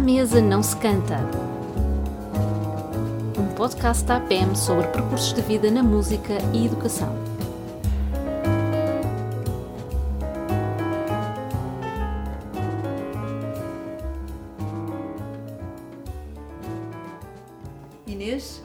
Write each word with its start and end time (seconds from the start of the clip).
À 0.00 0.02
mesa 0.02 0.40
não 0.40 0.62
se 0.62 0.74
canta. 0.78 1.18
Um 3.38 3.54
podcast 3.54 4.02
da 4.06 4.16
APM 4.16 4.56
sobre 4.56 4.86
percursos 4.86 5.34
de 5.34 5.42
vida 5.42 5.70
na 5.70 5.82
música 5.82 6.38
e 6.54 6.64
educação. 6.64 7.14
Inês 18.06 18.62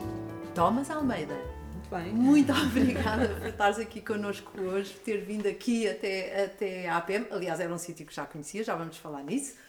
Thomas 0.53 0.89
Almeida. 0.89 1.35
Muito 1.35 1.89
bem. 1.91 2.13
Muito 2.13 2.53
obrigada 2.63 3.27
por 3.27 3.47
estares 3.47 3.77
aqui 3.77 3.99
connosco 3.99 4.57
hoje, 4.57 4.93
por 4.93 5.01
ter 5.01 5.17
vindo 5.25 5.49
aqui 5.49 5.85
até, 5.85 6.45
até 6.45 6.87
à 6.87 6.95
APM. 6.95 7.27
Aliás, 7.29 7.59
era 7.59 7.73
um 7.73 7.77
sítio 7.77 8.05
que 8.05 8.15
já 8.15 8.25
conhecia, 8.25 8.63
já 8.63 8.73
vamos 8.73 8.95
falar 8.95 9.21
nisso. 9.21 9.65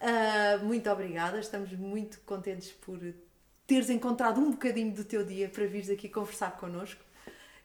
Uh, 0.00 0.64
muito 0.64 0.88
obrigada, 0.90 1.38
estamos 1.38 1.70
muito 1.72 2.20
contentes 2.20 2.70
por 2.72 2.98
teres 3.66 3.90
encontrado 3.90 4.40
um 4.40 4.50
bocadinho 4.50 4.92
do 4.92 5.04
teu 5.04 5.24
dia 5.24 5.48
para 5.48 5.66
vires 5.66 5.90
aqui 5.90 6.08
conversar 6.08 6.56
connosco 6.56 7.02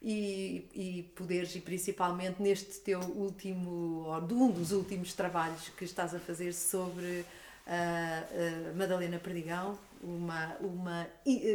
e, 0.01 0.67
e 0.73 1.03
poderes, 1.15 1.55
e 1.55 1.61
principalmente 1.61 2.41
neste 2.41 2.79
teu 2.81 2.99
último, 2.99 4.03
ou 4.05 4.21
de 4.21 4.33
um 4.33 4.51
dos 4.51 4.71
últimos 4.73 5.13
trabalhos 5.13 5.69
que 5.69 5.85
estás 5.85 6.13
a 6.13 6.19
fazer 6.19 6.53
sobre 6.53 7.25
a 7.65 8.23
uh, 8.29 8.77
Madalena 8.77 9.17
Perdigão, 9.17 9.79
uma, 10.03 10.55
uma, 10.59 11.07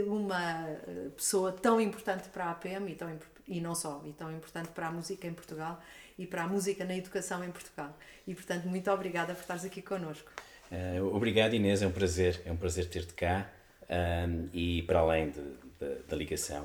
uma 0.06 0.66
pessoa 1.14 1.52
tão 1.52 1.80
importante 1.80 2.28
para 2.30 2.46
a 2.46 2.50
APM 2.52 2.90
e, 2.90 2.94
tão, 2.94 3.18
e 3.46 3.60
não 3.60 3.74
só, 3.74 4.02
e 4.06 4.12
tão 4.14 4.32
importante 4.32 4.70
para 4.70 4.88
a 4.88 4.90
música 4.90 5.26
em 5.26 5.34
Portugal 5.34 5.80
e 6.18 6.26
para 6.26 6.42
a 6.42 6.48
música 6.48 6.84
na 6.84 6.96
educação 6.96 7.44
em 7.44 7.52
Portugal. 7.52 7.96
E 8.26 8.34
portanto, 8.34 8.64
muito 8.64 8.90
obrigada 8.90 9.34
por 9.34 9.42
estares 9.42 9.64
aqui 9.64 9.82
connosco. 9.82 10.30
Uh, 10.70 11.14
obrigado 11.14 11.54
Inês, 11.54 11.82
é 11.82 11.86
um 11.86 11.90
prazer, 11.90 12.40
é 12.44 12.52
um 12.52 12.56
prazer 12.56 12.86
ter-te 12.86 13.12
cá 13.14 13.50
um, 13.90 14.48
e 14.54 14.82
para 14.82 15.00
além 15.00 15.30
de, 15.30 15.40
de, 15.40 16.02
da 16.08 16.16
ligação 16.16 16.64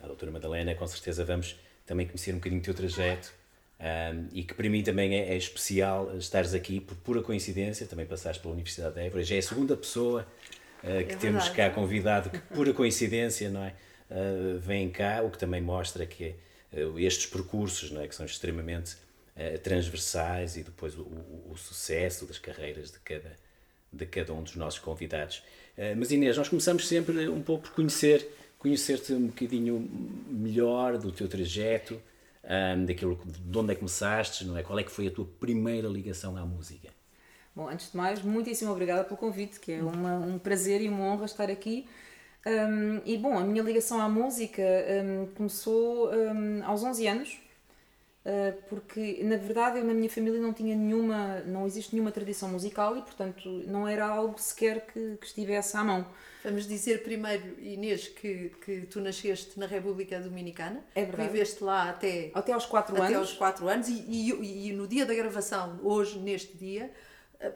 à, 0.00 0.04
à 0.04 0.06
doutora 0.06 0.32
Madalena, 0.32 0.74
com 0.74 0.86
certeza 0.86 1.22
vamos 1.22 1.54
também 1.84 2.06
conhecer 2.06 2.32
um 2.32 2.36
bocadinho 2.36 2.62
do 2.62 2.64
teu 2.64 2.74
trajeto 2.74 3.32
um, 3.78 4.28
e 4.32 4.42
que 4.42 4.54
para 4.54 4.68
mim 4.70 4.82
também 4.82 5.14
é, 5.14 5.34
é, 5.34 5.36
especial 5.36 6.16
estares 6.16 6.54
aqui 6.54 6.80
por 6.80 6.96
pura 6.96 7.20
coincidência, 7.20 7.86
também 7.86 8.06
passaste 8.06 8.40
pela 8.40 8.54
Universidade 8.54 8.94
de 8.94 9.00
Évora, 9.02 9.22
já 9.22 9.34
é 9.34 9.38
a 9.38 9.42
segunda 9.42 9.76
pessoa 9.76 10.26
uh, 10.82 11.06
que 11.06 11.12
é 11.12 11.16
temos 11.16 11.48
cá 11.50 11.68
convidado, 11.68 12.30
que 12.30 12.38
pura 12.38 12.72
coincidência, 12.72 13.50
não 13.50 13.62
é? 13.62 13.74
Uh, 14.10 14.58
vem 14.58 14.88
cá, 14.88 15.22
o 15.22 15.30
que 15.30 15.36
também 15.36 15.60
mostra 15.60 16.06
que 16.06 16.34
uh, 16.72 16.98
estes 16.98 17.26
percursos, 17.26 17.90
não 17.90 18.00
é? 18.00 18.08
Que 18.08 18.14
são 18.14 18.24
extremamente 18.24 18.96
transversais 19.62 20.56
e 20.56 20.62
depois 20.62 20.96
o, 20.96 21.02
o, 21.02 21.52
o, 21.52 21.56
sucesso 21.56 22.24
das 22.24 22.38
carreiras 22.38 22.90
de 22.90 22.98
cada, 23.00 23.36
de 23.92 24.06
cada 24.06 24.32
um 24.32 24.42
dos 24.42 24.56
nossos 24.56 24.78
convidados. 24.78 25.42
mas 25.96 26.10
Inês, 26.10 26.38
nós 26.38 26.48
começamos 26.48 26.88
sempre 26.88 27.28
um 27.28 27.42
pouco 27.42 27.64
por 27.64 27.72
conhecer, 27.72 28.26
conhecer-te 28.58 29.12
um 29.12 29.26
bocadinho 29.26 29.88
melhor 30.28 30.96
do 30.96 31.12
teu 31.12 31.28
trajeto, 31.28 32.00
um, 32.46 32.84
daquilo, 32.84 33.20
de 33.26 33.58
onde 33.58 33.72
é 33.72 33.74
que 33.74 33.80
começaste, 33.80 34.44
não 34.44 34.56
é? 34.56 34.62
Qual 34.62 34.78
é 34.78 34.82
que 34.84 34.90
foi 34.90 35.08
a 35.08 35.10
tua 35.10 35.26
primeira 35.38 35.88
ligação 35.88 36.36
à 36.36 36.44
música? 36.46 36.88
Bom, 37.54 37.68
antes 37.68 37.90
de 37.90 37.96
mais, 37.96 38.22
muitíssimo 38.22 38.70
obrigada 38.70 39.02
pelo 39.04 39.16
convite, 39.16 39.58
que 39.58 39.72
é 39.72 39.82
uma, 39.82 40.16
um 40.16 40.38
prazer 40.38 40.80
e 40.82 40.88
uma 40.88 41.04
honra 41.04 41.24
estar 41.24 41.50
aqui. 41.50 41.86
Um, 42.46 43.00
e 43.04 43.16
bom, 43.16 43.36
a 43.36 43.42
minha 43.42 43.62
ligação 43.62 44.00
à 44.00 44.08
música 44.08 44.62
um, 44.62 45.26
começou 45.34 46.10
aos 46.64 46.84
11 46.84 47.06
anos, 47.08 47.32
uh, 47.32 47.45
porque 48.68 49.20
na 49.22 49.36
verdade 49.36 49.78
eu 49.78 49.84
na 49.84 49.94
minha 49.94 50.10
família 50.10 50.40
não 50.40 50.52
tinha 50.52 50.74
nenhuma, 50.74 51.40
não 51.46 51.66
existe 51.66 51.94
nenhuma 51.94 52.10
tradição 52.10 52.48
musical 52.48 52.96
e 52.96 53.02
portanto 53.02 53.48
não 53.66 53.86
era 53.86 54.06
algo 54.06 54.38
sequer 54.38 54.86
que, 54.86 55.16
que 55.16 55.26
estivesse 55.26 55.76
à 55.76 55.84
mão. 55.84 56.06
Vamos 56.42 56.66
dizer 56.66 57.02
primeiro, 57.02 57.60
Inês, 57.60 58.08
que, 58.08 58.50
que 58.64 58.80
tu 58.82 59.00
nasceste 59.00 59.58
na 59.58 59.66
República 59.66 60.20
Dominicana. 60.20 60.84
É 60.94 61.04
verdade. 61.04 61.28
Viveste 61.28 61.62
lá 61.62 61.90
até, 61.90 62.30
até 62.34 62.52
aos 62.52 62.66
4 62.66 62.94
até 62.94 63.06
anos. 63.06 63.16
aos 63.16 63.32
4 63.32 63.68
anos 63.68 63.88
e, 63.88 64.04
e, 64.08 64.68
e 64.68 64.72
no 64.72 64.86
dia 64.86 65.04
da 65.04 65.14
gravação, 65.14 65.78
hoje, 65.82 66.18
neste 66.18 66.56
dia, 66.56 66.90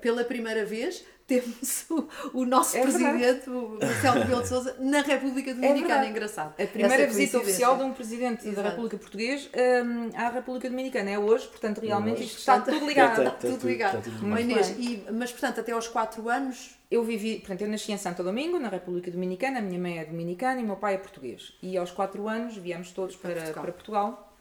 pela 0.01 0.25
primeira 0.25 0.65
vez, 0.65 1.05
temos 1.31 1.87
o, 1.89 2.09
o 2.35 2.45
nosso 2.45 2.77
é 2.77 2.83
presidente, 2.83 3.49
o 3.49 3.79
Marcelo 3.81 4.19
Rebelo 4.19 4.43
de 4.43 4.49
Sousa, 4.51 4.77
na 4.81 5.01
República 5.01 5.55
Dominicana. 5.55 6.03
É, 6.03 6.07
é 6.07 6.11
engraçado. 6.11 6.61
A 6.61 6.67
primeira 6.67 7.07
visita 7.07 7.39
oficial 7.39 7.77
de 7.77 7.85
um 7.85 7.93
presidente 7.93 8.49
Exato. 8.49 8.63
da 8.63 8.71
República 8.71 8.99
Portuguesa 8.99 9.49
um, 9.85 10.11
à 10.17 10.29
República 10.31 10.69
Dominicana 10.69 11.11
é 11.11 11.19
hoje, 11.19 11.47
portanto, 11.47 11.79
realmente 11.81 12.25
isto 12.25 12.39
está 12.39 12.61
tudo 12.61 12.85
ligado. 12.85 13.23
Está, 13.23 13.31
tudo 13.31 13.69
ligado. 13.69 13.99
Está 13.99 14.11
tudo 14.11 14.41
Inês, 14.41 14.75
e, 14.77 15.05
mas, 15.13 15.31
portanto, 15.31 15.61
até 15.61 15.73
aos 15.73 15.87
4 15.87 16.29
anos. 16.29 16.77
Eu 16.91 17.05
vivi, 17.05 17.37
portanto, 17.37 17.61
eu 17.61 17.69
nasci 17.69 17.93
em 17.93 17.97
Santo 17.97 18.25
Domingo, 18.25 18.59
na 18.59 18.69
República 18.69 19.13
Dominicana, 19.13 19.61
a 19.61 19.63
minha 19.63 19.79
mãe 19.79 20.01
é 20.01 20.05
dominicana 20.05 20.61
e 20.61 20.65
o 20.65 20.67
meu 20.67 20.75
pai 20.75 20.95
é 20.95 20.99
português. 20.99 21.53
E 21.63 21.79
aos 21.79 21.93
4 21.93 22.27
anos 22.27 22.57
viemos 22.57 22.91
todos 22.91 23.15
para, 23.15 23.35
para 23.35 23.43
Portugal. 23.43 23.63
Para 23.63 23.73
Portugal 23.73 24.35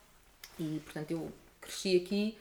e, 0.59 0.81
portanto, 0.83 1.11
eu 1.11 1.31
cresci 1.61 1.95
aqui 1.95 2.35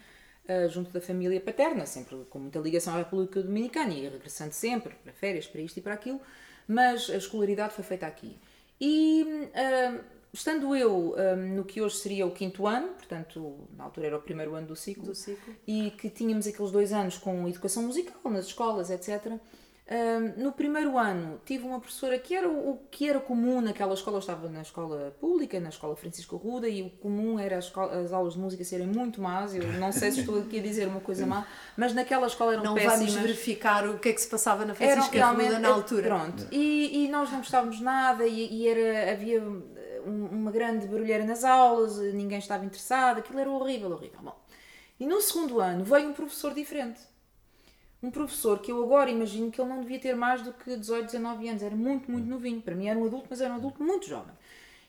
uh, 0.49 0.69
junto 0.69 0.91
da 0.91 1.01
família 1.01 1.41
paterna, 1.41 1.87
sempre 1.87 2.17
com 2.31 2.39
muita 2.39 2.59
ligação 2.59 2.95
à 2.95 2.99
República 2.99 3.43
Dominicana 3.43 3.93
e 3.93 4.09
regressando 4.09 4.53
sempre 4.53 4.95
para 5.03 5.13
férias, 5.13 5.47
para 5.47 5.61
isto 5.61 5.77
e 5.77 5.81
para 5.81 5.95
aquilo, 5.95 6.21
mas 6.67 7.09
a 7.11 7.17
escolaridade 7.17 7.75
foi 7.75 7.85
feita 7.85 8.07
aqui. 8.07 8.37
E 8.81 9.25
uh, 9.25 10.01
estando 10.33 10.75
eu 10.75 11.15
um, 11.17 11.55
no 11.55 11.65
que 11.65 11.81
hoje 11.81 11.97
seria 11.97 12.27
o 12.27 12.31
quinto 12.31 12.67
ano, 12.67 12.89
portanto, 12.89 13.69
na 13.77 13.85
altura 13.85 14.09
era 14.09 14.17
o 14.17 14.23
primeiro 14.23 14.55
ano 14.55 14.67
do 14.69 14.77
ciclo, 14.77 15.07
do 15.07 15.15
ciclo. 15.15 15.55
e 15.67 15.91
que 15.93 16.09
tínhamos 16.11 16.47
aqueles 16.47 16.71
dois 16.71 16.93
anos 16.93 17.19
com 17.19 17.49
educação 17.49 17.83
musical 17.83 18.31
nas 18.31 18.47
escolas, 18.47 18.91
etc 18.91 19.39
no 20.37 20.53
primeiro 20.53 20.99
ano 20.99 21.41
tive 21.47 21.65
uma 21.65 21.81
professora 21.81 22.19
que 22.19 22.35
era 22.35 22.47
o, 22.47 22.73
o, 22.73 22.77
que 22.91 23.09
era 23.09 23.19
comum 23.19 23.63
naquela 23.63 23.95
escola, 23.95 24.17
eu 24.17 24.21
estava 24.21 24.47
na 24.51 24.61
escola 24.61 25.17
pública, 25.19 25.59
na 25.59 25.71
escola 25.71 25.97
Francisco 25.97 26.37
Ruda, 26.37 26.69
e 26.69 26.83
o 26.83 26.91
comum 26.91 27.39
era 27.39 27.57
as, 27.57 27.65
escola, 27.65 27.99
as 28.01 28.13
aulas 28.13 28.35
de 28.35 28.39
música 28.39 28.63
serem 28.65 28.87
muito 28.87 29.23
más. 29.23 29.55
Eu 29.55 29.67
não 29.75 29.91
sei 29.91 30.13
se 30.13 30.21
estou 30.21 30.41
aqui 30.41 30.59
a 30.59 30.63
dizer 30.63 30.89
uma 30.89 31.01
coisa 31.01 31.27
má, 31.27 31.47
mas 31.75 31.95
naquela 31.95 32.27
escola 32.27 32.53
eram 32.53 32.65
não 32.65 32.75
péssimas. 32.75 33.01
Não 33.01 33.07
vamos 33.07 33.23
verificar 33.23 33.89
o 33.89 33.99
que 33.99 34.11
é 34.11 34.13
que 34.13 34.21
se 34.21 34.29
passava 34.29 34.67
na 34.67 34.75
Francisco 34.75 35.17
Ruda 35.17 35.59
na 35.59 35.69
altura. 35.69 36.03
Pronto, 36.03 36.47
e, 36.53 37.05
e, 37.05 37.09
nós 37.09 37.31
não 37.31 37.39
gostávamos 37.39 37.81
nada, 37.81 38.27
e, 38.27 38.47
e 38.47 38.69
era, 38.69 39.13
havia 39.13 39.43
uma 40.05 40.51
grande 40.51 40.87
barulheira 40.87 41.25
nas 41.25 41.45
aulas, 41.45 41.99
ninguém 42.13 42.39
estava 42.39 42.63
interessado, 42.63 43.19
aquilo 43.19 43.39
era 43.39 43.51
horrível, 43.51 43.91
horrível. 43.93 44.21
Bom, 44.23 44.37
e 45.01 45.07
no 45.07 45.19
segundo 45.23 45.61
ano 45.61 45.83
veio 45.83 46.11
um 46.11 46.13
professor 46.13 46.53
diferente 46.53 47.01
um 48.03 48.11
professor 48.11 48.61
que 48.61 48.71
eu 48.71 48.83
agora 48.83 49.11
imagino 49.11 49.51
que 49.51 49.61
ele 49.61 49.69
não 49.69 49.81
devia 49.81 49.99
ter 49.99 50.15
mais 50.15 50.43
do 50.43 50.53
que 50.53 50.77
18, 50.77 51.07
19 51.07 51.49
anos, 51.49 51.63
era 51.63 51.75
muito, 51.75 52.11
muito 52.11 52.29
novinho. 52.29 52.61
Para 52.61 52.75
mim 52.75 52.89
era 52.89 52.99
um 52.99 53.05
adulto, 53.07 53.27
mas 53.29 53.41
era 53.41 53.53
um 53.53 53.57
adulto 53.57 53.83
muito 53.83 54.07
jovem. 54.07 54.35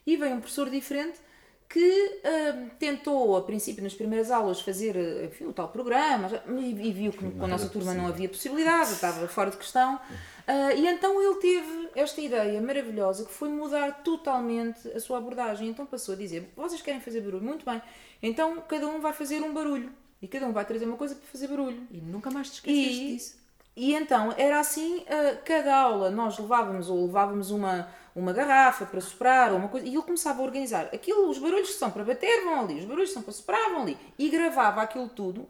E 0.05 0.15
veio 0.15 0.35
um 0.35 0.39
professor 0.39 0.69
diferente 0.69 1.19
que 1.67 2.21
uh, 2.23 2.69
tentou, 2.79 3.37
a 3.37 3.43
princípio, 3.43 3.83
nas 3.83 3.93
primeiras 3.93 4.31
aulas, 4.31 4.59
fazer 4.59 4.95
enfim, 5.25 5.45
o 5.45 5.53
tal 5.53 5.67
programa 5.69 6.27
e, 6.47 6.87
e 6.87 6.91
viu 6.91 7.11
que 7.11 7.29
com 7.29 7.45
a 7.45 7.47
nossa 7.47 7.69
turma 7.69 7.93
não 7.93 8.07
havia 8.07 8.27
possibilidade, 8.27 8.93
estava 8.93 9.27
fora 9.27 9.51
de 9.51 9.57
questão. 9.57 9.95
Uh, 9.95 10.75
e 10.75 10.87
então 10.87 11.21
ele 11.21 11.35
teve 11.35 11.89
esta 11.95 12.19
ideia 12.19 12.59
maravilhosa 12.59 13.23
que 13.23 13.31
foi 13.31 13.49
mudar 13.49 14.03
totalmente 14.03 14.87
a 14.89 14.99
sua 14.99 15.19
abordagem. 15.19 15.69
Então 15.69 15.85
passou 15.85 16.15
a 16.15 16.17
dizer: 16.17 16.51
Vocês 16.55 16.81
querem 16.81 16.99
fazer 16.99 17.21
barulho? 17.21 17.43
Muito 17.43 17.63
bem. 17.63 17.79
Então 18.21 18.61
cada 18.67 18.87
um 18.87 18.99
vai 18.99 19.13
fazer 19.13 19.39
um 19.41 19.53
barulho. 19.53 19.91
E 20.21 20.27
cada 20.27 20.45
um 20.45 20.51
vai 20.51 20.65
trazer 20.65 20.85
uma 20.85 20.97
coisa 20.97 21.15
para 21.15 21.27
fazer 21.27 21.47
barulho. 21.47 21.87
E 21.91 21.97
nunca 21.97 22.29
mais 22.29 22.49
te 22.49 22.53
esqueceste 22.55 23.03
e, 23.03 23.13
disso. 23.13 23.39
E 23.75 23.93
então 23.93 24.33
era 24.37 24.59
assim, 24.59 24.97
uh, 24.97 25.37
cada 25.45 25.73
aula 25.73 26.09
nós 26.09 26.37
levávamos 26.37 26.89
ou 26.89 27.05
levávamos 27.05 27.49
uma, 27.49 27.87
uma 28.13 28.33
garrafa 28.33 28.85
para 28.85 28.99
soprar 28.99 29.53
ou 29.53 29.57
uma 29.57 29.69
coisa, 29.69 29.87
e 29.87 29.93
ele 29.93 30.01
começava 30.01 30.41
a 30.41 30.45
organizar 30.45 30.89
aquilo, 30.93 31.29
os 31.29 31.37
barulhos 31.37 31.69
que 31.69 31.75
são 31.75 31.89
para 31.89 32.03
bater 32.03 32.43
vão 32.43 32.59
ali, 32.59 32.79
os 32.79 32.85
barulhos 32.85 33.09
que 33.09 33.13
são 33.13 33.23
para 33.23 33.31
soprar 33.31 33.69
vão 33.71 33.83
ali, 33.83 33.97
e 34.17 34.29
gravava 34.29 34.81
aquilo 34.81 35.07
tudo. 35.07 35.47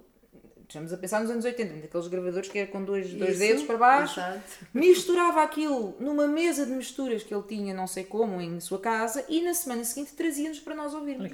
Estamos 0.67 0.93
a 0.93 0.97
pensar 0.97 1.21
nos 1.21 1.31
anos 1.31 1.43
80, 1.43 1.81
daqueles 1.81 2.07
gravadores 2.07 2.47
que 2.47 2.59
era 2.59 2.69
com 2.69 2.83
dois, 2.83 3.11
dois 3.11 3.39
dedos 3.39 3.63
para 3.63 3.75
baixo, 3.75 4.19
exato. 4.19 4.39
misturava 4.71 5.41
aquilo 5.41 5.95
numa 5.99 6.27
mesa 6.27 6.63
de 6.63 6.71
misturas 6.71 7.23
que 7.23 7.33
ele 7.33 7.41
tinha, 7.47 7.73
não 7.73 7.87
sei 7.87 8.03
como, 8.03 8.39
em 8.39 8.59
sua 8.59 8.77
casa, 8.77 9.25
e 9.27 9.41
na 9.41 9.55
semana 9.55 9.83
seguinte 9.83 10.13
trazia-nos 10.13 10.59
para 10.59 10.75
nós 10.75 10.93
ouvirmos. 10.93 11.25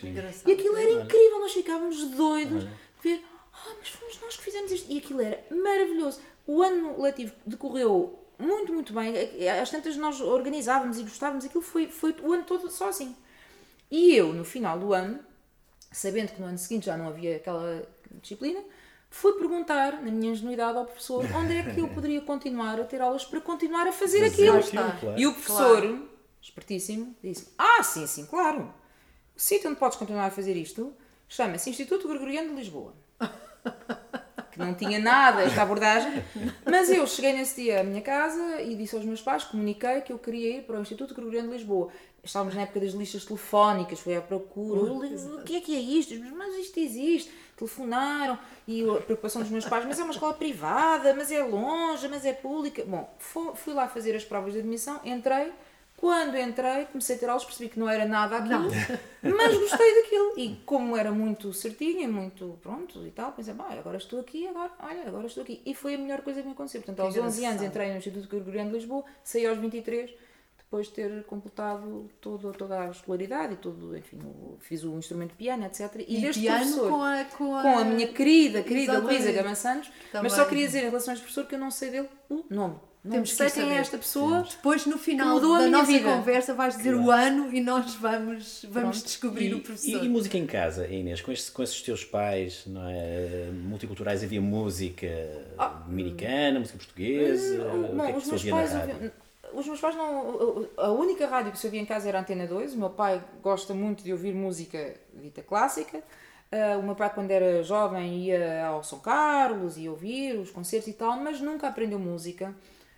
E 0.48 0.54
aquilo 0.54 0.78
era 0.78 0.90
incrível, 0.90 1.42
nós 1.42 1.52
ficávamos 1.52 2.02
doidos. 2.12 2.64
Olha 2.64 2.85
ver, 3.06 3.24
ah, 3.54 3.74
mas 3.80 3.90
fomos 3.90 4.20
nós 4.22 4.38
que 4.38 4.44
fizemos 4.44 4.72
isto. 4.72 4.92
E 4.92 4.98
aquilo 4.98 5.22
era 5.22 5.44
maravilhoso. 5.52 6.20
O 6.46 6.62
ano 6.62 7.02
letivo 7.02 7.34
decorreu 7.46 8.20
muito, 8.38 8.74
muito 8.74 8.94
bem. 8.94 9.14
Às 9.50 9.70
tantas 9.70 9.96
nós 9.96 10.20
organizávamos 10.20 11.00
e 11.00 11.04
gostávamos, 11.04 11.46
aquilo 11.46 11.64
foi, 11.64 11.88
foi 11.88 12.16
o 12.22 12.34
ano 12.34 12.44
todo 12.44 12.70
só 12.70 12.90
assim. 12.90 13.16
E 13.90 14.16
eu, 14.16 14.34
no 14.34 14.44
final 14.44 14.78
do 14.78 14.94
ano, 14.94 15.20
sabendo 15.92 16.34
que 16.34 16.42
no 16.42 16.48
ano 16.48 16.58
seguinte 16.58 16.88
já 16.88 16.98
não 16.98 17.08
havia 17.08 17.38
aquela 17.38 17.88
disciplina, 18.22 18.62
fui 19.10 19.34
perguntar, 19.34 20.02
na 20.02 20.12
minha 20.12 20.32
ingenuidade, 20.32 20.78
ao 20.78 20.86
professor 20.86 21.24
onde 21.36 21.56
é 21.56 21.64
que 21.64 21.80
eu 21.80 21.88
poderia 21.88 22.22
continuar 22.22 22.80
a 22.80 22.84
ter 22.84 23.02
aulas 23.02 23.24
para 23.24 23.40
continuar 23.40 23.88
a 23.88 23.92
fazer 23.92 24.26
aquilo. 24.26 24.58
aquilo 24.58 24.72
claro. 24.72 25.20
E 25.20 25.28
o 25.28 25.34
professor, 25.34 25.82
claro. 25.82 26.10
espertíssimo, 26.42 27.16
disse: 27.24 27.54
Ah, 27.58 27.82
sim, 27.84 28.06
sim, 28.06 28.26
claro. 28.26 28.74
O 29.36 29.40
sítio 29.40 29.70
onde 29.70 29.80
podes 29.80 29.98
continuar 29.98 30.26
a 30.26 30.32
fazer 30.32 30.56
isto 30.56 30.94
Chama-se 31.28 31.70
Instituto 31.70 32.08
Gregoriano 32.08 32.50
de 32.50 32.56
Lisboa. 32.56 32.94
que 34.56 34.60
não 34.60 34.74
tinha 34.74 34.98
nada 35.00 35.44
esta 35.44 35.62
abordagem. 35.62 36.24
Mas 36.66 36.90
eu 36.90 37.06
cheguei 37.06 37.34
nesse 37.34 37.62
dia 37.62 37.82
à 37.82 37.84
minha 37.84 38.02
casa 38.02 38.62
e 38.62 38.74
disse 38.76 38.96
aos 38.96 39.04
meus 39.04 39.22
pais, 39.22 39.44
comuniquei 39.44 40.00
que 40.02 40.14
eu 40.14 40.18
queria 40.18 40.58
ir 40.58 40.62
para 40.64 40.80
o 40.80 40.82
Instituto 40.82 41.14
Gregoriano 41.14 41.50
de 41.50 41.58
Lisboa. 41.58 41.90
Estávamos 42.24 42.56
na 42.56 42.62
época 42.62 42.80
das 42.80 42.94
listas 42.94 43.26
telefónicas, 43.26 44.00
fui 44.00 44.16
à 44.16 44.22
procura. 44.22 44.94
O 44.94 45.44
que 45.44 45.58
é 45.58 45.62
que 45.62 45.76
é 45.76 45.80
isto? 45.80 46.18
Mas 46.36 46.56
isto 46.56 46.80
existe. 46.80 47.32
Telefonaram 47.58 48.40
e 48.68 48.82
a 48.90 49.02
preocupação 49.02 49.42
dos 49.42 49.52
meus 49.52 49.66
pais, 49.66 49.86
mas 49.86 50.00
é 50.00 50.04
uma 50.04 50.12
escola 50.12 50.34
privada, 50.34 51.14
mas 51.14 51.32
é 51.32 51.44
longe, 51.44 52.08
mas 52.08 52.26
é 52.26 52.34
pública. 52.34 52.84
Bom, 52.86 53.14
fui 53.20 53.74
lá 53.74 53.88
fazer 53.88 54.16
as 54.16 54.24
provas 54.24 54.54
de 54.54 54.60
admissão, 54.60 55.00
entrei 55.04 55.52
quando 55.98 56.38
entrei, 56.38 56.86
comecei 56.86 57.16
a 57.16 57.20
ter 57.20 57.30
aulas, 57.30 57.46
percebi 57.46 57.70
que 57.70 57.80
não 57.80 57.90
era 57.90 58.06
nada 58.06 58.38
aquilo, 58.38 58.70
mas 59.24 59.58
gostei 59.58 60.04
daquilo. 60.04 60.34
E 60.38 60.56
como 60.66 60.98
era 60.98 61.12
muito 61.12 61.54
certinha, 61.54 62.08
muito 62.08 62.60
pronto 62.62 63.06
e 63.08 63.12
tal, 63.12 63.32
pensei, 63.32 63.54
bom, 63.54 63.64
agora 63.64 63.98
estou 63.98 64.20
aqui, 64.20 64.48
agora, 64.48 64.72
olha, 64.80 65.08
agora 65.08 65.28
estou 65.28 65.44
aqui. 65.44 65.62
E 65.66 65.74
foi 65.74 65.96
a 65.96 65.98
melhor 65.98 66.22
coisa 66.22 66.42
que 66.42 66.48
me 66.48 66.54
aconteceu. 66.54 66.82
Portanto, 66.82 67.00
aos 67.00 67.18
11 67.18 67.46
anos 67.46 67.62
entrei 67.62 67.92
no 67.92 67.98
Instituto 67.98 68.28
Gregoriano 68.28 68.72
de 68.72 68.78
Lisboa, 68.78 69.06
saí 69.24 69.46
aos 69.48 69.58
23, 69.58 70.12
depois 70.58 70.88
de 70.88 70.94
ter 70.94 71.24
completado 71.24 72.10
todo, 72.20 72.52
toda 72.52 72.82
a 72.82 72.90
escolaridade 72.90 73.54
e 73.54 73.58
tudo, 73.58 73.96
enfim, 73.98 74.20
fiz 74.60 74.84
o 74.84 74.98
instrumento 74.98 75.32
de 75.32 75.38
piano, 75.38 75.66
etc. 75.66 75.96
E, 76.08 76.18
e 76.18 76.22
desde 76.22 76.42
piano 76.42 76.90
com 76.90 77.02
a, 77.02 77.24
com 77.26 77.56
a... 77.56 77.62
com, 77.62 77.78
a... 77.80 77.86
minha 77.86 78.08
querida, 78.10 78.62
querida 78.62 79.00
Luísa 79.00 79.32
Gama 79.32 79.56
Santos, 79.56 79.90
mas 80.14 80.34
só 80.34 80.46
queria 80.46 80.66
dizer 80.66 80.84
em 80.84 80.90
relação 80.90 81.12
a 81.12 81.14
este 81.14 81.24
professor 81.24 81.48
que 81.48 81.56
eu 81.56 81.60
não 81.60 81.72
sei 81.72 81.92
dele 81.92 82.10
o 82.30 82.44
nome. 82.50 82.76
Não 83.06 83.12
Temos 83.12 83.34
sei 83.36 83.52
quem 83.52 83.72
é 83.72 83.78
esta 83.78 84.00
pessoa. 84.00 84.42
Depois, 84.50 84.88
no 84.88 84.98
final 84.98 85.40
da 85.40 85.68
nossa 85.68 85.86
vida. 85.86 86.10
conversa, 86.10 86.56
vais 86.56 86.76
dizer 86.76 86.94
claro. 86.94 87.06
o 87.06 87.12
ano 87.12 87.54
e 87.54 87.62
nós 87.62 87.94
vamos, 87.94 88.66
vamos 88.68 89.04
descobrir 89.04 89.50
e, 89.50 89.54
o 89.54 89.62
professor. 89.62 90.04
E, 90.04 90.06
e, 90.08 90.10
música 90.10 90.40
em 90.40 90.48
casa, 90.48 90.88
Inês? 90.88 91.22
Com, 91.22 91.32
este, 91.32 91.52
com 91.52 91.62
esses 91.62 91.80
teus 91.84 92.04
pais 92.04 92.64
não 92.66 92.82
é, 92.90 93.52
multiculturais, 93.54 94.24
havia 94.24 94.42
música 94.42 95.08
ah, 95.56 95.68
dominicana, 95.68 96.60
música 96.60 96.80
portuguesa? 96.80 97.64
Hum, 97.64 98.00
o 98.00 98.06
que 98.06 98.10
é 98.10 98.14
que 98.14 98.22
se 98.22 98.32
ouvia 98.32 98.56
na 98.56 98.66
rádio? 98.66 99.12
os 99.54 99.68
meus 99.68 99.80
pais 99.80 99.96
não. 99.96 100.68
A 100.76 100.90
única 100.90 101.28
rádio 101.28 101.52
que 101.52 101.60
se 101.60 101.68
ouvia 101.68 101.80
em 101.80 101.86
casa 101.86 102.10
era 102.10 102.18
a 102.18 102.22
Antena 102.22 102.48
2. 102.48 102.74
O 102.74 102.78
meu 102.80 102.90
pai 102.90 103.22
gosta 103.42 103.76
muito 103.76 104.04
de 104.04 104.12
ouvir 104.12 104.34
música 104.34 104.96
dita 105.14 105.44
clássica. 105.44 106.00
Uh, 106.52 106.80
o 106.80 106.84
meu 106.84 106.96
pai, 106.96 107.12
quando 107.14 107.30
era 107.30 107.62
jovem, 107.64 108.24
ia 108.24 108.66
ao 108.66 108.84
São 108.84 109.00
Carlos, 109.00 109.78
ia 109.78 109.92
ouvir 109.92 110.40
os 110.40 110.50
concertos 110.50 110.88
e 110.88 110.94
tal, 110.94 111.18
mas 111.18 111.40
nunca 111.40 111.68
aprendeu 111.68 112.00
música. 112.00 112.54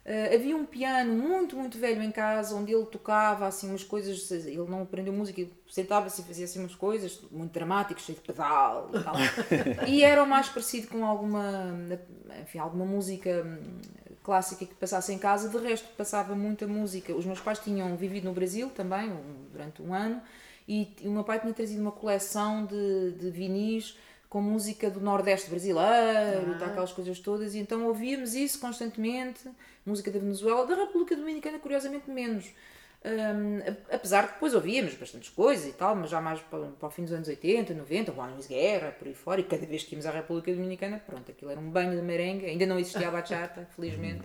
Uh, 0.07 0.33
havia 0.33 0.55
um 0.55 0.65
piano 0.65 1.13
muito, 1.13 1.57
muito 1.57 1.77
velho 1.77 2.01
em 2.01 2.11
casa, 2.11 2.55
onde 2.55 2.71
ele 2.71 2.85
tocava 2.85 3.45
assim 3.45 3.67
umas 3.67 3.83
coisas, 3.83 4.31
ele 4.31 4.55
não 4.59 4.83
aprendeu 4.83 5.11
música, 5.11 5.45
sentava-se 5.69 6.21
e 6.21 6.23
fazia 6.23 6.45
assim 6.45 6.59
umas 6.59 6.75
coisas 6.75 7.19
muito 7.29 7.51
dramáticas, 7.51 8.05
cheio 8.05 8.17
de 8.17 8.23
pedal 8.23 8.89
e 8.93 9.03
tal. 9.03 9.15
e 9.85 10.03
era 10.05 10.23
o 10.23 10.25
mais 10.25 10.47
parecido 10.47 10.87
com 10.87 11.05
alguma, 11.05 11.77
enfim, 12.41 12.57
alguma 12.57 12.85
música 12.85 13.43
hum, 13.45 13.81
clássica 14.23 14.65
que 14.65 14.75
passasse 14.75 15.11
em 15.11 15.17
casa, 15.19 15.49
de 15.49 15.57
resto 15.57 15.89
passava 15.97 16.33
muita 16.33 16.65
música. 16.65 17.13
Os 17.13 17.25
meus 17.25 17.41
pais 17.41 17.59
tinham 17.59 17.97
vivido 17.97 18.29
no 18.29 18.33
Brasil 18.33 18.69
também, 18.69 19.11
durante 19.51 19.81
um 19.81 19.93
ano, 19.93 20.21
e 20.65 20.87
o 21.03 21.11
meu 21.11 21.25
pai 21.25 21.41
tinha 21.41 21.53
trazido 21.53 21.81
uma 21.81 21.91
coleção 21.91 22.65
de, 22.65 23.11
de 23.11 23.29
vinis 23.29 23.97
com 24.37 24.41
música 24.41 24.87
do 24.91 25.01
Nordeste 25.01 25.49
brasileiro, 25.49 26.57
ah. 26.61 26.65
aquelas 26.67 26.93
coisas 26.93 27.19
todas, 27.19 27.55
e 27.55 27.57
então 27.57 27.87
ouvíamos 27.87 28.35
isso 28.35 28.59
constantemente, 28.59 29.49
música 29.83 30.11
da 30.11 30.19
Venezuela, 30.19 30.63
da 30.67 30.75
República 30.75 31.15
Dominicana, 31.15 31.57
curiosamente 31.57 32.07
menos. 32.07 32.45
Um, 33.03 33.59
apesar 33.91 34.27
de 34.27 34.33
depois 34.33 34.53
ouvíamos 34.53 34.93
bastantes 34.93 35.29
coisas 35.29 35.65
e 35.65 35.73
tal, 35.73 35.95
mas 35.95 36.11
já 36.11 36.21
mais 36.21 36.39
para, 36.39 36.67
para 36.67 36.87
o 36.87 36.91
fim 36.91 37.03
dos 37.03 37.13
anos 37.13 37.27
80, 37.27 37.73
90, 37.73 38.11
Juan 38.11 38.27
Luis 38.33 38.45
Guerra, 38.45 38.91
por 38.91 39.07
aí 39.07 39.15
fora, 39.15 39.41
e 39.41 39.43
cada 39.43 39.65
vez 39.65 39.83
que 39.83 39.95
íamos 39.95 40.05
à 40.05 40.11
República 40.11 40.53
Dominicana, 40.53 41.01
pronto, 41.03 41.31
aquilo 41.31 41.49
era 41.49 41.59
um 41.59 41.71
banho 41.71 41.95
de 41.95 42.01
merengue, 42.03 42.45
ainda 42.45 42.67
não 42.67 42.77
existia 42.77 43.07
a 43.07 43.11
bachata, 43.11 43.67
felizmente 43.75 44.21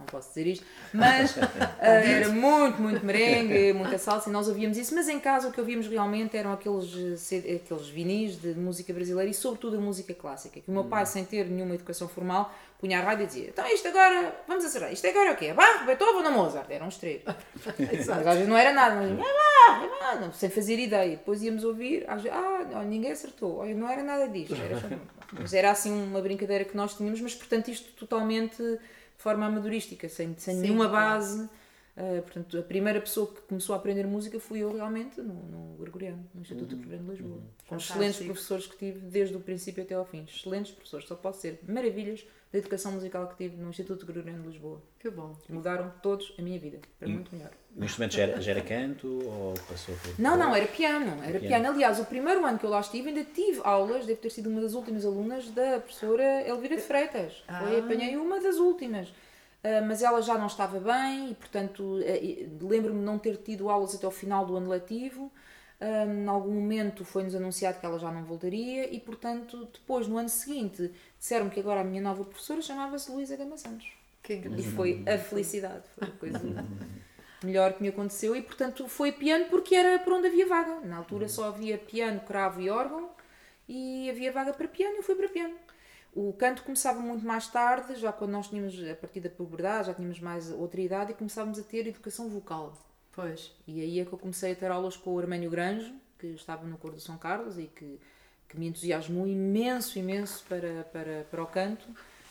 não 0.00 0.06
posso 0.06 0.28
dizer 0.30 0.46
isto, 0.46 0.66
mas 0.92 1.36
uh, 1.36 1.40
era 1.78 2.28
muito, 2.30 2.80
muito 2.80 3.04
merengue, 3.04 3.72
muita 3.72 3.98
salsa 3.98 4.28
e 4.28 4.32
nós 4.32 4.48
ouvíamos 4.48 4.76
isso, 4.76 4.94
mas 4.94 5.08
em 5.08 5.20
casa 5.20 5.48
o 5.48 5.52
que 5.52 5.60
ouvíamos 5.60 5.86
realmente 5.86 6.36
eram 6.36 6.52
aqueles, 6.52 6.92
aqueles 7.32 7.88
vinis 7.88 8.40
de 8.40 8.54
música 8.54 8.92
brasileira 8.92 9.30
e 9.30 9.34
sobretudo 9.34 9.76
a 9.76 9.80
música 9.80 10.14
clássica, 10.14 10.60
que 10.60 10.68
o 10.68 10.72
meu 10.72 10.84
pai, 10.84 11.06
sem 11.06 11.24
ter 11.24 11.46
nenhuma 11.46 11.74
educação 11.74 12.08
formal, 12.08 12.52
punha 12.80 12.98
a 12.98 13.02
rádio 13.02 13.24
e 13.24 13.26
dizia, 13.26 13.48
então 13.48 13.66
isto 13.66 13.86
agora, 13.88 14.34
vamos 14.48 14.64
acertar, 14.64 14.90
isto 14.92 15.06
agora 15.06 15.30
é 15.30 15.32
o 15.32 15.36
quê? 15.36 15.52
Bach, 15.52 15.84
Beethoven 15.84 16.24
ou 16.24 16.32
Mozart? 16.32 16.70
Eram 16.70 16.88
os 16.88 16.96
três. 16.96 17.22
às 17.26 18.24
vezes 18.24 18.48
não 18.48 18.56
era 18.56 18.72
nada, 18.72 18.96
mas 18.96 19.20
ah, 20.02 20.16
não, 20.16 20.32
sem 20.32 20.48
fazer 20.48 20.78
ideia. 20.78 21.10
Depois 21.10 21.42
íamos 21.42 21.62
ouvir, 21.62 22.04
às 22.08 22.22
vezes, 22.22 22.36
ah, 22.36 22.82
ninguém 22.84 23.12
acertou, 23.12 23.58
olha, 23.58 23.74
não 23.74 23.88
era 23.88 24.02
nada 24.02 24.26
disto, 24.28 24.54
era 24.54 24.80
só... 24.80 24.86
mas 25.32 25.52
era 25.52 25.70
assim 25.70 25.92
uma 25.92 26.20
brincadeira 26.20 26.64
que 26.64 26.76
nós 26.76 26.96
tínhamos, 26.96 27.20
mas 27.20 27.34
portanto 27.34 27.68
isto 27.68 27.92
totalmente 27.92 28.62
de 29.20 29.24
forma 29.24 29.44
amadorística, 29.44 30.08
sem, 30.08 30.34
sem 30.38 30.54
Sim, 30.54 30.60
nenhuma 30.62 30.88
base. 30.88 31.46
Uh, 32.00 32.22
portanto, 32.22 32.58
a 32.58 32.62
primeira 32.62 32.98
pessoa 32.98 33.26
que 33.26 33.42
começou 33.42 33.74
a 33.74 33.78
aprender 33.78 34.06
música 34.06 34.40
fui 34.40 34.60
eu 34.60 34.74
realmente 34.74 35.20
no, 35.20 35.34
no 35.34 35.76
Gregoriano, 35.76 36.26
no 36.34 36.40
Instituto 36.40 36.72
uhum. 36.72 36.78
Gregoriano 36.78 37.04
de 37.04 37.10
Lisboa. 37.10 37.36
Uhum. 37.36 37.42
Com 37.42 37.64
Fantástico. 37.66 37.92
excelentes 37.92 38.26
professores 38.26 38.66
que 38.66 38.76
tive 38.78 39.00
desde 39.00 39.36
o 39.36 39.40
princípio 39.40 39.82
até 39.82 39.94
ao 39.94 40.06
fim. 40.06 40.24
Excelentes 40.24 40.72
professores, 40.72 41.06
só 41.06 41.14
posso 41.14 41.42
ser 41.42 41.60
maravilhas 41.68 42.24
da 42.50 42.58
educação 42.58 42.92
musical 42.92 43.28
que 43.28 43.36
tive 43.36 43.56
no 43.56 43.68
Instituto 43.68 44.06
Gregoriano 44.06 44.42
de 44.42 44.48
Lisboa. 44.48 44.82
Que 44.98 45.10
bom. 45.10 45.36
Mudaram 45.48 45.92
todos 46.02 46.34
a 46.38 46.42
minha 46.42 46.58
vida, 46.58 46.78
para 46.98 47.08
e, 47.08 47.12
muito 47.12 47.34
melhor. 47.34 47.50
O 47.76 47.84
instrumento 47.84 48.14
já 48.14 48.22
era, 48.22 48.40
já 48.40 48.50
era 48.52 48.62
canto 48.62 49.06
ou 49.06 49.54
passou 49.68 49.94
por. 49.96 50.18
Não, 50.18 50.38
não, 50.38 50.56
era 50.56 50.66
piano. 50.66 51.22
Era 51.22 51.38
piano. 51.38 51.46
piano. 51.48 51.68
Aliás, 51.68 52.00
o 52.00 52.06
primeiro 52.06 52.44
ano 52.44 52.58
que 52.58 52.64
eu 52.64 52.70
lá 52.70 52.80
estive 52.80 53.10
ainda 53.10 53.24
tive 53.24 53.60
aulas, 53.62 54.06
devo 54.06 54.20
ter 54.20 54.30
sido 54.30 54.48
uma 54.48 54.60
das 54.60 54.72
últimas 54.72 55.04
alunas 55.04 55.48
da 55.50 55.80
professora 55.80 56.48
Elvira 56.48 56.76
de 56.76 56.82
Freitas. 56.82 57.44
Ah. 57.46 57.60
Foi, 57.60 57.78
apanhei 57.78 58.16
uma 58.16 58.40
das 58.40 58.56
últimas. 58.56 59.12
Uh, 59.62 59.84
mas 59.86 60.02
ela 60.02 60.22
já 60.22 60.38
não 60.38 60.46
estava 60.46 60.80
bem 60.80 61.30
e, 61.30 61.34
portanto, 61.34 61.82
uh, 61.82 62.66
lembro-me 62.66 62.98
de 62.98 63.04
não 63.04 63.18
ter 63.18 63.36
tido 63.36 63.68
aulas 63.68 63.94
até 63.94 64.06
o 64.06 64.10
final 64.10 64.46
do 64.46 64.56
ano 64.56 64.70
letivo. 64.70 65.30
Uh, 65.80 66.10
em 66.10 66.26
algum 66.26 66.52
momento 66.52 67.04
foi-nos 67.04 67.34
anunciado 67.34 67.78
que 67.78 67.84
ela 67.84 67.98
já 67.98 68.10
não 68.10 68.24
voltaria 68.24 68.92
e, 68.92 68.98
portanto, 68.98 69.68
depois, 69.72 70.08
no 70.08 70.16
ano 70.16 70.30
seguinte, 70.30 70.90
disseram 71.18 71.50
que 71.50 71.60
agora 71.60 71.80
a 71.80 71.84
minha 71.84 72.00
nova 72.00 72.24
professora 72.24 72.62
chamava-se 72.62 73.10
Luísa 73.10 73.36
Gama 73.36 73.58
Santos. 73.58 73.86
Que 74.22 74.34
e 74.34 74.62
foi 74.62 75.02
a 75.06 75.18
felicidade, 75.18 75.82
foi 75.98 76.08
a 76.08 76.10
coisa 76.12 76.40
melhor 77.44 77.74
que 77.74 77.82
me 77.82 77.88
aconteceu 77.88 78.34
e, 78.36 78.42
portanto, 78.42 78.86
foi 78.88 79.12
piano 79.12 79.46
porque 79.50 79.74
era 79.74 79.98
por 79.98 80.14
onde 80.14 80.28
havia 80.28 80.46
vaga. 80.46 80.80
Na 80.80 80.98
altura 80.98 81.28
só 81.28 81.48
havia 81.48 81.76
piano, 81.76 82.20
cravo 82.20 82.60
e 82.60 82.70
órgão 82.70 83.10
e 83.68 84.08
havia 84.10 84.32
vaga 84.32 84.52
para 84.52 84.68
piano 84.68 84.94
e 84.94 84.98
eu 84.98 85.02
fui 85.02 85.14
para 85.14 85.28
piano. 85.28 85.54
O 86.12 86.32
canto 86.32 86.64
começava 86.64 87.00
muito 87.00 87.24
mais 87.24 87.46
tarde, 87.46 87.94
já 87.94 88.12
quando 88.12 88.32
nós 88.32 88.48
tínhamos, 88.48 88.76
a 88.88 88.94
partir 88.96 89.20
da 89.20 89.30
puberdade, 89.30 89.86
já 89.86 89.94
tínhamos 89.94 90.18
mais 90.18 90.50
outra 90.50 90.80
idade 90.80 91.12
e 91.12 91.14
começávamos 91.14 91.58
a 91.58 91.62
ter 91.62 91.86
educação 91.86 92.28
vocal. 92.28 92.72
Pois. 93.12 93.52
E 93.66 93.80
aí 93.80 94.00
é 94.00 94.04
que 94.04 94.12
eu 94.12 94.18
comecei 94.18 94.52
a 94.52 94.56
ter 94.56 94.70
aulas 94.70 94.96
com 94.96 95.14
o 95.14 95.18
Armênio 95.18 95.50
Granjo, 95.50 95.94
que 96.18 96.26
estava 96.28 96.66
no 96.66 96.76
Coro 96.78 96.96
de 96.96 97.02
São 97.02 97.16
Carlos 97.16 97.58
e 97.58 97.64
que, 97.64 97.98
que 98.48 98.58
me 98.58 98.66
entusiasmou 98.66 99.26
imenso, 99.26 99.98
imenso 99.98 100.44
para, 100.48 100.84
para, 100.92 101.26
para 101.30 101.42
o 101.42 101.46
canto. 101.46 101.86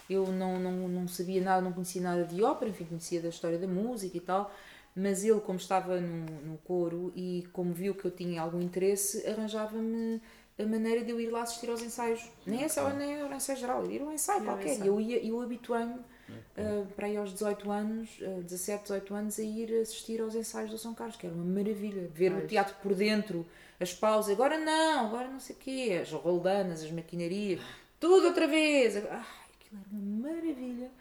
Eu 0.10 0.28
não, 0.28 0.60
não, 0.60 0.88
não 0.88 1.08
sabia 1.08 1.42
nada, 1.42 1.62
não 1.62 1.72
conhecia 1.72 2.02
nada 2.02 2.26
de 2.26 2.44
ópera, 2.44 2.72
enfim, 2.72 2.86
conhecia 2.86 3.22
da 3.22 3.30
história 3.30 3.58
da 3.58 3.68
música 3.68 4.18
e 4.18 4.20
tal, 4.20 4.52
mas 4.96 5.24
ele, 5.24 5.40
como 5.40 5.60
estava 5.60 6.02
no, 6.02 6.26
no 6.42 6.58
coro 6.60 7.14
e 7.16 7.48
como 7.54 7.74
viu 7.74 7.94
que 7.94 8.06
eu 8.06 8.12
tinha 8.12 8.42
algum 8.42 8.60
interesse, 8.60 9.26
arranjava-me 9.28 10.20
a 10.60 10.66
maneira 10.66 11.04
de 11.04 11.12
eu 11.12 11.20
ir 11.20 11.30
lá 11.30 11.44
assistir 11.44 11.70
aos 11.70 11.82
ensaios. 11.82 12.30
Nem 12.46 12.64
é 12.64 12.68
só 12.68 12.90
nem 12.90 13.14
era 13.14 13.36
ensaio 13.36 13.58
geral, 13.58 13.90
ir 13.90 14.02
a 14.02 14.06
um 14.06 14.12
ensaio 14.12 14.44
qualquer. 14.44 14.78
E 14.80 14.88
eu, 14.88 15.00
ia, 15.00 15.26
eu 15.26 15.42
habituei-me 15.42 15.94
uh, 15.96 16.86
para 16.96 17.08
aí 17.08 17.16
aos 17.16 17.32
18 17.32 17.72
anos, 17.72 18.10
uh, 18.22 18.44
17, 18.44 18.84
18 18.84 19.14
anos, 19.16 19.40
a 19.40 19.44
ir 19.44 19.74
assistir 19.82 20.20
aos 20.20 20.36
ensaios 20.36 20.70
do 20.70 20.78
São 20.78 20.94
Carlos, 20.94 21.16
que 21.16 21.26
era 21.26 21.34
uma 21.34 21.46
maravilha. 21.46 22.10
Ver 22.14 22.34
o 22.34 22.46
teatro 22.46 22.76
por 22.84 22.94
dentro, 22.94 23.46
as 23.80 23.94
pausas, 23.94 24.34
agora 24.34 24.58
não, 24.58 25.06
agora 25.06 25.30
não 25.30 25.40
sei 25.40 25.56
o 25.56 25.60
quê, 25.60 26.00
as 26.02 26.12
roldanas, 26.12 26.84
as 26.84 26.92
maquinarias, 26.92 27.62
tudo 27.98 28.28
outra 28.28 28.46
vez. 28.46 28.98
Ai, 28.98 29.02
aquilo 29.02 29.82
era 29.82 29.90
uma 29.94 30.30
maravilha, 30.30 30.92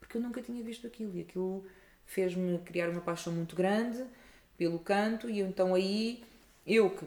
porque 0.00 0.16
eu 0.16 0.22
nunca 0.22 0.40
tinha 0.40 0.62
visto 0.64 0.86
aquilo. 0.86 1.14
E 1.14 1.20
aquilo 1.20 1.62
fez-me 2.06 2.58
criar 2.60 2.88
uma 2.88 3.02
paixão 3.02 3.32
muito 3.32 3.54
grande 3.54 4.02
pelo 4.56 4.78
canto, 4.78 5.28
e 5.28 5.40
então 5.40 5.74
aí 5.74 6.24
eu 6.66 6.88
que 6.88 7.04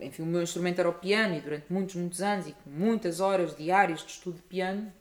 enfim, 0.00 0.22
o 0.22 0.26
meu 0.26 0.42
instrumento 0.42 0.78
era 0.78 0.88
o 0.88 0.92
piano 0.92 1.36
e 1.36 1.40
durante 1.40 1.72
muitos, 1.72 1.94
muitos 1.94 2.22
anos 2.22 2.46
e 2.46 2.52
com 2.52 2.70
muitas 2.70 3.20
horas 3.20 3.56
diárias 3.56 4.00
de 4.00 4.12
estudo 4.12 4.36
de 4.36 4.42
piano, 4.42 4.92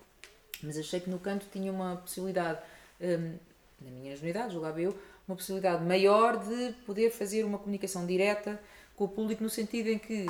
mas 0.64 0.78
achei 0.78 1.00
que 1.00 1.10
no 1.10 1.20
canto 1.20 1.46
tinha 1.52 1.72
uma 1.72 1.98
possibilidade, 1.98 2.60
hum, 3.00 3.34
na 3.82 3.92
minha 3.92 4.14
ingenuidade, 4.14 4.54
julgava 4.54 4.82
eu, 4.82 4.98
uma 5.28 5.36
possibilidade 5.36 5.84
maior 5.84 6.38
de 6.38 6.74
poder 6.86 7.12
fazer 7.12 7.44
uma 7.44 7.58
comunicação 7.58 8.06
direta 8.06 8.60
com 8.96 9.04
o 9.04 9.08
público 9.08 9.44
no 9.44 9.50
sentido 9.50 9.90
em 9.90 10.00
que 10.00 10.26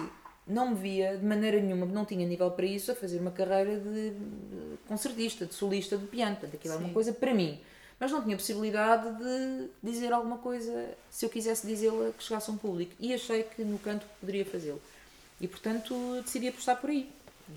não 0.45 0.71
me 0.71 0.75
via 0.75 1.17
de 1.17 1.25
maneira 1.25 1.61
nenhuma, 1.61 1.85
não 1.85 2.05
tinha 2.05 2.25
nível 2.27 2.49
para 2.51 2.65
isso, 2.65 2.91
a 2.91 2.95
fazer 2.95 3.19
uma 3.19 3.31
carreira 3.31 3.79
de 3.79 4.13
concertista, 4.87 5.45
de 5.45 5.53
solista 5.53 5.97
de 5.97 6.07
piano. 6.07 6.35
Portanto, 6.35 6.55
aquilo 6.55 6.73
era 6.73 6.83
uma 6.83 6.93
coisa 6.93 7.13
para 7.13 7.33
mim 7.33 7.59
mas 7.99 8.11
não 8.11 8.21
tinha 8.21 8.35
possibilidade 8.35 9.17
de 9.17 9.69
dizer 9.81 10.13
alguma 10.13 10.37
coisa, 10.37 10.95
se 11.09 11.25
eu 11.25 11.29
quisesse 11.29 11.65
dizê-la, 11.65 12.11
que 12.11 12.23
chegasse 12.23 12.49
a 12.49 12.53
um 12.53 12.57
público. 12.57 12.93
E 12.99 13.13
achei 13.13 13.43
que 13.43 13.63
no 13.63 13.79
canto 13.79 14.05
poderia 14.19 14.45
fazê-lo. 14.45 14.81
E 15.41 15.47
portanto 15.47 16.21
decidi 16.21 16.47
apostar 16.47 16.79
por 16.79 16.89
aí. 16.89 17.09
E, 17.49 17.53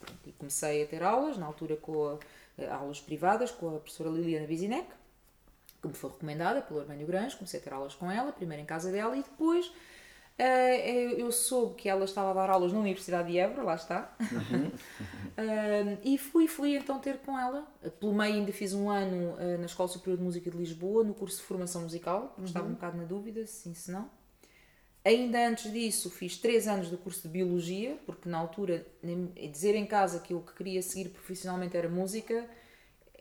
pronto, 0.00 0.20
e 0.26 0.32
comecei 0.32 0.82
a 0.82 0.86
ter 0.86 1.02
aulas, 1.02 1.36
na 1.36 1.46
altura 1.46 1.76
com 1.76 2.18
a, 2.58 2.74
aulas 2.74 3.00
privadas, 3.00 3.50
com 3.50 3.76
a 3.76 3.78
professora 3.78 4.10
Liliana 4.10 4.46
Bizinec, 4.46 4.88
que 5.80 5.88
me 5.88 5.94
foi 5.94 6.10
recomendada 6.10 6.60
pelo 6.60 6.80
Armênio 6.80 7.06
Grange, 7.06 7.36
comecei 7.36 7.60
a 7.60 7.62
ter 7.62 7.72
aulas 7.72 7.94
com 7.94 8.10
ela, 8.10 8.32
primeiro 8.32 8.62
em 8.62 8.66
casa 8.66 8.90
dela 8.90 9.16
e 9.16 9.22
depois 9.22 9.70
eu 11.16 11.32
soube 11.32 11.74
que 11.74 11.88
ela 11.88 12.04
estava 12.04 12.30
a 12.30 12.34
dar 12.34 12.50
aulas 12.50 12.72
na 12.72 12.78
Universidade 12.78 13.32
de 13.32 13.38
Évora, 13.38 13.62
lá 13.62 13.74
está. 13.74 14.14
Uhum. 14.20 14.66
uh, 14.68 15.98
e 16.04 16.16
fui, 16.16 16.46
fui 16.46 16.76
então 16.76 17.00
ter 17.00 17.18
com 17.18 17.36
ela. 17.38 17.66
Pelo 17.98 18.14
meio 18.14 18.34
ainda 18.34 18.52
fiz 18.52 18.72
um 18.72 18.88
ano 18.88 19.34
uh, 19.34 19.58
na 19.58 19.66
Escola 19.66 19.88
Superior 19.88 20.16
de 20.16 20.22
Música 20.22 20.50
de 20.50 20.56
Lisboa, 20.56 21.02
no 21.02 21.12
curso 21.12 21.38
de 21.38 21.42
formação 21.42 21.82
musical, 21.82 22.34
uhum. 22.38 22.44
estava 22.44 22.68
um 22.68 22.72
bocado 22.72 22.96
na 22.96 23.04
dúvida, 23.04 23.46
sim, 23.46 23.74
se 23.74 23.90
não. 23.90 24.08
Ainda 25.04 25.48
antes 25.48 25.72
disso 25.72 26.10
fiz 26.10 26.36
três 26.36 26.68
anos 26.68 26.90
do 26.90 26.98
curso 26.98 27.22
de 27.22 27.28
Biologia, 27.28 27.98
porque 28.04 28.28
na 28.28 28.38
altura 28.38 28.86
dizer 29.50 29.74
em 29.74 29.86
casa 29.86 30.20
que 30.20 30.34
eu 30.34 30.40
que 30.40 30.54
queria 30.54 30.82
seguir 30.82 31.08
profissionalmente 31.08 31.76
era 31.76 31.88
música 31.88 32.48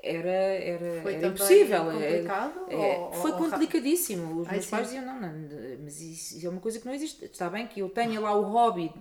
era, 0.01 0.29
era, 0.29 1.01
foi 1.01 1.15
era 1.15 1.27
impossível. 1.27 1.91
É, 1.91 1.93
complicado? 1.93 2.65
É, 2.69 2.75
ou, 2.75 3.13
foi 3.13 3.31
ou, 3.31 3.37
complicadíssimo. 3.37 4.41
Os 4.41 4.47
Ai, 4.47 4.53
meus 4.53 4.65
sim. 4.65 4.71
pais 4.71 4.87
diziam: 4.87 5.05
não, 5.05 5.19
não, 5.19 5.33
mas 5.83 5.99
isso 6.01 6.45
é 6.45 6.49
uma 6.49 6.61
coisa 6.61 6.79
que 6.79 6.85
não 6.85 6.93
existe. 6.93 7.25
Está 7.25 7.49
bem 7.49 7.67
que 7.67 7.79
eu 7.79 7.89
tenha 7.89 8.19
lá 8.19 8.35
o 8.35 8.43
hobby 8.43 8.91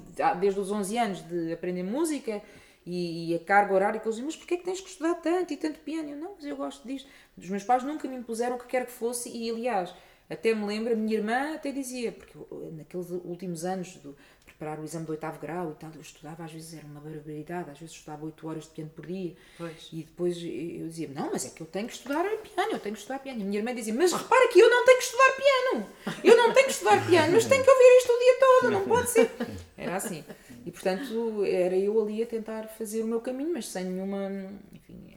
desde 0.40 0.58
os 0.58 0.70
11 0.70 0.98
anos 0.98 1.28
de 1.28 1.52
aprender 1.52 1.82
música 1.82 2.42
e, 2.84 3.32
e 3.32 3.34
a 3.34 3.38
carga 3.40 3.74
horária 3.74 4.00
que 4.00 4.06
eles 4.06 4.16
diziam: 4.16 4.26
mas 4.26 4.36
porquê 4.36 4.54
é 4.54 4.56
que 4.56 4.64
tens 4.64 4.80
que 4.80 4.88
estudar 4.88 5.14
tanto 5.16 5.52
e 5.52 5.56
tanto 5.56 5.80
piano? 5.80 6.10
Eu, 6.10 6.16
não, 6.16 6.34
mas 6.36 6.46
eu 6.46 6.56
gosto 6.56 6.86
disto. 6.86 7.08
Os 7.36 7.50
meus 7.50 7.64
pais 7.64 7.82
nunca 7.82 8.08
me 8.08 8.16
impuseram 8.16 8.56
o 8.56 8.58
que 8.58 8.66
quer 8.66 8.86
que 8.86 8.92
fosse 8.92 9.28
e, 9.28 9.50
aliás, 9.50 9.94
até 10.28 10.54
me 10.54 10.66
lembro, 10.66 10.92
a 10.92 10.96
minha 10.96 11.16
irmã 11.16 11.54
até 11.54 11.70
dizia, 11.70 12.12
porque 12.12 12.36
naqueles 12.72 13.10
últimos 13.10 13.64
anos 13.64 13.94
do, 13.96 14.16
preparar 14.56 14.80
o 14.80 14.84
exame 14.84 15.04
do 15.04 15.10
oitavo 15.10 15.38
grau 15.38 15.70
e 15.70 15.74
tal, 15.74 15.90
eu 15.94 16.00
estudava, 16.00 16.44
às 16.44 16.52
vezes 16.52 16.74
era 16.74 16.86
uma 16.86 17.00
barbaridade, 17.00 17.70
às 17.70 17.78
vezes 17.78 17.94
estudava 17.94 18.24
8 18.24 18.48
horas 18.48 18.64
de 18.64 18.70
piano 18.70 18.90
por 18.94 19.06
dia. 19.06 19.34
Pois. 19.58 19.88
E 19.92 20.02
depois 20.02 20.36
eu 20.38 20.88
dizia, 20.88 21.08
não, 21.14 21.30
mas 21.30 21.44
é 21.44 21.50
que 21.50 21.60
eu 21.60 21.66
tenho 21.66 21.86
que 21.86 21.92
estudar 21.92 22.24
piano, 22.38 22.72
eu 22.72 22.78
tenho 22.78 22.94
que 22.94 23.00
estudar 23.00 23.18
piano. 23.18 23.40
E 23.40 23.42
a 23.42 23.44
minha 23.44 23.58
irmã 23.58 23.74
dizia, 23.74 23.94
mas 23.94 24.12
repara 24.12 24.48
que 24.48 24.58
eu 24.58 24.70
não 24.70 24.84
tenho 24.84 24.98
que 24.98 25.04
estudar 25.04 25.32
piano, 25.36 25.86
eu 26.24 26.36
não 26.36 26.52
tenho 26.52 26.66
que 26.66 26.72
estudar 26.72 27.06
piano, 27.06 27.32
mas 27.32 27.44
tenho 27.44 27.62
que 27.62 27.70
ouvir 27.70 27.98
isto 27.98 28.12
o 28.12 28.18
dia 28.18 28.36
todo, 28.40 28.70
não 28.70 28.84
pode 28.84 29.10
ser. 29.10 29.30
Era 29.76 29.96
assim. 29.96 30.24
E 30.64 30.70
portanto, 30.70 31.44
era 31.44 31.76
eu 31.76 32.00
ali 32.02 32.22
a 32.22 32.26
tentar 32.26 32.66
fazer 32.68 33.02
o 33.02 33.06
meu 33.06 33.20
caminho, 33.20 33.52
mas 33.52 33.68
sem 33.68 33.84
nenhuma. 33.84 34.30
Enfim, 34.72 35.16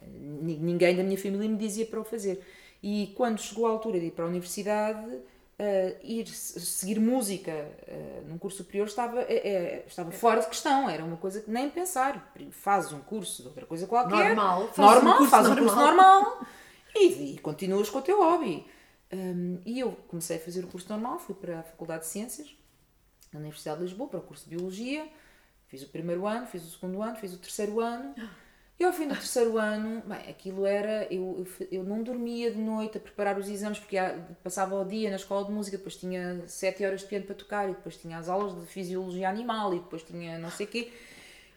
ninguém 0.59 0.95
da 0.95 1.03
minha 1.03 1.17
família 1.17 1.47
me 1.47 1.57
dizia 1.57 1.85
para 1.85 2.01
o 2.01 2.03
fazer. 2.03 2.43
E 2.81 3.13
quando 3.15 3.39
chegou 3.39 3.67
a 3.67 3.69
altura 3.69 3.99
de 3.99 4.07
ir 4.07 4.11
para 4.11 4.25
a 4.25 4.27
universidade 4.27 5.19
uh, 5.59 5.97
ir 6.01 6.27
seguir 6.27 6.99
música 6.99 7.51
uh, 7.51 8.27
num 8.27 8.37
curso 8.37 8.57
superior 8.57 8.87
estava, 8.87 9.21
uh, 9.21 9.87
estava 9.87 10.11
fora 10.11 10.39
de 10.39 10.47
questão, 10.47 10.89
era 10.89 11.03
uma 11.03 11.17
coisa 11.17 11.41
que 11.41 11.51
nem 11.51 11.69
pensar. 11.69 12.33
Fazes 12.51 12.93
um 12.93 13.01
curso 13.01 13.41
de 13.41 13.47
outra 13.49 13.65
coisa 13.65 13.85
qualquer. 13.85 14.35
Normal, 14.35 14.69
faz 14.73 14.95
normal, 14.95 15.13
um 15.13 15.17
curso 15.17 15.31
faz 15.31 15.49
um 15.49 15.55
curso 15.55 15.75
normal 15.75 16.45
e, 16.95 17.33
e 17.33 17.39
continuas 17.39 17.89
com 17.89 17.99
o 17.99 18.01
teu 18.01 18.19
hobby. 18.21 18.65
Um, 19.11 19.59
e 19.65 19.79
eu 19.79 19.91
comecei 20.07 20.37
a 20.37 20.39
fazer 20.39 20.63
o 20.63 20.67
curso 20.67 20.87
normal, 20.89 21.19
fui 21.19 21.35
para 21.35 21.59
a 21.59 21.63
Faculdade 21.63 22.03
de 22.03 22.09
Ciências, 22.09 22.55
na 23.33 23.39
Universidade 23.39 23.79
de 23.79 23.85
Lisboa, 23.85 24.07
para 24.07 24.19
o 24.19 24.23
curso 24.23 24.47
de 24.47 24.55
Biologia. 24.55 25.07
Fiz 25.67 25.83
o 25.83 25.89
primeiro 25.89 26.25
ano, 26.25 26.47
fiz 26.47 26.63
o 26.63 26.69
segundo 26.69 27.01
ano, 27.01 27.15
fiz 27.15 27.33
o 27.33 27.37
terceiro 27.37 27.79
ano. 27.79 28.15
E 28.79 28.83
ao 28.85 28.93
fim 28.93 29.09
do 29.09 29.13
terceiro 29.13 29.57
ano, 29.57 30.01
bem, 30.05 30.29
aquilo 30.29 30.65
era. 30.65 31.05
Eu, 31.13 31.45
eu, 31.69 31.83
não 31.83 32.01
dormia 32.01 32.49
de 32.49 32.57
noite 32.57 32.97
a 32.97 33.01
preparar 33.01 33.37
os 33.37 33.49
exames, 33.49 33.77
porque 33.77 33.97
passava 34.41 34.73
o 34.73 34.85
dia 34.85 35.09
na 35.09 35.17
escola 35.17 35.45
de 35.45 35.51
música, 35.51 35.75
depois 35.75 35.97
tinha 35.97 36.41
sete 36.47 36.85
horas 36.85 37.01
de 37.01 37.07
piano 37.07 37.25
para 37.25 37.35
tocar, 37.35 37.69
e 37.69 37.73
depois 37.73 37.97
tinha 37.97 38.17
as 38.17 38.29
aulas 38.29 38.57
de 38.57 38.65
fisiologia 38.65 39.27
animal, 39.27 39.73
e 39.73 39.79
depois 39.79 40.01
tinha 40.01 40.39
não 40.39 40.49
sei 40.49 40.65
o 40.65 40.69
quê. 40.69 40.93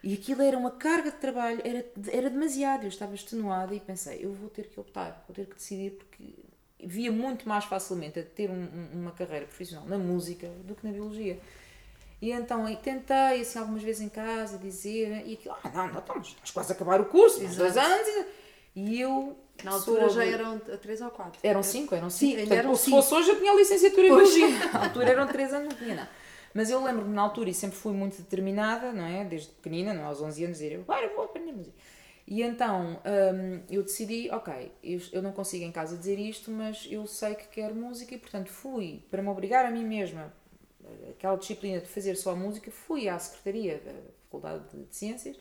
E 0.02 0.14
aquilo 0.14 0.42
era 0.42 0.58
uma 0.58 0.72
carga 0.72 1.12
de 1.12 1.18
trabalho, 1.18 1.62
era, 1.64 1.86
era 2.10 2.28
demasiado. 2.28 2.82
Eu 2.82 2.88
estava 2.88 3.14
extenuada 3.14 3.72
e 3.72 3.78
pensei, 3.78 4.24
eu 4.24 4.32
vou 4.32 4.50
ter 4.50 4.64
que 4.64 4.80
optar, 4.80 5.24
vou 5.28 5.34
ter 5.34 5.46
que 5.46 5.54
decidir, 5.54 5.92
porque 5.92 6.34
via 6.80 7.12
muito 7.12 7.48
mais 7.48 7.64
facilmente 7.64 8.18
a 8.18 8.24
ter 8.24 8.50
um, 8.50 8.66
uma 8.92 9.12
carreira 9.12 9.46
profissional 9.46 9.86
na 9.86 9.96
música 9.96 10.48
do 10.64 10.74
que 10.74 10.84
na 10.84 10.92
biologia. 10.92 11.38
E 12.22 12.30
então 12.30 12.72
tentei, 12.76 13.40
assim, 13.40 13.58
algumas 13.58 13.82
vezes 13.82 14.00
em 14.00 14.08
casa, 14.08 14.56
dizer, 14.56 15.26
e 15.26 15.34
aquilo, 15.34 15.56
ah, 15.64 15.68
não, 15.74 15.88
não, 15.88 15.98
estamos, 15.98 16.28
estamos 16.28 16.50
quase 16.52 16.72
a 16.72 16.76
acabar 16.76 17.00
o 17.00 17.06
curso, 17.06 17.42
Exato. 17.42 17.58
dois 17.58 17.76
anos. 17.76 18.26
E 18.76 19.00
eu. 19.00 19.36
Na 19.64 19.72
altura 19.72 20.08
já 20.08 20.24
eram 20.24 20.56
três 20.60 21.00
ou 21.00 21.10
quatro. 21.10 21.40
Eram 21.42 21.64
cinco, 21.64 21.96
eram 21.96 22.08
cinco. 22.08 22.30
Sim, 22.30 22.38
Portanto, 22.38 22.58
eram 22.58 22.74
se 22.76 22.84
cinco. 22.84 22.96
fosse 22.96 23.14
hoje 23.14 23.30
eu 23.30 23.38
tinha 23.38 23.50
a 23.50 23.56
licenciatura 23.56 24.02
em 24.06 24.10
Biologia. 24.10 24.48
Na 24.72 24.84
altura 24.84 25.10
eram 25.10 25.26
três 25.26 25.52
anos, 25.52 25.68
não 25.70 25.76
tinha 25.76 25.94
nada. 25.96 26.08
Mas 26.54 26.70
eu 26.70 26.82
lembro-me 26.82 27.12
na 27.12 27.22
altura 27.22 27.50
e 27.50 27.54
sempre 27.54 27.76
fui 27.76 27.92
muito 27.92 28.18
determinada, 28.18 28.92
não 28.92 29.04
é? 29.04 29.24
Desde 29.24 29.48
pequenina, 29.48 29.92
não, 29.92 30.02
é? 30.02 30.04
aos 30.04 30.20
11 30.20 30.44
anos, 30.44 30.58
dizer, 30.58 30.76
agora 30.76 31.08
vou 31.14 31.24
aprender 31.24 31.52
música. 31.52 31.76
E 32.26 32.42
então 32.42 33.00
hum, 33.04 33.60
eu 33.68 33.82
decidi, 33.82 34.30
ok, 34.30 34.70
eu, 34.82 35.00
eu 35.12 35.22
não 35.22 35.32
consigo 35.32 35.64
em 35.64 35.72
casa 35.72 35.96
dizer 35.96 36.18
isto, 36.18 36.50
mas 36.50 36.86
eu 36.90 37.06
sei 37.06 37.34
que 37.34 37.48
quero 37.48 37.74
música 37.74 38.14
e 38.14 38.18
portanto 38.18 38.48
fui 38.48 39.02
para 39.10 39.22
me 39.22 39.28
obrigar 39.28 39.66
a 39.66 39.70
mim 39.70 39.84
mesma 39.84 40.32
aquela 41.10 41.36
disciplina 41.36 41.80
de 41.80 41.86
fazer 41.86 42.16
só 42.16 42.34
música, 42.34 42.70
fui 42.70 43.08
à 43.08 43.18
secretaria 43.18 43.78
da 43.78 43.92
Faculdade 44.24 44.64
de 44.72 44.96
Ciências 44.96 45.36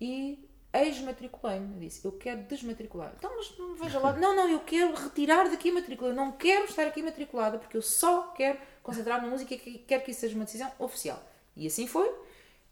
e 0.00 0.48
ex-matriculei-me. 0.72 1.78
Disse, 1.78 2.04
eu 2.04 2.12
quero 2.12 2.42
desmatricular. 2.42 3.12
Então, 3.16 3.30
mas 3.36 3.56
não 3.56 3.74
veja 3.74 3.98
lá. 3.98 4.12
Não, 4.18 4.34
não, 4.34 4.48
eu 4.48 4.60
quero 4.60 4.94
retirar 4.94 5.48
daqui 5.48 5.70
a 5.70 5.74
matrícula. 5.74 6.10
Eu 6.10 6.16
não 6.16 6.32
quero 6.32 6.64
estar 6.64 6.86
aqui 6.86 7.02
matriculada 7.02 7.58
porque 7.58 7.76
eu 7.76 7.82
só 7.82 8.32
quero 8.36 8.58
concentrar 8.82 9.22
na 9.22 9.28
música 9.28 9.54
e 9.54 9.78
quero 9.86 10.02
que 10.02 10.10
isso 10.10 10.20
seja 10.20 10.34
uma 10.34 10.44
decisão 10.44 10.70
oficial. 10.78 11.22
E 11.56 11.66
assim 11.66 11.86
foi. 11.86 12.10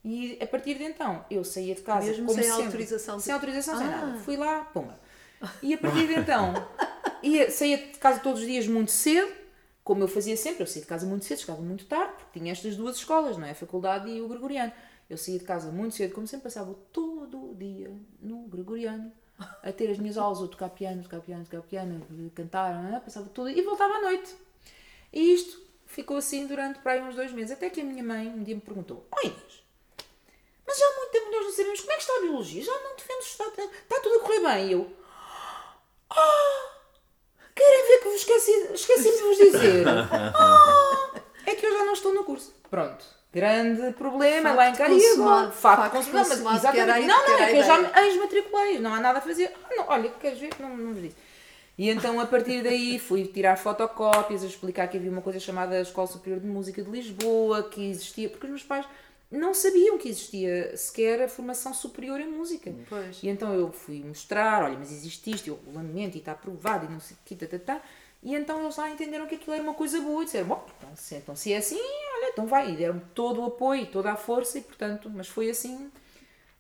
E 0.05 0.37
a 0.41 0.47
partir 0.47 0.75
de 0.75 0.83
então, 0.83 1.25
eu 1.31 1.45
saía 1.45 1.75
de 1.75 1.83
casa 1.83 2.09
Mesmo 2.09 2.27
como 2.27 2.39
sem 2.39 2.51
sempre, 2.51 2.65
autorização. 2.65 3.21
Sem 3.21 3.33
autorização, 3.33 3.75
ah. 3.75 3.79
sem 3.79 3.87
nada. 3.87 4.19
Fui 4.19 4.37
lá, 4.37 4.65
pumba. 4.65 4.99
E 5.63 5.75
a 5.75 5.79
partir 5.79 6.09
de 6.09 6.15
então, 6.15 6.55
ia, 7.23 7.51
saía 7.51 7.77
de 7.77 7.99
casa 7.99 8.21
todos 8.21 8.41
os 8.41 8.47
dias 8.47 8.67
muito 8.67 8.91
cedo, 8.91 9.33
como 9.85 10.03
eu 10.03 10.09
fazia 10.09 10.37
sempre, 10.37 10.63
eu 10.63 10.67
saía 10.67 10.83
de 10.83 10.89
casa 10.89 11.07
muito 11.07 11.25
cedo, 11.25 11.39
chegava 11.39 11.63
muito 11.63 11.85
tarde, 11.87 12.12
tinha 12.33 12.53
estas 12.53 12.77
duas 12.77 12.97
escolas, 12.97 13.37
não 13.37 13.47
é? 13.47 13.51
A 13.51 13.55
faculdade 13.55 14.11
e 14.11 14.21
o 14.21 14.29
gregoriano. 14.29 14.73
Eu 15.09 15.19
saía 15.19 15.39
de 15.39 15.45
casa 15.45 15.71
muito 15.71 15.95
cedo, 15.95 16.15
como 16.15 16.27
sempre, 16.27 16.45
passava 16.45 16.75
todo 16.93 17.51
o 17.51 17.55
dia 17.55 17.91
no 18.21 18.47
gregoriano, 18.49 19.13
a 19.63 19.73
ter 19.73 19.91
as 19.91 19.99
minhas 19.99 20.17
aulas, 20.17 20.41
a 20.43 20.49
tocar 20.49 20.71
piano, 20.71 21.03
tocar 21.03 21.21
piano, 21.21 21.45
tocar 21.45 21.63
piano, 21.63 22.31
cantar, 22.35 22.93
é? 22.95 23.01
passava 23.01 23.29
todo 23.29 23.51
e 23.51 23.61
voltava 23.63 23.95
à 23.95 24.01
noite. 24.01 24.35
E 25.13 25.35
isto 25.35 25.61
ficou 25.87 26.17
assim 26.17 26.47
durante 26.47 26.79
para 26.79 26.93
aí 26.93 27.03
uns 27.03 27.15
dois 27.15 27.33
meses, 27.33 27.53
até 27.53 27.69
que 27.69 27.81
a 27.81 27.85
minha 27.85 28.03
mãe 28.03 28.29
um 28.29 28.43
dia 28.43 28.55
me 28.55 28.61
perguntou: 28.61 29.07
Oi 29.17 29.27
Inês, 29.27 29.63
mas 30.67 30.79
já 30.79 30.87
há 30.87 30.97
muito 30.97 31.11
tempo 31.11 31.31
nós 31.31 31.45
não 31.45 31.53
sabemos 31.53 31.81
como 31.81 31.93
é 31.93 31.97
que 31.97 32.01
está 32.01 32.17
a 32.17 32.21
biologia, 32.21 32.63
já 32.63 32.73
não 32.73 32.97
defendes, 32.97 33.27
está, 33.27 33.45
está 33.45 34.01
tudo 34.01 34.17
a 34.17 34.21
correr 34.21 34.41
bem. 34.41 34.69
E 34.69 34.73
eu: 34.73 34.97
Ah! 36.11 36.73
Querem 37.55 37.87
ver 37.87 37.99
que 37.99 38.05
vos 38.05 38.15
esqueci, 38.15 38.73
esqueci 38.73 39.11
de 39.13 39.23
vos 39.23 39.37
dizer? 39.37 39.85
Oh, 39.87 41.12
é 41.47 41.55
que 41.55 41.67
eu 41.67 41.73
já 41.73 41.85
não 41.85 41.93
estou 41.93 42.15
no 42.15 42.25
curso. 42.25 42.55
Pronto. 42.71 43.05
Grande 43.33 43.93
problema 43.93 44.51
facto 44.51 44.57
lá 44.57 44.69
em 44.69 44.75
Caribe. 44.75 45.53
Facto, 45.53 45.93
consumado. 45.93 46.29
Mas, 46.43 46.57
exatamente. 46.59 47.07
Não, 47.07 47.29
não, 47.29 47.39
é 47.39 47.51
que 47.51 47.57
eu 47.57 47.65
já 47.65 47.79
me 47.79 47.89
ex-matriculei. 48.07 48.79
Não 48.79 48.95
há 48.95 49.01
nada 49.01 49.19
a 49.19 49.23
fazer. 49.23 49.51
Ah, 49.65 49.75
não, 49.75 49.89
olha, 49.89 50.11
queres 50.21 50.39
ver? 50.39 50.51
Não, 50.61 50.77
não 50.77 50.93
vos 50.93 51.03
disse. 51.03 51.17
E 51.79 51.89
então, 51.89 52.21
a 52.21 52.27
partir 52.27 52.63
daí, 52.63 52.99
fui 52.99 53.25
tirar 53.25 53.57
fotocópias, 53.57 54.43
a 54.43 54.47
explicar 54.47 54.87
que 54.89 54.99
havia 54.99 55.11
uma 55.11 55.23
coisa 55.23 55.41
chamada 55.41 55.81
Escola 55.81 56.07
Superior 56.07 56.41
de 56.41 56.47
Música 56.47 56.83
de 56.83 56.91
Lisboa, 56.91 57.63
que 57.63 57.91
existia, 57.91 58.29
porque 58.29 58.45
os 58.45 58.51
meus 58.51 58.63
pais 58.63 58.87
não 59.31 59.55
sabiam 59.55 59.97
que 59.97 60.11
existia 60.11 60.77
sequer 60.77 61.23
a 61.23 61.29
formação 61.29 61.73
superior 61.73 62.21
em 62.21 62.29
música. 62.29 62.71
Pois. 62.89 63.23
E 63.23 63.29
então 63.29 63.55
eu 63.55 63.73
fui 63.73 64.05
mostrar, 64.05 64.63
olha, 64.63 64.77
mas 64.79 64.93
existe 64.93 65.31
isto, 65.31 65.49
eu 65.49 65.59
lamento 65.73 66.17
e 66.17 66.19
está 66.19 66.33
aprovado 66.33 66.85
e 66.85 66.91
não 66.91 67.01
sei 67.01 67.17
o 67.17 67.19
que, 67.25 67.35
tá, 67.35 67.47
tá, 67.47 67.59
tá. 67.59 67.83
E 68.23 68.35
então 68.35 68.63
eles 68.63 68.77
lá 68.77 68.91
entenderam 68.91 69.27
que 69.27 69.35
aquilo 69.35 69.53
era 69.53 69.63
uma 69.63 69.75
coisa 69.75 70.01
boa 70.01 70.23
e 70.23 70.27
disseram, 70.27 70.47
bom, 70.47 70.65
então 70.79 70.91
se, 70.95 71.15
então, 71.17 71.35
se 71.35 71.53
é 71.53 71.57
assim, 71.57 71.77
olha, 71.77 72.31
então 72.31 72.47
vai. 72.47 72.73
E 72.73 72.77
deram 72.77 73.01
todo 73.15 73.41
o 73.41 73.45
apoio, 73.45 73.87
toda 73.87 74.13
a 74.13 74.17
força 74.17 74.59
e 74.59 74.63
portanto, 74.63 75.11
mas 75.11 75.29
foi 75.29 75.51
assim 75.51 75.91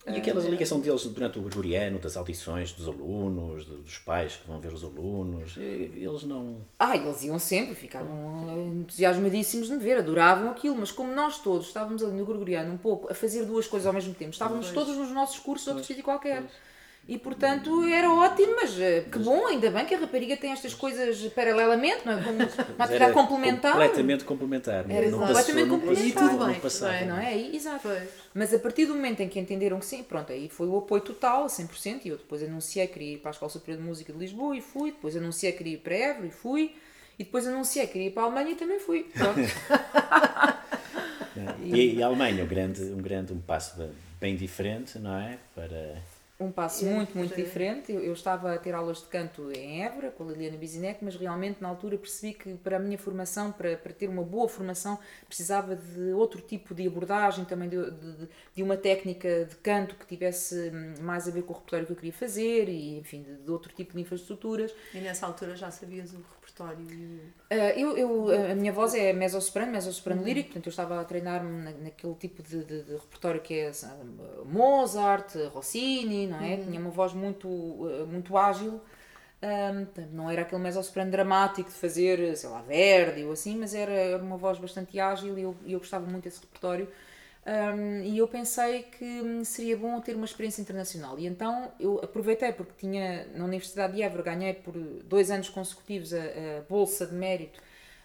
e 0.04 0.16
aquela 0.16 0.40
ligação 0.42 0.80
deles 0.80 1.04
durante 1.06 1.38
o 1.38 1.42
gregoriano, 1.42 1.98
das 2.00 2.16
audições 2.16 2.72
dos 2.72 2.88
alunos, 2.88 3.64
dos 3.64 3.98
pais 3.98 4.34
que 4.34 4.48
vão 4.48 4.58
ver 4.58 4.72
os 4.72 4.82
alunos, 4.82 5.56
eles 5.56 6.24
não. 6.24 6.56
Ah, 6.76 6.96
eles 6.96 7.22
iam 7.22 7.38
sempre, 7.38 7.74
ficavam 7.76 8.80
entusiasmadíssimos 8.80 9.68
de 9.68 9.74
me 9.74 9.78
ver, 9.78 9.98
adoravam 9.98 10.50
aquilo, 10.50 10.76
mas 10.76 10.90
como 10.90 11.14
nós 11.14 11.38
todos 11.38 11.68
estávamos 11.68 12.02
ali 12.02 12.14
no 12.14 12.26
gregoriano 12.26 12.74
um 12.74 12.78
pouco 12.78 13.12
a 13.12 13.14
fazer 13.14 13.44
duas 13.44 13.68
coisas 13.68 13.86
ao 13.86 13.92
mesmo 13.92 14.12
tempo, 14.12 14.32
estávamos 14.32 14.70
pois. 14.70 14.74
todos 14.74 14.96
nos 14.96 15.12
nossos 15.12 15.38
cursos, 15.38 15.68
outro 15.68 15.84
sítio 15.84 16.02
qualquer. 16.02 16.40
Pois. 16.40 16.71
E 17.08 17.18
portanto 17.18 17.84
era 17.84 18.08
ótimo, 18.10 18.54
mas 18.60 18.78
eh, 18.78 19.04
que 19.10 19.18
bom, 19.18 19.44
ainda 19.46 19.68
bem 19.70 19.84
que 19.84 19.92
a 19.92 19.98
rapariga 19.98 20.36
tem 20.36 20.52
estas 20.52 20.72
coisas 20.72 21.20
paralelamente, 21.34 22.06
não 22.06 22.12
é? 22.12 22.22
Como 22.22 22.36
uma 22.38 22.84
atividade 22.84 23.12
complementar. 23.12 23.72
Completamente 23.72 24.24
complementar. 24.24 24.88
Era 24.88 25.10
não 25.10 25.18
completamente 25.18 25.68
complementar. 25.68 26.06
E 26.06 26.12
tudo 26.12 26.38
bem, 26.38 27.06
não, 27.06 27.16
não 27.16 27.22
é? 27.22 27.36
exato. 27.38 27.88
Mas 28.32 28.54
a 28.54 28.58
partir 28.58 28.86
do 28.86 28.94
momento 28.94 29.20
em 29.20 29.28
que 29.28 29.40
entenderam 29.40 29.80
que 29.80 29.86
sim, 29.86 30.04
pronto, 30.04 30.32
aí 30.32 30.48
foi 30.48 30.68
o 30.68 30.78
apoio 30.78 31.02
total, 31.02 31.46
100%, 31.46 32.02
e 32.04 32.08
eu 32.08 32.16
depois 32.16 32.40
anunciei 32.40 32.86
que 32.86 32.92
queria 32.92 33.14
ir 33.14 33.18
para 33.18 33.30
a 33.30 33.32
Escola 33.32 33.50
Superior 33.50 33.82
de 33.82 33.88
Música 33.88 34.12
de 34.12 34.18
Lisboa 34.20 34.56
e 34.56 34.60
fui, 34.60 34.92
depois 34.92 35.16
anunciei 35.16 35.50
que 35.50 35.58
queria 35.58 35.74
ir 35.74 35.78
para 35.78 35.94
Évora 35.96 36.26
e 36.26 36.30
fui, 36.30 36.72
e 37.18 37.24
depois 37.24 37.48
anunciei 37.48 37.84
que 37.86 37.94
queria 37.94 38.08
ir 38.08 38.12
para 38.12 38.22
a 38.22 38.26
Alemanha 38.26 38.52
e 38.52 38.54
também 38.54 38.78
fui. 38.78 39.10
Pronto. 39.12 39.40
E, 41.64 41.94
e 41.94 42.02
a 42.02 42.06
Alemanha, 42.06 42.44
um 42.44 42.46
grande, 42.46 42.82
um 42.82 43.00
grande 43.00 43.32
um 43.32 43.40
passo 43.40 43.88
bem 44.20 44.36
diferente, 44.36 44.98
não 44.98 45.16
é? 45.16 45.38
Para 45.54 45.96
um 46.38 46.50
passo 46.50 46.84
muito, 46.84 47.16
muito 47.16 47.34
sim. 47.34 47.42
diferente. 47.42 47.92
Eu, 47.92 48.00
eu 48.00 48.12
estava 48.12 48.54
a 48.54 48.58
ter 48.58 48.74
aulas 48.74 48.98
de 48.98 49.06
canto 49.06 49.50
em 49.52 49.84
Évora, 49.84 50.10
com 50.10 50.24
a 50.24 50.32
Liliana 50.32 50.56
Bizinec, 50.56 51.04
mas 51.04 51.14
realmente 51.14 51.60
na 51.60 51.68
altura 51.68 51.96
percebi 51.96 52.34
que 52.34 52.54
para 52.54 52.76
a 52.76 52.80
minha 52.80 52.98
formação, 52.98 53.52
para, 53.52 53.76
para 53.76 53.92
ter 53.92 54.08
uma 54.08 54.22
boa 54.22 54.48
formação, 54.48 54.98
precisava 55.26 55.76
de 55.76 56.12
outro 56.12 56.40
tipo 56.40 56.74
de 56.74 56.86
abordagem, 56.86 57.44
também 57.44 57.68
de, 57.68 57.90
de, 57.90 58.28
de 58.54 58.62
uma 58.62 58.76
técnica 58.76 59.44
de 59.44 59.56
canto 59.56 59.94
que 59.94 60.06
tivesse 60.06 60.70
hum, 60.74 60.94
mais 61.02 61.28
a 61.28 61.30
ver 61.30 61.42
com 61.42 61.52
o 61.52 61.56
repertório 61.56 61.86
que 61.86 61.92
eu 61.92 61.96
queria 61.96 62.12
fazer 62.12 62.68
e, 62.68 62.98
enfim, 62.98 63.22
de, 63.22 63.36
de 63.36 63.50
outro 63.50 63.72
tipo 63.72 63.94
de 63.94 64.00
infraestruturas. 64.00 64.74
E 64.92 64.98
nessa 64.98 65.26
altura 65.26 65.56
já 65.56 65.70
sabias 65.70 66.12
o 66.12 66.24
repertório 66.52 67.20
Ah, 67.50 67.54
eu, 67.78 67.96
eu, 67.98 68.50
a 68.52 68.54
minha 68.54 68.72
voz 68.72 68.94
é 68.94 69.12
mezzo-soprano, 69.12 69.72
mezzo-soprano 69.72 70.22
lírico, 70.24 70.48
portanto 70.48 70.66
eu 70.66 70.70
estava 70.70 71.00
a 71.00 71.04
treinar-me 71.04 71.64
na- 71.64 71.70
naquele 71.72 72.14
tipo 72.14 72.42
de, 72.42 72.64
de- 72.64 72.82
de 72.82 72.92
repertório 72.92 73.40
que 73.40 73.54
é 73.58 73.72
sabe, 73.72 74.04
Mozart, 74.46 75.34
Rossini, 75.52 76.26
não 76.26 76.40
é? 76.42 76.56
Tinha 76.56 76.80
uma 76.80 76.90
voz 76.90 77.12
muito, 77.12 77.48
ah, 78.02 78.06
muito 78.06 78.36
ágil. 78.36 78.80
Portanto, 79.84 80.10
não 80.12 80.30
era 80.30 80.42
aquele 80.42 80.60
mezzo-soprano 80.62 81.10
dramático 81.10 81.68
de 81.68 81.74
fazer, 81.76 82.36
sei 82.36 82.48
lá, 82.48 82.62
Verdi 82.62 83.24
ou 83.24 83.32
assim, 83.32 83.56
mas 83.56 83.74
era, 83.74 83.92
era 83.92 84.22
uma 84.22 84.36
voz 84.36 84.58
bastante 84.58 84.98
ágil 85.00 85.36
e 85.38 85.42
eu, 85.42 85.56
e 85.66 85.72
eu 85.72 85.78
gostava 85.80 86.06
muito 86.06 86.24
desse 86.24 86.40
repertório. 86.40 86.88
Ahm, 87.44 88.02
e 88.04 88.18
eu 88.18 88.28
pensei 88.28 88.84
que 88.84 89.04
hum, 89.04 89.44
seria 89.44 89.76
bom 89.76 90.00
ter 90.00 90.14
uma 90.14 90.24
experiência 90.24 90.62
internacional. 90.62 91.18
E 91.18 91.26
então 91.26 91.72
eu 91.80 91.98
aproveitei, 92.02 92.52
porque 92.52 92.72
tinha 92.78 93.26
na 93.34 93.44
Universidade 93.44 93.94
de 93.94 94.02
Évora, 94.02 94.22
ganhei 94.22 94.54
por 94.54 94.74
dois 95.04 95.30
anos 95.30 95.48
consecutivos 95.48 96.14
a, 96.14 96.18
a 96.18 96.60
Bolsa 96.68 97.06
de 97.06 97.14
Mérito 97.14 97.60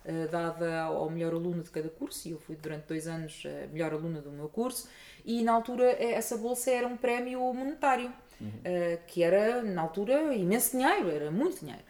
eh, 0.06 0.28
dada 0.28 0.84
ao 0.84 1.10
melhor 1.10 1.34
aluno 1.34 1.62
de 1.62 1.70
cada 1.70 1.90
curso, 1.90 2.28
e 2.28 2.32
eu 2.32 2.40
fui 2.40 2.56
durante 2.56 2.86
dois 2.88 3.08
anos 3.08 3.44
a 3.46 3.68
melhor 3.68 3.94
aluna 3.94 4.22
do 4.22 4.32
meu 4.32 4.48
curso, 4.48 4.88
e 5.26 5.44
na 5.44 5.52
altura 5.52 5.84
eh, 6.00 6.14
essa 6.14 6.38
bolsa 6.38 6.72
era 6.72 6.88
um 6.88 6.96
prémio 6.96 7.42
monetário, 7.54 8.12
eh, 8.64 9.00
que 9.06 9.22
era 9.22 9.62
na 9.64 9.82
altura 9.82 10.34
imenso 10.34 10.72
dinheiro, 10.78 11.10
era 11.10 11.30
muito 11.30 11.60
dinheiro. 11.60 11.84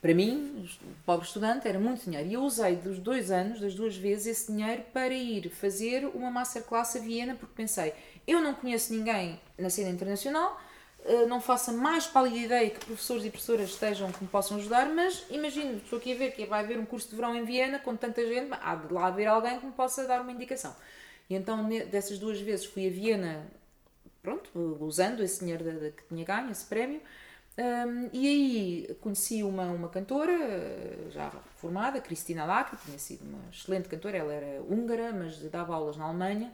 Para 0.00 0.14
mim, 0.14 0.68
pobre 1.04 1.26
estudante, 1.26 1.66
era 1.66 1.78
muito 1.78 2.04
dinheiro. 2.04 2.28
E 2.28 2.34
eu 2.34 2.42
usei 2.42 2.76
dos 2.76 2.98
dois 2.98 3.30
anos, 3.30 3.60
das 3.60 3.74
duas 3.74 3.96
vezes, 3.96 4.26
esse 4.26 4.52
dinheiro 4.52 4.82
para 4.92 5.12
ir 5.12 5.50
fazer 5.50 6.06
uma 6.14 6.30
masterclass 6.30 6.94
a 6.94 7.00
Viena, 7.00 7.34
porque 7.34 7.54
pensei, 7.56 7.92
eu 8.26 8.40
não 8.40 8.54
conheço 8.54 8.92
ninguém 8.92 9.40
na 9.58 9.68
cena 9.68 9.90
internacional, 9.90 10.60
eh, 11.04 11.26
não 11.26 11.40
faço 11.40 11.70
a 11.70 11.72
mais 11.72 12.06
pálida 12.06 12.36
ideia 12.36 12.70
que 12.70 12.84
professores 12.84 13.24
e 13.24 13.30
professoras 13.30 13.70
estejam 13.70 14.12
que 14.12 14.22
me 14.22 14.28
possam 14.28 14.58
ajudar, 14.58 14.88
mas 14.88 15.24
imagino, 15.30 15.78
estou 15.78 15.98
aqui 15.98 16.12
a 16.12 16.16
ver 16.16 16.30
que 16.32 16.46
vai 16.46 16.62
haver 16.62 16.78
um 16.78 16.84
curso 16.84 17.08
de 17.08 17.16
verão 17.16 17.34
em 17.34 17.44
Viena 17.44 17.80
com 17.80 17.96
tanta 17.96 18.24
gente, 18.24 18.50
há 18.52 18.76
de 18.76 18.92
lá 18.92 19.06
haver 19.06 19.26
alguém 19.26 19.58
que 19.58 19.66
me 19.66 19.72
possa 19.72 20.06
dar 20.06 20.20
uma 20.20 20.30
indicação. 20.30 20.76
E 21.28 21.34
então, 21.34 21.68
dessas 21.90 22.18
duas 22.18 22.40
vezes, 22.40 22.66
fui 22.66 22.86
a 22.86 22.90
Viena, 22.90 23.46
pronto, 24.22 24.50
usando 24.80 25.22
esse 25.22 25.40
dinheiro 25.40 25.64
que 25.92 26.04
tinha 26.08 26.24
ganho, 26.24 26.50
esse 26.50 26.64
prémio, 26.66 27.00
Hum, 27.58 28.08
e 28.12 28.28
aí 28.28 28.94
conheci 29.00 29.42
uma, 29.42 29.64
uma 29.64 29.88
cantora 29.88 30.30
eh, 30.30 31.10
já 31.10 31.28
formada, 31.56 32.00
Cristina 32.00 32.44
Lack, 32.44 32.76
que 32.76 32.84
tinha 32.86 32.98
sido 33.00 33.24
uma 33.24 33.50
excelente 33.52 33.88
cantora, 33.88 34.16
ela 34.16 34.32
era 34.32 34.62
húngara, 34.62 35.12
mas 35.12 35.38
dava 35.50 35.74
aulas 35.74 35.96
na 35.96 36.04
Alemanha, 36.04 36.52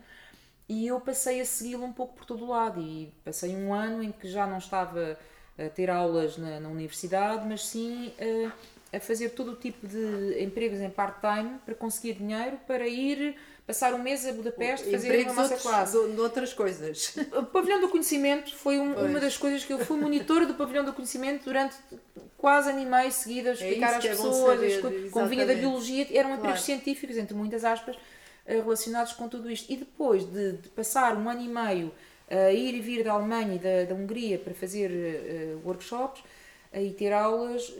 e 0.67 0.87
eu 0.87 0.99
passei 0.99 1.43
a 1.43 1.45
segui-la 1.45 1.85
um 1.85 1.93
pouco 1.93 2.15
por 2.15 2.25
todo 2.25 2.47
o 2.47 2.49
lado, 2.49 2.81
e 2.81 3.13
passei 3.23 3.55
um 3.55 3.75
ano 3.75 4.03
em 4.03 4.13
que 4.13 4.27
já 4.27 4.47
não 4.47 4.57
estava 4.57 5.19
a 5.59 5.69
ter 5.69 5.91
aulas 5.91 6.39
na, 6.39 6.59
na 6.59 6.71
universidade, 6.71 7.47
mas 7.47 7.67
sim 7.67 8.11
eh, 8.19 8.51
a 8.91 8.99
fazer 8.99 9.31
todo 9.31 9.53
o 9.53 9.57
tipo 9.57 9.87
de 9.87 10.43
empregos 10.43 10.81
em 10.81 10.89
part-time 10.89 11.59
para 11.67 11.75
conseguir 11.75 12.15
dinheiro 12.15 12.59
para 12.67 12.89
ir 12.89 13.37
passar 13.67 13.95
um 13.95 13.99
mês 14.03 14.27
a 14.27 14.33
Budapeste 14.33 14.91
fazer 14.91 15.09
empregos 15.09 15.33
uma 15.33 15.43
outros, 15.43 15.65
masterclass. 15.65 15.93
de, 15.93 16.13
de 16.15 16.21
outras 16.21 16.53
coisas. 16.53 17.17
O 17.33 17.43
pavilhão 17.45 17.81
do 17.81 17.89
conhecimento 17.89 18.55
foi 18.55 18.79
um- 18.79 18.95
uma 19.07 19.19
das 19.21 19.37
coisas 19.37 19.65
que 19.65 19.73
eu 19.73 19.79
fui 19.79 19.99
monitora 19.99 20.45
do 20.47 20.55
pavilhão 20.55 20.85
do 20.85 20.93
conhecimento 20.93 21.45
durante 21.45 21.75
quase 22.37 22.71
ano 22.71 22.81
e 22.81 22.87
meio 22.87 23.11
seguido 23.11 23.49
a 23.49 23.53
explicar 23.53 23.95
às 23.95 24.05
é 24.05 24.09
pessoas, 24.11 24.37
saber, 24.61 24.81
coisas, 24.83 25.11
como 25.11 25.27
vinha 25.29 25.47
da 25.47 25.55
biologia, 25.55 26.03
eram 26.11 26.31
empregos 26.31 26.43
Claro. 26.43 26.61
científicos, 26.61 27.17
entre 27.17 27.35
muitas 27.35 27.65
aspas, 27.65 27.97
eh, 28.47 28.57
relacionados 28.57 29.13
com 29.15 29.29
tudo 29.29 29.51
isto. 29.51 29.73
E 29.73 29.77
depois 29.79 30.25
de, 30.25 30.53
de 30.59 30.69
passar 30.69 31.17
um 31.17 31.27
ano 31.29 31.41
e 31.41 31.49
meio 31.49 31.91
a 32.29 32.51
ir 32.53 32.75
e 32.75 32.81
vir 32.81 33.03
da 33.03 33.13
Alemanha 33.13 33.55
e 33.55 33.59
da, 33.59 33.85
da 33.89 33.95
Hungria 33.95 34.39
para 34.39 34.53
fazer 34.53 34.91
eh, 34.91 35.57
workshops 35.65 36.23
eh, 36.71 36.85
e 36.85 36.91
ter 36.93 37.13
aulas, 37.15 37.73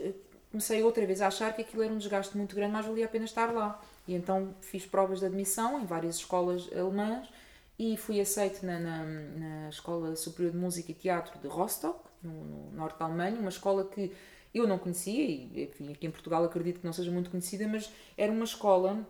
comecei 0.51 0.81
outra 0.81 1.05
vez 1.05 1.21
a 1.21 1.27
achar 1.27 1.53
que 1.55 1.61
aquilo 1.61 1.83
era 1.83 1.93
um 1.93 1.97
desgaste 1.99 2.35
muito 2.35 2.55
grande, 2.55 2.71
mas 2.73 2.85
valia 2.87 3.05
a 3.05 3.07
pena 3.09 3.25
estar 3.25 3.53
lá. 3.53 3.79
E 4.07 4.13
então 4.13 4.53
fiz 4.61 4.85
provas 4.85 5.19
de 5.19 5.25
admissão 5.25 5.79
em 5.81 5.85
várias 5.85 6.15
escolas 6.17 6.69
alemãs 6.73 7.27
e 7.77 7.97
fui 7.97 8.21
aceite 8.21 8.65
na, 8.65 8.79
na, 8.79 9.03
na 9.03 9.69
Escola 9.69 10.15
Superior 10.15 10.51
de 10.51 10.57
Música 10.57 10.91
e 10.91 10.93
Teatro 10.93 11.37
de 11.39 11.47
Rostock, 11.47 11.99
no, 12.23 12.31
no 12.31 12.71
norte 12.71 12.97
da 12.99 13.05
Alemanha, 13.05 13.37
uma 13.39 13.49
escola 13.49 13.83
que 13.83 14.11
eu 14.53 14.65
não 14.67 14.77
conhecia 14.77 15.23
e 15.23 15.63
enfim, 15.63 15.91
aqui 15.91 16.07
em 16.07 16.11
Portugal 16.11 16.43
acredito 16.45 16.79
que 16.79 16.85
não 16.85 16.93
seja 16.93 17.11
muito 17.11 17.29
conhecida, 17.29 17.67
mas 17.67 17.91
era 18.17 18.31
uma 18.31 18.45
escola 18.45 19.05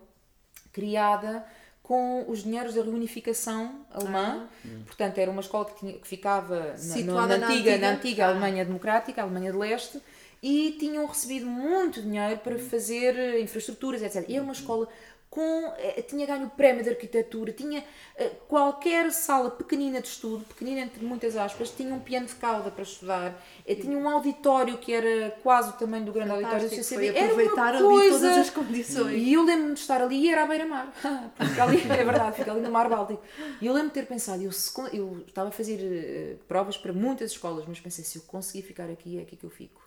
criada 0.74 1.46
com 1.84 2.26
os 2.30 2.42
dinheiros 2.44 2.74
da 2.74 2.82
reunificação 2.82 3.86
alemã. 3.92 4.48
Portanto, 4.88 5.20
era 5.20 5.30
uma 5.30 5.42
escola 5.42 5.66
que, 5.66 5.76
tinha, 5.80 5.94
que 5.94 6.08
ficava 6.08 6.60
na- 6.60 6.68
na, 6.72 6.78
Situada 6.78 7.38
na 7.38 7.48
na 7.48 7.48
antiga, 7.54 7.72
antiga? 7.72 7.78
na 7.88 7.94
antiga 7.94 8.26
Ah. 8.26 8.30
Alemanha 8.30 8.66
Democrática, 8.66 9.22
a 9.22 9.24
Alemanha 9.24 9.52
de 9.52 9.58
Leste, 9.58 10.02
e 10.48 10.74
tinham 10.74 11.08
recebido 11.08 11.48
muito 11.48 12.04
dinheiro 12.04 12.38
para 12.38 12.60
fazer 12.60 13.18
eh, 13.18 13.40
infraestruturas, 13.40 14.04
etc. 14.04 14.24
E 14.30 14.36
era 14.36 14.44
uma 14.44 14.54
escola 14.54 14.88
com. 15.28 15.74
eh, 15.80 16.04
tinha 16.04 16.24
ganho 16.28 16.46
o 16.46 16.50
prémio 16.52 16.84
de 16.84 16.90
arquitetura, 16.92 17.52
tinha 17.52 17.84
eh, 18.16 18.30
qualquer 18.48 19.12
sala 19.12 19.50
pequenina 19.50 20.00
de 20.00 20.08
estudo, 20.08 20.46
pequenina 20.46 20.82
entre 20.82 21.04
muitas 21.04 21.36
aspas, 21.36 21.72
tinha 21.72 21.92
um 21.96 22.00
piano 22.00 22.28
de 22.28 22.36
cauda 22.36 22.70
para 22.70 22.84
estudar, 22.84 23.44
tinha 23.66 23.98
um 23.98 24.08
auditório 24.08 24.78
que 24.78 24.94
era 24.94 25.32
quase 25.42 25.70
o 25.70 25.74
tamanho 25.74 26.06
do 26.06 26.14
grande 26.14 26.30
auditório 26.30 26.70
do 26.70 26.76
Fantástico, 26.76 26.84
CCB. 26.84 27.08
foi 27.08 27.18
Era 27.18 27.26
aproveitar 27.26 27.76
uma 27.82 27.90
ali 28.00 28.10
coisa... 28.12 28.20
todas 28.20 28.38
as 28.38 28.50
condições. 28.52 29.24
E 29.24 29.34
eu 29.34 29.44
lembro-me 29.44 29.74
de 29.74 29.80
estar 29.80 30.00
ali 30.00 30.16
e 30.26 30.30
era 30.30 30.44
à 30.44 30.46
beira-mar. 30.46 30.94
Porque 31.36 31.50
fica 31.50 31.64
ali, 31.64 31.82
é 31.82 32.04
verdade, 32.04 32.36
fica 32.38 32.52
ali 32.52 32.62
no 32.62 32.70
Mar 32.70 32.88
Báltico. 32.88 33.24
E 33.60 33.66
eu 33.66 33.74
lembro-me 33.74 33.90
de 33.90 33.96
ter 33.96 34.06
pensado, 34.06 34.44
eu, 34.44 34.52
eu 34.94 35.24
estava 35.28 35.50
a 35.50 35.52
fazer 35.52 36.40
provas 36.48 36.78
para 36.78 36.94
muitas 36.94 37.32
escolas, 37.32 37.66
mas 37.68 37.80
pensei, 37.80 38.04
se 38.06 38.20
eu 38.20 38.22
conseguir 38.28 38.62
ficar 38.62 38.92
aqui, 38.92 39.18
é 39.18 39.24
aqui 39.24 39.36
que 39.36 39.44
eu 39.44 39.50
fico. 39.50 39.85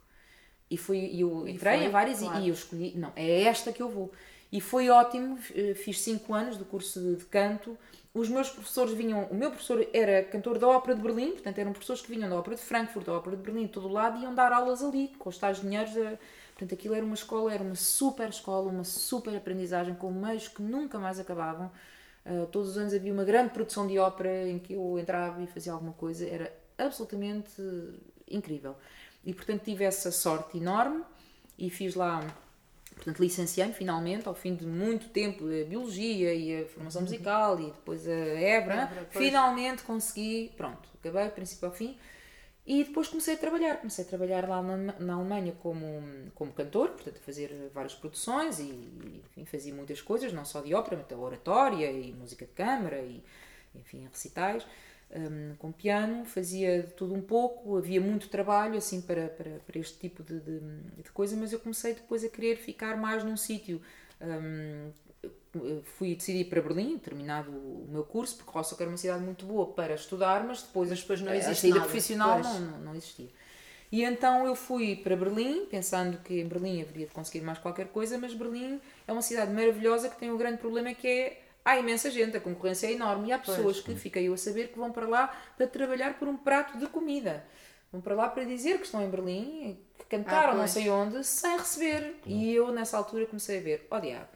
E 0.71 0.77
fui, 0.77 0.99
e 0.99 1.21
eu 1.23 1.49
entrei 1.49 1.79
foi, 1.79 1.87
em 1.87 1.91
várias 1.91 2.21
e- 2.21 2.25
claro. 2.25 2.41
e 2.45 2.49
eu 2.49 2.55
escolhi, 2.55 2.93
não, 2.97 3.13
é 3.17 3.43
esta 3.43 3.73
que 3.73 3.83
eu 3.83 3.89
vou. 3.89 4.13
E 4.51 4.61
foi 4.61 4.89
ótimo, 4.89 5.39
eh, 5.55 5.75
fiz 5.75 6.01
5 6.01 6.33
anos 6.35 6.57
do 6.57 6.65
curso 6.65 7.01
de, 7.01 7.17
de 7.17 7.25
canto. 7.27 7.77
Os 8.15 8.29
meus 8.29 8.49
professores 8.51 8.93
vinham, 8.95 9.25
o 9.31 9.35
meu 9.35 9.51
professor 9.51 9.87
era 9.93 10.23
cantor 10.25 10.59
da 10.59 10.67
Ópera 10.67 10.95
de 10.97 11.03
Berlim, 11.03 11.33
portanto 11.33 11.59
eram 11.59 11.73
professores 11.73 12.01
que 12.03 12.11
vinham 12.11 12.29
da 12.29 12.37
Ópera 12.37 12.57
de 12.57 12.63
Frankfurt, 12.63 13.05
da 13.07 13.13
Ópera 13.13 13.37
de 13.37 13.43
Berlim, 13.43 13.67
de 13.67 13.73
todo 13.73 13.87
o 13.87 13.93
lado, 13.93 14.19
e 14.19 14.23
iam 14.23 14.35
dar 14.35 14.51
aulas 14.53 14.83
ali, 14.83 15.09
com 15.19 15.29
os 15.29 15.39
tais 15.39 15.61
dinheiros. 15.61 15.95
da- 15.95 16.19
Portanto, 16.55 16.75
aquilo 16.75 16.95
era 16.95 17.05
uma 17.05 17.15
escola, 17.15 17.55
era 17.55 17.63
uma 17.63 17.77
super 17.77 18.29
escola, 18.31 18.69
uma 18.69 18.83
super 18.85 19.37
aprendizagem, 19.37 19.95
com 19.95 20.11
meios 20.11 20.49
que 20.49 20.61
nunca 20.61 20.99
mais 20.99 21.21
acabavam. 21.21 21.71
Uh, 22.27 22.47
todos 22.47 22.71
os 22.71 22.77
anos 22.79 22.93
havia 22.93 23.13
uma 23.13 23.25
grande 23.25 23.51
produção 23.51 23.87
de 23.87 23.97
ópera 23.99 24.49
em 24.49 24.59
que 24.59 24.73
eu 24.75 24.99
entrava 24.99 25.41
e 25.41 25.47
fazia 25.47 25.73
alguma 25.73 25.93
coisa, 25.93 26.27
era 26.27 26.53
absolutamente 26.77 27.63
incrível. 28.29 28.75
E 29.25 29.35
portanto 29.35 29.65
tive 29.65 29.85
essa 29.85 30.11
sorte 30.11 30.59
enorme 30.59 31.03
e 31.59 31.69
fiz 31.69 31.95
lá, 31.95 32.21
portanto 32.95 33.21
licenciei-me 33.21 33.73
finalmente, 33.73 34.29
ao 34.29 34.35
fim 34.35 34.55
de 34.55 34.65
muito 34.65 35.09
tempo, 35.09 35.45
a 35.45 35.65
biologia 35.65 36.33
e 36.35 36.63
a 36.63 36.67
formação 36.67 37.03
musical 37.03 37.61
e 37.61 37.67
depois 37.67 38.07
a 38.07 38.13
Évora, 38.13 39.09
pois. 39.13 39.25
finalmente 39.25 39.83
consegui, 39.83 40.53
pronto, 40.57 40.89
acabei, 40.99 41.29
princípio 41.31 41.69
ao 41.69 41.75
fim. 41.75 41.99
E 42.67 42.85
depois 42.85 43.09
comecei 43.09 43.33
a 43.33 43.39
trabalhar, 43.39 43.79
comecei 43.79 44.05
a 44.05 44.07
trabalhar 44.07 44.47
lá 44.47 44.61
na, 44.61 44.77
na 44.99 45.15
Alemanha 45.15 45.55
como, 45.63 46.31
como 46.35 46.53
cantor, 46.53 46.91
portanto 46.91 47.17
a 47.17 47.21
fazer 47.21 47.71
várias 47.73 47.95
produções 47.95 48.59
e 48.61 49.23
enfim, 49.25 49.47
fazia 49.47 49.75
muitas 49.75 50.03
coisas, 50.03 50.35
não 50.35 50.45
só 50.45 50.61
de 50.61 50.75
ópera, 50.75 50.99
mas 50.99 51.07
de 51.09 51.15
oratória 51.15 51.91
e 51.91 52.13
música 52.13 52.45
de 52.45 52.53
câmara 52.53 53.01
e 53.01 53.25
enfim, 53.75 54.07
recitais, 54.13 54.67
hum, 55.15 55.55
com 55.59 55.73
piano, 55.73 56.25
fazia 56.25 56.83
tudo 56.97 57.15
um 57.15 57.23
pouco, 57.23 57.77
havia 57.77 58.01
muito 58.01 58.29
trabalho 58.29 58.77
assim 58.77 59.01
para, 59.01 59.29
para, 59.29 59.51
para 59.67 59.79
este 59.79 59.99
tipo 59.99 60.23
de, 60.23 60.41
de, 60.41 60.61
de 61.03 61.11
coisa, 61.13 61.37
mas 61.37 61.53
eu 61.53 61.61
comecei 61.61 61.95
depois 61.95 62.25
a 62.25 62.29
querer 62.29 62.57
ficar 62.57 62.97
mais 62.97 63.25
num 63.25 63.37
sítio. 63.37 63.81
hum, 64.21 64.91
fui 65.97 66.15
decidir 66.15 66.41
ir 66.41 66.45
para 66.45 66.61
Berlim, 66.61 66.99
terminado 66.99 67.51
o 67.51 67.87
meu 67.89 68.05
curso, 68.05 68.37
porque 68.37 68.51
Rostock 68.51 68.81
era 68.83 68.91
uma 68.91 68.97
cidade 68.97 69.23
muito 69.25 69.47
boa 69.47 69.67
para 69.73 69.95
estudar, 69.95 70.45
mas 70.45 70.63
depois, 70.63 70.91
Mas 70.91 71.01
depois 71.01 71.21
não 71.21 71.33
a 71.33 71.55
saída 71.55 71.81
profissional 71.81 72.41
não, 72.41 72.61
não 72.79 72.95
existia. 72.95 73.29
E 73.91 74.05
então 74.05 74.47
eu 74.47 74.55
fui 74.55 74.97
para 74.97 75.17
Berlim, 75.17 75.65
pensando 75.67 76.19
que 76.19 76.41
em 76.41 76.47
Berlim 76.47 76.83
haveria 76.83 77.07
de 77.07 77.13
conseguir 77.13 77.41
mais 77.41 77.59
qualquer 77.59 77.89
coisa, 77.89 78.19
mas 78.19 78.35
Berlim 78.35 78.81
é 79.07 79.13
uma 79.13 79.23
cidade 79.23 79.51
maravilhosa 79.51 80.11
que 80.11 80.19
tem 80.19 80.31
um 80.31 80.37
grande 80.37 80.59
problema 80.59 80.93
que 80.93 81.09
é 81.09 81.43
há 81.71 81.79
imensa 81.79 82.11
gente, 82.11 82.37
a 82.37 82.41
concorrência 82.41 82.87
é 82.87 82.93
enorme 82.93 83.29
e 83.29 83.33
há 83.33 83.39
pessoas 83.39 83.81
que, 83.81 83.95
fiquei 83.95 84.29
eu 84.29 84.35
a 84.35 84.37
saber, 84.39 84.69
que 84.69 84.79
vão 84.79 84.91
para 84.93 85.07
lá 85.07 85.29
para 85.57 85.67
trabalhar 85.67 86.15
por 86.19 86.29
um 86.29 86.37
prato 86.37 86.79
de 86.79 86.87
comida. 86.87 87.45
Vão 87.93 88.01
para 88.03 88.15
lá 88.15 88.29
para 88.29 88.45
dizer 88.45 88.79
que 88.79 88.85
estão 88.85 89.03
em 89.03 89.09
Berlim, 89.09 89.79
que 89.99 90.05
cantaram 90.07 90.51
Ah, 90.51 90.53
não 90.53 90.59
pois. 90.61 90.71
sei 90.73 90.91
onde, 90.91 91.25
sem 91.25 91.57
receber. 91.57 92.17
E 92.27 92.53
eu 92.55 92.71
nessa 92.73 92.97
altura 92.99 93.27
comecei 93.27 93.59
a 93.59 93.63
ver, 93.63 93.87
oh 93.91 93.99
diabo, 93.99 94.27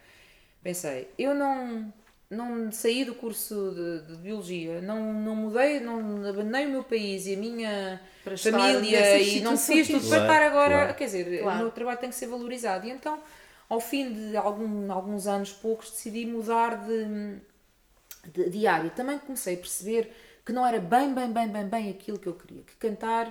pensei, 0.62 1.08
eu 1.18 1.34
não, 1.34 1.92
não 2.30 2.72
saí 2.72 3.04
do 3.04 3.14
curso 3.14 3.74
de, 3.74 4.12
de 4.16 4.22
biologia, 4.22 4.80
não, 4.80 5.12
não 5.12 5.36
mudei, 5.36 5.80
não 5.80 5.98
abandonei 6.26 6.66
o 6.66 6.70
meu 6.70 6.84
país 6.84 7.26
e 7.26 7.34
a 7.34 7.36
minha 7.36 8.00
Para 8.24 8.34
estar 8.34 8.50
família 8.52 9.18
e 9.20 9.40
não 9.42 9.56
fiz 9.58 9.86
tudo 9.88 10.00
situações. 10.00 10.08
para 10.08 10.18
estar 10.22 10.26
Claro, 10.38 10.44
agora. 10.46 10.74
claro. 10.84 10.94
Quer 10.94 11.04
dizer, 11.06 11.40
Claro. 11.42 11.58
o 11.58 11.62
meu 11.62 11.70
trabalho 11.70 11.98
tem 11.98 12.08
que 12.08 12.16
ser 12.16 12.26
valorizado. 12.28 12.86
E 12.86 12.90
então, 12.90 13.18
ao 13.72 13.80
fim 13.80 14.12
de 14.12 14.36
algum, 14.36 14.92
alguns 14.92 15.26
anos 15.26 15.50
poucos, 15.50 15.90
decidi 15.90 16.26
mudar 16.26 16.84
de, 16.86 17.38
de, 18.30 18.50
de 18.50 18.66
área. 18.66 18.90
Também 18.90 19.18
comecei 19.18 19.54
a 19.54 19.56
perceber 19.56 20.12
que 20.44 20.52
não 20.52 20.66
era 20.66 20.78
bem, 20.78 21.14
bem, 21.14 21.32
bem, 21.32 21.48
bem, 21.48 21.66
bem 21.66 21.90
aquilo 21.90 22.18
que 22.18 22.26
eu 22.26 22.34
queria. 22.34 22.62
Que 22.64 22.76
cantar 22.76 23.26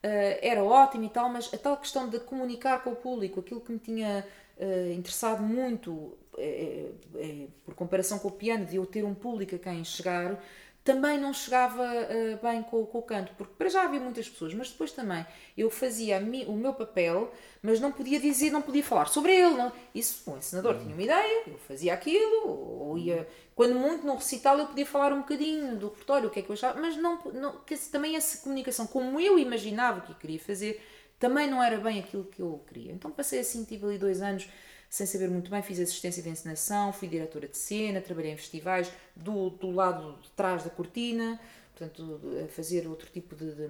eh, 0.00 0.38
era 0.48 0.62
ótimo 0.62 1.02
e 1.04 1.08
tal, 1.08 1.28
mas 1.28 1.52
a 1.52 1.58
tal 1.58 1.76
questão 1.76 2.08
de 2.08 2.20
comunicar 2.20 2.84
com 2.84 2.90
o 2.90 2.96
público, 2.96 3.40
aquilo 3.40 3.60
que 3.60 3.72
me 3.72 3.80
tinha 3.80 4.24
eh, 4.58 4.92
interessado 4.92 5.42
muito, 5.42 6.16
eh, 6.38 6.92
eh, 7.16 7.46
por 7.64 7.74
comparação 7.74 8.20
com 8.20 8.28
o 8.28 8.30
piano, 8.30 8.64
de 8.66 8.76
eu 8.76 8.86
ter 8.86 9.04
um 9.04 9.14
público 9.14 9.56
a 9.56 9.58
quem 9.58 9.82
chegar, 9.84 10.40
também 10.82 11.18
não 11.18 11.32
chegava 11.32 11.84
eh, 11.84 12.38
bem 12.42 12.62
com, 12.62 12.84
com 12.86 12.98
o 12.98 13.02
canto, 13.02 13.32
porque 13.36 13.52
para 13.56 13.68
já 13.68 13.82
havia 13.84 14.00
muitas 14.00 14.28
pessoas, 14.28 14.54
mas 14.54 14.70
depois 14.70 14.92
também 14.92 15.24
eu 15.56 15.70
fazia 15.70 16.18
mi- 16.20 16.46
o 16.46 16.52
meu 16.54 16.72
papel, 16.72 17.30
mas 17.62 17.78
não 17.80 17.92
podia 17.92 18.18
dizer, 18.18 18.50
não 18.50 18.62
podia 18.62 18.82
falar 18.82 19.06
sobre 19.06 19.32
ele. 19.34 19.54
Não. 19.56 19.70
Isso, 19.94 20.28
o 20.30 20.36
ensinador 20.38 20.78
tinha 20.78 20.92
uma 20.94 21.02
ideia, 21.02 21.42
eu 21.46 21.58
fazia 21.58 21.92
aquilo, 21.92 22.48
ou 22.48 22.96
ia, 22.98 23.28
quando 23.54 23.74
muito 23.74 24.06
no 24.06 24.14
recital 24.14 24.58
eu 24.58 24.66
podia 24.66 24.86
falar 24.86 25.12
um 25.12 25.18
bocadinho 25.20 25.76
do 25.76 25.88
repertório, 25.88 26.28
o 26.28 26.30
que 26.30 26.40
é 26.40 26.42
que 26.42 26.50
eu 26.50 26.54
achava, 26.54 26.80
mas 26.80 26.96
não, 26.96 27.18
não 27.34 27.58
que 27.60 27.76
também 27.76 28.16
essa 28.16 28.38
comunicação, 28.38 28.86
como 28.86 29.20
eu 29.20 29.38
imaginava 29.38 30.00
que 30.00 30.14
queria 30.14 30.38
fazer, 30.38 30.82
também 31.18 31.48
não 31.50 31.62
era 31.62 31.76
bem 31.78 32.00
aquilo 32.00 32.24
que 32.24 32.40
eu 32.40 32.64
queria. 32.66 32.92
Então 32.92 33.10
passei 33.10 33.40
assim, 33.40 33.64
tive 33.64 33.84
ali 33.86 33.98
dois 33.98 34.22
anos 34.22 34.48
sem 34.90 35.06
saber 35.06 35.30
muito 35.30 35.50
bem, 35.50 35.62
fiz 35.62 35.80
assistência 35.80 36.22
de 36.22 36.28
encenação, 36.30 36.92
fui 36.92 37.08
diretora 37.08 37.48
de 37.48 37.56
cena, 37.58 38.00
trabalhei 38.02 38.32
em 38.32 38.36
festivais 38.36 38.92
do, 39.16 39.50
do 39.50 39.70
lado 39.70 40.18
de 40.22 40.30
trás 40.32 40.64
da 40.64 40.70
cortina, 40.70 41.40
portanto, 41.76 42.20
a 42.44 42.48
fazer 42.48 42.88
outro 42.88 43.08
tipo 43.10 43.36
de, 43.36 43.54
de- 43.54 43.68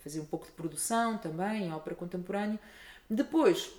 fazer 0.00 0.20
um 0.20 0.26
pouco 0.26 0.46
de 0.46 0.52
produção 0.52 1.18
também, 1.18 1.64
em 1.64 1.72
ópera 1.74 1.96
contemporânea. 1.96 2.60
Depois, 3.10 3.72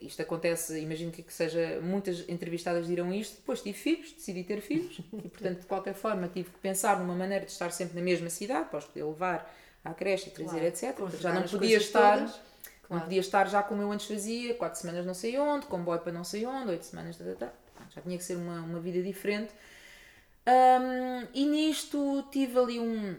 isto 0.00 0.22
acontece, 0.22 0.78
imagino 0.80 1.10
que 1.10 1.22
que 1.22 1.32
seja, 1.32 1.80
muitas 1.82 2.28
entrevistadas 2.28 2.86
dirão 2.86 3.12
isto, 3.12 3.36
depois 3.36 3.60
tive 3.60 3.76
filhos, 3.76 4.12
decidi 4.12 4.44
ter 4.44 4.60
filhos, 4.60 4.98
e 5.12 5.28
portanto, 5.28 5.60
de 5.60 5.66
qualquer 5.66 5.94
forma, 5.94 6.28
tive 6.28 6.50
que 6.50 6.58
pensar 6.58 6.98
numa 7.00 7.14
maneira 7.14 7.44
de 7.44 7.50
estar 7.50 7.70
sempre 7.70 7.96
na 7.96 8.02
mesma 8.02 8.30
cidade, 8.30 8.68
para 8.70 8.78
os 8.78 8.84
poder 8.84 9.04
levar 9.04 9.54
à 9.84 9.92
creche 9.92 10.28
e 10.28 10.32
trazer, 10.32 10.50
Claro, 10.50 10.66
etc. 10.66 10.98
Já 11.20 11.32
não 11.32 11.42
podia 11.48 11.76
estar... 11.76 12.18
todas. 12.18 12.49
Não 12.90 12.98
Claro. 12.98 13.04
podia 13.04 13.20
estar 13.20 13.48
já 13.48 13.62
como 13.62 13.80
eu 13.82 13.92
antes 13.92 14.06
fazia, 14.06 14.54
quatro 14.54 14.80
semanas 14.80 15.06
não 15.06 15.14
sei 15.14 15.38
onde, 15.38 15.66
comboio 15.66 16.00
para 16.00 16.12
não 16.12 16.24
sei 16.24 16.44
onde, 16.44 16.70
oito 16.70 16.84
semanas, 16.84 17.16
tá, 17.16 17.24
tá, 17.38 17.46
tá. 17.46 17.84
já 17.94 18.02
tinha 18.02 18.18
que 18.18 18.24
ser 18.24 18.36
uma, 18.36 18.60
uma 18.62 18.80
vida 18.80 19.00
diferente. 19.02 19.52
Hum, 20.46 21.28
e 21.34 21.46
nisto 21.46 22.24
tive 22.30 22.58
ali 22.58 22.80
um, 22.80 23.16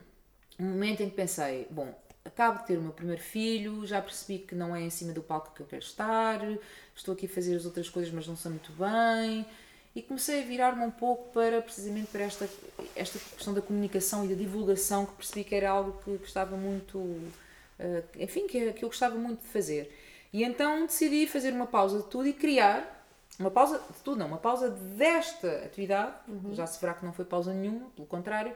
um 0.60 0.66
momento 0.66 1.02
em 1.02 1.10
que 1.10 1.16
pensei: 1.16 1.68
bom, 1.70 1.94
acabo 2.26 2.60
de 2.60 2.68
ter 2.68 2.78
o 2.78 2.82
meu 2.82 2.92
primeiro 2.94 3.22
filho, 3.22 3.86
já 3.86 4.02
percebi 4.02 4.40
que 4.40 4.56
não 4.56 4.76
é 4.76 4.82
em 4.82 4.90
cima 4.90 5.14
do 5.14 5.22
palco 5.22 5.54
que 5.54 5.62
eu 5.62 5.66
quero 5.68 5.84
estar, 5.84 6.40
estou 6.96 7.14
aqui 7.14 7.26
a 7.26 7.30
fazer 7.30 7.56
as 7.56 7.66
outras 7.66 7.90
coisas, 7.90 8.12
mas 8.14 8.28
não 8.28 8.36
sei 8.36 8.52
muito 8.52 8.72
bem. 8.74 9.46
E 9.94 10.02
comecei 10.02 10.42
a 10.42 10.46
virar-me 10.46 10.86
um 10.86 10.92
pouco 10.92 11.32
para 11.34 11.62
precisamente 11.62 12.08
para 12.12 12.24
esta, 12.24 12.50
esta 12.96 13.20
questão 13.20 13.54
da 13.54 13.62
comunicação 13.62 14.24
e 14.26 14.30
da 14.30 14.36
divulgação, 14.36 15.06
que 15.06 15.14
percebi 15.16 15.44
que 15.44 15.54
era 15.56 15.70
algo 15.70 16.02
que 16.04 16.18
gostava 16.18 16.56
muito, 16.56 16.98
enfim, 18.20 18.48
que, 18.48 18.74
que 18.74 18.86
eu 18.86 18.90
gostava 18.90 19.16
muito 19.16 19.42
de 19.42 19.48
fazer. 19.48 19.96
E 20.34 20.44
então 20.44 20.86
decidi 20.86 21.28
fazer 21.28 21.54
uma 21.54 21.68
pausa 21.68 22.00
de 22.00 22.06
tudo 22.06 22.28
e 22.28 22.34
criar 22.34 23.02
uma 23.40 23.52
pausa 23.52 23.80
de 23.80 24.00
tudo, 24.04 24.18
não, 24.20 24.28
uma 24.28 24.38
pausa 24.38 24.70
desta 24.70 25.64
atividade, 25.66 26.14
já 26.54 26.68
se 26.68 26.80
verá 26.80 26.94
que 26.94 27.04
não 27.04 27.12
foi 27.12 27.26
pausa 27.26 27.54
nenhuma, 27.54 27.88
pelo 27.96 28.08
contrário, 28.08 28.54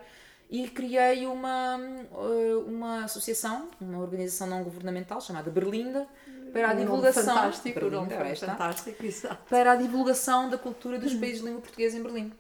e 0.49 0.67
criei 0.67 1.25
uma, 1.25 1.79
eh, 1.79 2.55
uma 2.67 3.03
associação, 3.05 3.67
uma 3.81 3.99
organização 3.99 4.45
não 4.47 4.63
governamental 4.63 5.19
chamada 5.19 5.49
Berlinda, 5.49 6.07
para 6.53 6.69
a 6.69 6.73
Um 6.73 6.77
divulgação. 6.77 7.35
Fantástico, 7.35 7.79
Berlinda, 7.79 8.29
está. 8.29 8.51
fantástico, 8.51 9.03
para 9.49 9.71
a 9.71 9.75
divulgação 9.75 10.49
da 10.49 10.57
cultura 10.57 10.99
dos 10.99 11.13
países 11.15 11.39
de 11.39 11.47
língua 11.47 11.61
portuguesa 11.61 11.97
em 11.97 12.03
Berlim. 12.03 12.31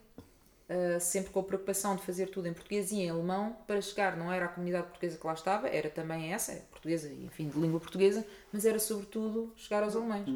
Uh, 0.67 0.99
sempre 0.99 1.29
com 1.31 1.39
a 1.41 1.43
preocupação 1.43 1.95
de 1.95 2.01
fazer 2.01 2.27
tudo 2.31 2.47
em 2.47 2.53
português 2.53 2.91
e 2.91 2.95
em 2.95 3.09
alemão 3.11 3.55
para 3.67 3.79
chegar, 3.81 4.17
não 4.17 4.33
era 4.33 4.45
a 4.45 4.47
comunidade 4.47 4.87
portuguesa 4.87 5.15
que 5.15 5.27
lá 5.27 5.33
estava, 5.35 5.67
era 5.67 5.91
também 5.91 6.33
essa, 6.33 6.53
é 6.53 6.55
portuguesa, 6.71 7.07
enfim, 7.13 7.49
de 7.49 7.59
língua 7.59 7.79
portuguesa, 7.79 8.25
mas 8.51 8.65
era 8.65 8.79
sobretudo 8.79 9.53
chegar 9.55 9.83
aos 9.83 9.95
alemães. 9.95 10.27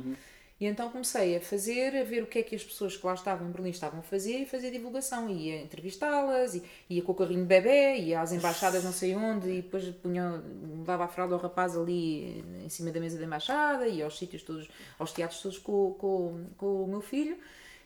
E 0.59 0.65
então 0.65 0.89
comecei 0.91 1.37
a 1.37 1.41
fazer, 1.41 1.95
a 1.95 2.03
ver 2.03 2.21
o 2.21 2.27
que 2.27 2.39
é 2.39 2.43
que 2.43 2.53
as 2.53 2.63
pessoas 2.63 2.95
que 2.97 3.05
lá 3.05 3.13
estavam 3.13 3.47
em 3.47 3.51
Berlim 3.51 3.69
estavam 3.69 4.01
a 4.01 4.03
fazer 4.03 4.39
e 4.39 4.45
fazer 4.45 4.71
divulgação. 4.71 5.29
Ia 5.29 5.61
entrevistá-las, 5.63 6.53
e- 6.53 6.63
ia 6.89 7.01
com 7.01 7.13
o 7.13 7.15
carrinho 7.15 7.41
de 7.41 7.47
bebê, 7.47 7.95
ia 7.95 8.19
às 8.21 8.33
embaixadas 8.33 8.83
não 8.83 8.91
sei 8.91 9.15
onde, 9.15 9.49
e 9.49 9.61
depois 9.61 9.85
punha, 9.95 10.43
dava 10.85 11.05
a 11.05 11.07
fralda 11.07 11.33
ao 11.33 11.39
rapaz 11.41 11.77
ali 11.77 12.43
em 12.63 12.67
cima 12.69 12.91
da 12.91 12.99
mesa 12.99 13.17
da 13.17 13.25
embaixada, 13.25 13.87
ia 13.87 14.03
aos 14.03 14.17
sítios 14.19 14.43
todos, 14.43 14.69
aos 14.99 15.13
teatros 15.13 15.41
todos 15.41 15.57
com, 15.57 15.93
com, 15.93 16.45
com 16.57 16.83
o 16.83 16.87
meu 16.87 17.01
filho. 17.01 17.37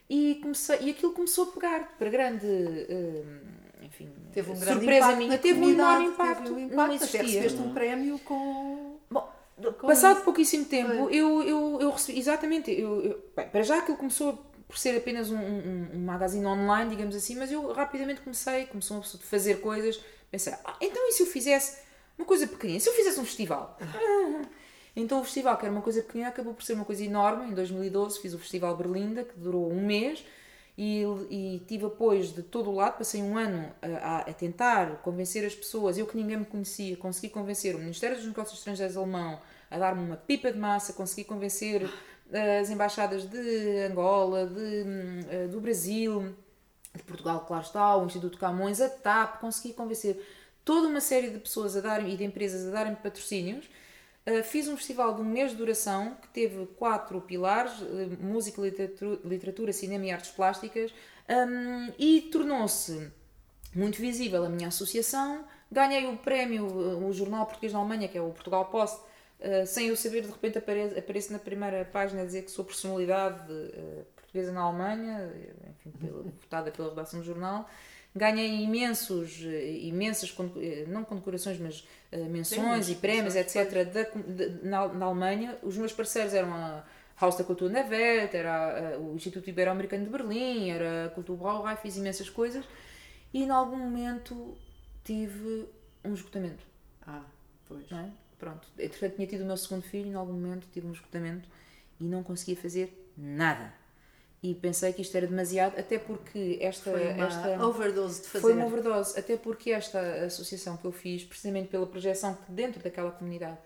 E, 0.09 0.35
comecei, 0.41 0.77
e 0.81 0.89
aquilo 0.91 1.13
começou 1.13 1.45
a 1.45 1.51
pegar 1.53 1.95
para 1.97 2.09
grande, 2.09 2.45
hum, 2.45 3.39
enfim, 3.81 4.09
Teve 4.31 4.51
um 4.51 4.55
grande 4.59 4.73
surpresa 4.79 5.05
impacto 5.07 5.17
minha. 5.17 5.37
Teve 5.37 5.59
um 5.59 5.69
enorme 5.69 6.05
impacto. 6.07 6.43
Teve 6.43 6.53
um 6.53 6.59
não 6.59 6.65
impacto, 6.65 6.93
até 6.95 7.03
existia. 7.03 7.21
recebeste 7.21 7.61
um 7.61 7.73
prémio 7.73 8.19
com... 8.19 8.97
Bom, 9.09 9.29
Com 9.79 9.87
passado 9.87 10.15
isso. 10.15 10.25
pouquíssimo 10.25 10.65
tempo, 10.65 11.09
eu, 11.09 11.43
eu, 11.43 11.77
eu 11.81 11.89
recebi, 11.91 12.19
exatamente, 12.19 12.71
eu, 12.71 13.01
eu- 13.01 13.23
bem, 13.35 13.47
para 13.47 13.61
já 13.63 13.79
aquilo 13.79 13.97
começou 13.97 14.33
por 14.67 14.77
ser 14.77 14.97
apenas 14.97 15.29
um, 15.31 15.37
um, 15.37 15.89
um 15.93 15.99
magazine 15.99 16.45
online, 16.45 16.89
digamos 16.89 17.15
assim, 17.15 17.35
mas 17.35 17.51
eu 17.51 17.71
rapidamente 17.71 18.21
comecei, 18.21 18.65
começou 18.65 18.97
a 18.97 19.03
fazer 19.03 19.61
coisas, 19.61 20.01
pensei, 20.31 20.53
ah, 20.65 20.75
então 20.81 21.07
e 21.07 21.11
se 21.11 21.21
eu 21.21 21.27
fizesse 21.27 21.77
uma 22.17 22.25
coisa 22.25 22.47
pequenina, 22.47 22.79
se 22.79 22.89
eu 22.89 22.93
fizesse 22.93 23.19
um 23.19 23.25
festival? 23.25 23.77
Ah. 23.79 24.41
Então 24.95 25.19
o 25.21 25.23
festival, 25.23 25.57
que 25.57 25.65
era 25.65 25.73
uma 25.73 25.81
coisa 25.81 26.01
pequenina, 26.03 26.29
acabou 26.29 26.53
por 26.53 26.63
ser 26.63 26.73
uma 26.73 26.85
coisa 26.85 27.03
enorme, 27.03 27.49
em 27.49 27.53
2012 27.53 28.19
fiz 28.19 28.33
o 28.33 28.39
Festival 28.39 28.75
Berlinda, 28.77 29.23
que 29.23 29.37
durou 29.39 29.71
um 29.71 29.85
mês, 29.85 30.23
e, 30.77 31.03
e 31.29 31.59
tive 31.67 31.85
apoios 31.85 32.33
de 32.33 32.41
todo 32.43 32.69
o 32.69 32.75
lado, 32.75 32.97
passei 32.97 33.21
um 33.21 33.37
ano 33.37 33.71
a, 33.81 34.19
a- 34.19 34.33
tentar 34.33 34.97
convencer 35.03 35.45
as 35.45 35.53
pessoas, 35.55 35.97
eu 35.97 36.05
que 36.07 36.17
ninguém 36.17 36.37
me 36.37 36.45
conhecia, 36.45 36.95
consegui 36.97 37.29
convencer 37.29 37.75
o 37.75 37.79
Ministério 37.79 38.15
dos 38.17 38.25
Negócios 38.25 38.57
Estrangeiros 38.59 38.97
alemão 38.97 39.39
a 39.69 39.77
dar-me 39.77 40.03
uma 40.03 40.17
pipa 40.17 40.51
de 40.51 40.57
massa, 40.59 40.93
consegui 40.93 41.23
convencer 41.23 41.89
eh, 42.31 42.59
as 42.59 42.69
embaixadas 42.69 43.25
de 43.25 43.79
Angola, 43.89 44.45
de, 44.47 44.85
eh, 45.29 45.47
do 45.47 45.59
Brasil, 45.59 46.35
de 46.95 47.03
Portugal, 47.03 47.45
claro 47.47 47.63
está, 47.63 47.95
o 47.97 48.05
Instituto 48.05 48.37
Camões, 48.37 48.79
a 48.81 48.89
TAP, 48.89 49.39
consegui 49.39 49.73
convencer 49.73 50.19
toda 50.63 50.87
uma 50.87 51.01
série 51.01 51.29
de 51.29 51.39
pessoas 51.39 51.75
a 51.75 51.81
darem, 51.81 52.13
e 52.13 52.17
de 52.17 52.23
empresas 52.23 52.67
a 52.67 52.71
darem 52.71 52.95
patrocínios. 52.95 53.65
Uh, 54.25 54.41
fiz 54.41 54.69
um 54.69 54.77
festival 54.77 55.15
de 55.15 55.21
um 55.21 55.25
mês 55.25 55.51
de 55.51 55.57
duração 55.57 56.15
que 56.21 56.29
teve 56.29 56.65
quatro 56.77 57.19
pilares: 57.19 57.73
uh, 57.81 58.17
música, 58.21 58.61
literatura, 58.61 59.19
literatura, 59.25 59.73
cinema 59.73 60.05
e 60.05 60.11
artes 60.11 60.31
plásticas, 60.31 60.93
um, 61.29 61.91
e 61.99 62.21
tornou-se 62.31 63.11
muito 63.75 63.99
visível 63.99 64.45
a 64.45 64.49
minha 64.49 64.69
associação. 64.69 65.43
Ganhei 65.69 66.05
o 66.07 66.15
prémio, 66.15 66.65
uh, 66.65 67.05
o 67.05 67.11
Jornal 67.11 67.45
Português 67.45 67.73
da 67.73 67.79
Alemanha, 67.79 68.07
que 68.07 68.17
é 68.17 68.21
o 68.21 68.29
Portugal 68.29 68.65
Post, 68.65 68.97
uh, 69.41 69.67
sem 69.67 69.87
eu 69.87 69.95
saber, 69.97 70.21
de 70.21 70.27
repente 70.29 70.57
aparece, 70.57 70.97
aparece 70.97 71.33
na 71.33 71.39
primeira 71.39 71.83
página 71.83 72.21
a 72.21 72.25
dizer 72.25 72.43
que 72.43 72.51
sou 72.51 72.63
personalidade 72.63 73.45
portuguesa 74.15 74.53
na 74.53 74.61
Alemanha, 74.61 75.33
enfim, 75.69 75.91
pela- 75.99 76.23
votada 76.23 76.71
pela 76.71 76.89
redação 76.89 77.19
do 77.19 77.25
jornal. 77.25 77.69
Ganhei 78.15 78.61
imensos, 78.63 79.41
eh, 79.43 79.71
imensas, 79.81 80.35
eh, 80.57 80.85
não 80.87 81.03
condecorações, 81.03 81.57
mas 81.59 81.87
eh, 82.11 82.17
menções 82.17 82.59
Prémios, 82.61 82.89
e 82.89 82.95
prémios, 82.95 83.35
etc., 83.35 83.85
da 83.91 84.03
de- 84.03 84.63
na, 84.63 84.87
na 84.87 85.05
Alemanha. 85.07 85.57
Os 85.63 85.75
meus 85.77 85.91
parceiros 85.91 86.31
eram 86.33 86.53
a 86.53 86.83
Haus 87.19 87.35
da 87.37 87.43
Kultur 87.43 87.71
na 87.71 87.81
Welt, 87.81 88.33
era 88.35 88.99
o 88.99 89.15
Instituto 89.15 89.49
Ibero-Americano 89.49 90.03
de 90.05 90.11
Berlim, 90.11 90.69
era 90.69 91.05
a 91.05 91.09
Brauerei, 91.35 91.75
fiz 91.77 91.97
imensas 91.97 92.29
coisas. 92.29 92.63
E 93.33 93.43
em 93.43 93.49
algum 93.49 93.77
momento 93.77 94.55
tive 95.03 95.65
um 96.05 96.13
esgotamento, 96.13 96.63
Ah, 97.07 97.23
pois. 97.67 97.91
é? 97.91 98.09
Pronto. 98.37 98.67
Entretanto, 98.77 99.15
tinha 99.15 99.27
tido 99.27 99.41
o 99.41 99.45
meu 99.47 99.57
segundo 99.57 99.81
filho, 99.81 100.07
em 100.07 100.13
algum 100.15 100.33
momento 100.33 100.67
tive 100.71 100.85
um 100.85 100.91
esgotamento 100.91 101.49
e 101.99 102.03
não 102.03 102.21
conseguia 102.21 102.55
fazer 102.57 103.11
nada. 103.17 103.73
E 104.43 104.53
pensei 104.53 104.91
que 104.91 105.01
isto 105.01 105.15
era 105.15 105.25
demasiado, 105.25 105.79
até 105.79 105.97
porque 105.97 106.57
esta. 106.59 106.91
Foi 106.91 107.13
uma 107.13 107.25
esta 107.27 107.65
overdose 107.65 108.21
de 108.23 108.27
fazer. 108.27 108.41
foi 108.41 108.53
uma 108.53 108.65
overdose, 108.65 109.17
até 109.17 109.37
porque 109.37 109.71
esta 109.71 110.25
associação 110.25 110.75
que 110.75 110.83
eu 110.83 110.91
fiz, 110.91 111.23
precisamente 111.23 111.69
pela 111.69 111.87
projeção 111.87 112.35
que 112.35 112.51
dentro 112.51 112.83
daquela 112.83 113.09
comunidade 113.09 113.57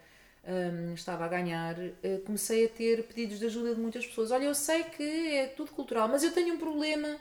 hum, 0.47 0.93
estava 0.93 1.25
a 1.25 1.27
ganhar, 1.27 1.75
eh, 1.79 2.21
comecei 2.23 2.67
a 2.67 2.69
ter 2.69 3.01
pedidos 3.07 3.39
de 3.39 3.47
ajuda 3.47 3.73
de 3.73 3.81
muitas 3.81 4.05
pessoas. 4.05 4.29
Olha, 4.29 4.43
eu 4.43 4.53
sei 4.53 4.83
que 4.83 5.03
é 5.37 5.47
tudo 5.47 5.71
cultural, 5.71 6.07
mas 6.07 6.21
eu 6.21 6.31
tenho 6.31 6.53
um 6.53 6.59
problema 6.59 7.17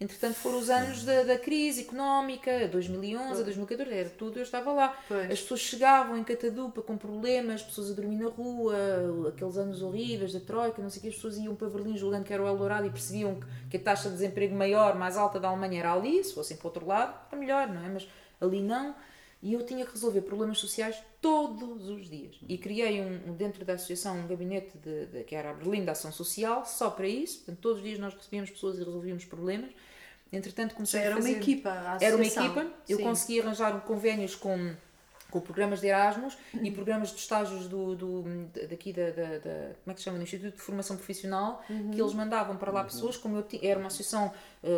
Entretanto, 0.00 0.34
foram 0.34 0.58
os 0.58 0.68
anos 0.68 1.04
da, 1.04 1.22
da 1.22 1.38
crise 1.38 1.82
económica, 1.82 2.66
2011, 2.68 3.40
a 3.40 3.44
2014, 3.44 3.92
era 3.92 4.10
tudo, 4.10 4.38
eu 4.38 4.42
estava 4.42 4.72
lá. 4.72 4.98
Pois. 5.06 5.30
As 5.30 5.40
pessoas 5.40 5.60
chegavam 5.60 6.18
em 6.18 6.24
Catadupa 6.24 6.82
com 6.82 6.96
problemas, 6.96 7.62
pessoas 7.62 7.92
a 7.92 7.94
dormir 7.94 8.16
na 8.16 8.28
rua, 8.28 8.74
aqueles 9.28 9.56
anos 9.56 9.82
horríveis 9.82 10.32
da 10.32 10.40
Troika, 10.40 10.82
não 10.82 10.90
sei 10.90 10.98
o 10.98 11.02
que, 11.02 11.08
as 11.08 11.14
pessoas 11.14 11.38
iam 11.38 11.54
para 11.54 11.68
Berlim 11.68 11.96
julgando 11.96 12.24
que 12.24 12.32
era 12.32 12.42
o 12.42 12.46
Eldorado 12.46 12.86
e 12.86 12.90
percebiam 12.90 13.36
que, 13.36 13.46
que 13.70 13.76
a 13.76 13.80
taxa 13.80 14.08
de 14.08 14.16
desemprego 14.16 14.54
maior, 14.54 14.96
mais 14.96 15.16
alta 15.16 15.38
da 15.38 15.48
Alemanha 15.48 15.80
era 15.80 15.92
ali, 15.92 16.22
se 16.24 16.34
fossem 16.34 16.56
para 16.56 16.66
o 16.66 16.68
outro 16.68 16.86
lado, 16.86 17.14
era 17.30 17.40
melhor, 17.40 17.68
não 17.68 17.84
é? 17.84 17.88
Mas 17.88 18.08
ali 18.40 18.60
não. 18.60 18.96
E 19.46 19.52
eu 19.52 19.62
tinha 19.66 19.84
que 19.84 19.92
resolver 19.92 20.22
problemas 20.22 20.56
sociais 20.58 20.96
todos 21.20 21.86
os 21.90 22.08
dias. 22.08 22.34
E 22.48 22.56
criei 22.56 23.02
um, 23.02 23.34
dentro 23.34 23.62
da 23.62 23.74
associação 23.74 24.16
um 24.18 24.26
gabinete 24.26 24.72
de, 24.78 25.04
de- 25.06 25.24
que 25.24 25.34
era 25.34 25.50
a 25.50 25.52
Berlim 25.52 25.84
da 25.84 25.92
Ação 25.92 26.10
Social, 26.10 26.64
só 26.64 26.88
para 26.88 27.06
isso. 27.06 27.36
Portanto, 27.40 27.58
todos 27.60 27.78
os 27.78 27.84
dias 27.84 27.98
nós 27.98 28.14
recebíamos 28.14 28.50
pessoas 28.50 28.76
e 28.78 28.84
resolvíamos 28.84 29.26
problemas. 29.26 29.70
Entretanto, 30.32 30.74
comecei 30.74 31.00
Era 31.00 31.10
a 31.10 31.18
uma 31.18 31.22
fazer... 31.22 31.36
equipa, 31.36 31.68
a 31.70 31.98
Era 32.00 32.16
uma 32.16 32.22
associação. 32.24 32.46
equipa. 32.46 32.74
Eu 32.88 32.96
Sim. 32.96 33.02
consegui 33.04 33.40
arranjar 33.42 33.80
convénios 33.82 34.34
com, 34.34 34.74
com 35.34 35.40
programas 35.40 35.80
de 35.80 35.88
Erasmus 35.88 36.38
e 36.62 36.70
programas 36.70 37.10
de 37.10 37.16
estágios 37.18 37.66
do, 37.66 37.96
do, 37.96 38.22
daqui 38.70 38.92
da, 38.92 39.10
da, 39.10 39.38
da- 39.38 39.74
Como 39.82 39.88
é 39.88 39.94
que 39.94 39.98
se 40.00 40.04
chama? 40.04 40.16
Do 40.18 40.22
Instituto 40.22 40.54
de 40.54 40.60
Formação 40.62 40.96
Profissional, 40.96 41.60
Uhum. 41.68 41.90
que 41.90 42.00
eles 42.00 42.14
mandavam 42.14 42.56
para 42.56 42.70
lá 42.70 42.84
pessoas, 42.84 43.16
como 43.16 43.36
eu 43.38 43.44
era 43.62 43.78
uma 43.80 43.88
associação 43.88 44.32
eh, 44.62 44.68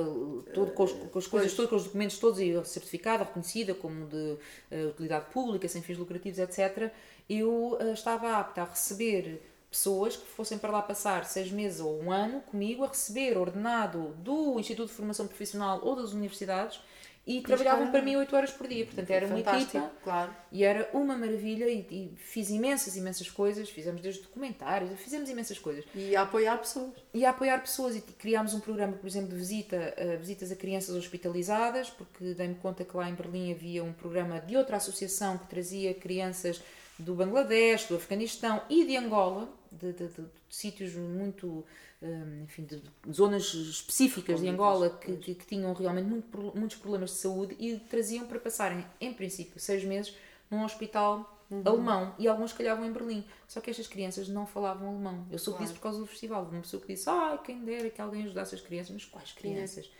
todo, 0.54 0.70
com, 0.72 0.84
as, 0.84 0.92
com 0.92 1.18
as 1.18 1.26
coisas 1.26 1.52
todas, 1.54 1.68
com 1.70 1.76
os 1.76 1.84
documentos 1.84 2.18
todos, 2.18 2.40
e 2.40 2.64
certificada, 2.64 3.24
reconhecida 3.24 3.74
como 3.74 4.06
de 4.06 4.36
eh, 4.70 4.84
utilidade 4.86 5.26
pública, 5.26 5.68
sem 5.68 5.82
fins 5.82 5.98
lucrativos, 5.98 6.38
etc. 6.38 6.90
Eu 7.28 7.76
eh, 7.80 7.92
estava 7.92 8.36
apta 8.38 8.62
a 8.62 8.64
receber 8.64 9.42
pessoas 9.70 10.16
que 10.16 10.26
fossem 10.26 10.56
para 10.58 10.70
lá 10.70 10.80
passar 10.80 11.24
seis 11.26 11.50
meses 11.50 11.80
ou 11.80 12.00
um 12.02 12.10
ano 12.10 12.40
comigo 12.40 12.82
a 12.84 12.88
receber 12.88 13.36
ordenado 13.36 14.14
do 14.18 14.58
Instituto 14.58 14.88
de 14.88 14.94
Formação 14.94 15.26
Profissional 15.26 15.80
ou 15.82 15.94
das 15.96 16.12
universidades 16.12 16.80
e 17.26 17.40
trabalhavam 17.40 17.90
para 17.90 18.00
mim 18.00 18.14
oito 18.14 18.36
horas 18.36 18.52
por 18.52 18.68
dia. 18.68 18.84
Portanto, 18.84 19.10
era 19.10 19.26
uma 19.26 19.40
equipa 19.40 19.90
claro. 20.04 20.30
e 20.52 20.62
era 20.62 20.88
uma 20.92 21.16
maravilha 21.16 21.68
e, 21.68 21.80
e 21.90 22.14
fiz 22.16 22.50
imensas, 22.50 22.96
imensas 22.96 23.28
coisas. 23.28 23.68
Fizemos 23.68 24.00
desde 24.00 24.22
documentários, 24.22 24.92
fizemos 25.00 25.28
imensas 25.28 25.58
coisas. 25.58 25.84
E 25.92 26.14
a 26.14 26.22
apoiar 26.22 26.56
pessoas. 26.58 26.92
E 27.12 27.24
a 27.24 27.30
apoiar 27.30 27.58
pessoas 27.60 27.96
e 27.96 28.00
criámos 28.00 28.54
um 28.54 28.60
programa, 28.60 28.92
por 28.92 29.08
exemplo, 29.08 29.30
de 29.30 29.36
visita, 29.36 29.76
eh, 29.96 30.16
visitas 30.16 30.52
a 30.52 30.56
crianças 30.56 30.94
hospitalizadas, 30.94 31.90
porque 31.90 32.32
dei-me 32.34 32.54
conta 32.54 32.84
que 32.84 32.96
lá 32.96 33.10
em 33.10 33.14
Berlim 33.14 33.50
havia 33.50 33.82
um 33.82 33.92
programa 33.92 34.40
de 34.40 34.56
outra 34.56 34.76
associação 34.76 35.36
que 35.36 35.48
trazia 35.48 35.92
crianças 35.94 36.62
do 36.98 37.14
Bangladesh, 37.14 37.86
do 37.86 37.96
Afeganistão 37.96 38.62
e 38.70 38.84
de 38.84 38.96
Angola, 38.96 39.48
de, 39.80 39.92
de- 39.92 40.08
de- 40.08 40.22
de 40.22 40.28
sítios 40.48 40.94
muito, 40.94 41.64
eh, 42.02 42.42
enfim, 42.44 42.64
de, 42.64 42.80
zonas 43.12 43.52
específicas 43.54 44.40
de 44.40 44.48
Angola 44.48 44.90
que, 44.90 45.16
que, 45.16 45.34
que 45.34 45.46
tinham 45.46 45.72
realmente 45.72 46.06
muito 46.08 46.52
muitos 46.58 46.76
problemas 46.76 47.10
de 47.10 47.16
saúde 47.16 47.56
e 47.58 47.78
traziam 47.78 48.26
para 48.26 48.38
passarem, 48.40 48.84
em 49.00 49.12
princípio, 49.12 49.58
seis 49.60 49.84
meses 49.84 50.14
num 50.50 50.64
hospital 50.64 51.32
alemão 51.64 52.14
e 52.18 52.26
alguns 52.26 52.52
calhavam 52.52 52.84
em 52.84 52.92
Berlim. 52.92 53.24
Só 53.46 53.60
que 53.60 53.70
estas 53.70 53.86
crianças 53.86 54.28
não 54.28 54.46
falavam 54.46 54.88
alemão. 54.88 55.26
Eu 55.30 55.38
soube 55.38 55.58
disso 55.60 55.74
por 55.74 55.82
causa 55.82 55.98
do 56.00 56.06
festival. 56.06 56.44
Uma 56.50 56.60
pessoa 56.62 56.80
que 56.82 56.92
disse: 56.92 57.08
Ai, 57.08 57.38
quem 57.44 57.64
dera 57.64 57.88
que 57.88 58.00
alguém 58.00 58.24
ajudasse 58.24 58.54
as 58.56 58.60
crianças. 58.60 58.92
Mas 58.92 59.04
quais 59.04 59.32
crianças? 59.32 59.90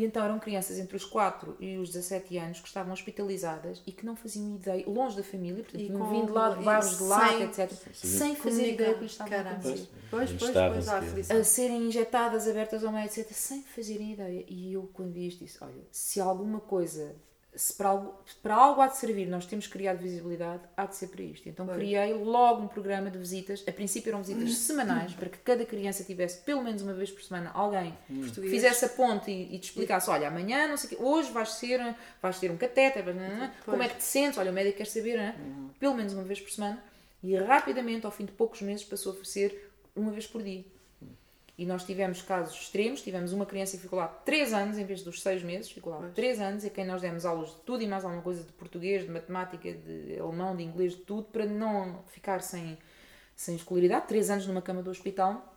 E 0.00 0.04
então 0.06 0.24
eram 0.24 0.38
crianças 0.38 0.78
entre 0.78 0.96
os 0.96 1.04
4 1.04 1.56
e 1.60 1.76
os 1.76 1.90
17 1.90 2.38
anos 2.38 2.58
que 2.60 2.66
estavam 2.66 2.90
hospitalizadas 2.92 3.82
e 3.86 3.92
que 3.92 4.06
não 4.06 4.16
faziam 4.16 4.54
ideia, 4.56 4.82
longe 4.88 5.14
da 5.16 5.22
família, 5.22 5.62
portanto, 5.62 5.80
E 5.82 5.86
tinham 5.88 6.00
com- 6.00 6.10
vindo 6.10 6.32
lá 6.32 6.48
de 6.54 6.62
e 6.62 6.64
bairros 6.64 6.96
de 6.96 7.02
lata, 7.04 7.42
etc., 7.44 7.70
sem 7.92 8.34
fazer 8.34 8.72
ideia 8.72 8.90
do 8.90 8.94
que 8.96 9.02
lhes 9.02 9.12
estava 9.12 9.34
a 9.34 9.40
acontecer. 9.40 9.88
Pois, 10.10 10.30
pois, 10.32 10.52
pois, 10.52 10.88
aflição. 10.88 11.36
A 11.36 11.44
serem 11.44 11.86
injetadas, 11.86 12.48
abertas 12.48 12.82
ao 12.82 12.90
meio, 12.92 13.04
etc., 13.04 13.30
sem 13.32 13.62
fazerem 13.62 14.12
ideia. 14.12 14.44
E 14.48 14.72
eu, 14.72 14.88
quando 14.94 15.12
vi 15.12 15.26
isto, 15.28 15.44
disse: 15.44 15.58
Olha, 15.62 15.82
se 15.92 16.18
alguma 16.18 16.60
coisa, 16.60 17.14
se 17.54 17.72
para 17.74 17.88
algo, 17.88 18.14
para 18.42 18.54
algo 18.54 18.80
há 18.80 18.86
de 18.86 18.96
servir, 18.96 19.26
nós 19.26 19.44
temos 19.44 19.66
criado 19.66 19.98
visibilidade, 19.98 20.62
há 20.76 20.86
de 20.86 20.94
ser 20.94 21.08
para 21.08 21.22
isto. 21.22 21.48
Então 21.48 21.66
criei 21.66 22.14
logo 22.14 22.62
um 22.62 22.68
programa 22.68 23.10
de 23.10 23.18
visitas. 23.18 23.64
A 23.66 23.72
princípio 23.72 24.10
eram 24.10 24.22
visitas 24.22 24.54
semanais, 24.58 25.12
para 25.14 25.28
que 25.28 25.38
cada 25.38 25.64
criança 25.64 26.04
tivesse, 26.04 26.38
pelo 26.42 26.62
menos 26.62 26.80
uma 26.82 26.92
vez 26.94 27.10
por 27.10 27.22
semana, 27.22 27.50
alguém 27.52 27.92
que 28.06 28.14
Português. 28.20 28.52
fizesse 28.52 28.84
a 28.84 28.88
ponte 28.88 29.30
e, 29.30 29.54
e 29.54 29.58
te 29.58 29.64
explicasse: 29.64 30.08
Olha, 30.10 30.28
amanhã, 30.28 30.68
não 30.68 30.76
sei 30.76 30.86
o 30.86 30.90
quê, 30.90 31.02
hoje 31.02 31.30
vais, 31.32 31.48
ser, 31.54 31.94
vais 32.22 32.38
ter 32.38 32.50
um 32.50 32.56
catéter, 32.56 33.02
vais- 33.04 33.16
como 33.64 33.82
é 33.82 33.88
que 33.88 33.96
te 33.96 34.04
sentes? 34.04 34.38
Olha, 34.38 34.50
o 34.50 34.54
médico 34.54 34.78
quer 34.78 34.86
saber, 34.86 35.18
é? 35.18 35.34
pelo 35.78 35.94
menos 35.94 36.12
uma 36.12 36.22
vez 36.22 36.40
por 36.40 36.50
semana. 36.50 36.82
E 37.22 37.34
rapidamente, 37.36 38.06
ao 38.06 38.12
fim 38.12 38.24
de 38.24 38.32
poucos 38.32 38.62
meses, 38.62 38.84
passou 38.84 39.18
a 39.20 39.24
ser 39.24 39.70
uma 39.94 40.10
vez 40.10 40.26
por 40.26 40.42
dia. 40.42 40.64
E 41.60 41.66
nós 41.66 41.84
tivemos 41.84 42.22
casos 42.22 42.58
extremos, 42.58 43.02
tivemos 43.02 43.34
uma 43.34 43.44
criança 43.44 43.76
que 43.76 43.82
ficou 43.82 43.98
lá 43.98 44.08
3 44.08 44.54
anos 44.54 44.78
em 44.78 44.84
vez 44.86 45.02
dos 45.02 45.20
6 45.20 45.42
meses, 45.42 45.70
ficou 45.70 45.92
lá 45.92 46.08
3 46.14 46.40
anos, 46.40 46.64
e 46.64 46.68
a 46.68 46.70
quem 46.70 46.86
nós 46.86 47.02
demos 47.02 47.26
aulas 47.26 47.50
de 47.50 47.60
tudo 47.66 47.82
e 47.82 47.86
mais 47.86 48.02
alguma 48.02 48.22
coisa 48.22 48.42
de 48.42 48.50
português, 48.54 49.02
de 49.02 49.10
matemática, 49.10 49.70
de 49.70 50.18
alemão, 50.18 50.56
de 50.56 50.62
inglês, 50.62 50.92
de 50.92 51.02
tudo, 51.02 51.24
para 51.24 51.44
não 51.44 52.02
ficar 52.06 52.40
sem, 52.40 52.78
sem 53.36 53.56
escolaridade. 53.56 54.08
3 54.08 54.30
anos 54.30 54.46
numa 54.46 54.62
cama 54.62 54.82
do 54.82 54.90
hospital. 54.90 55.54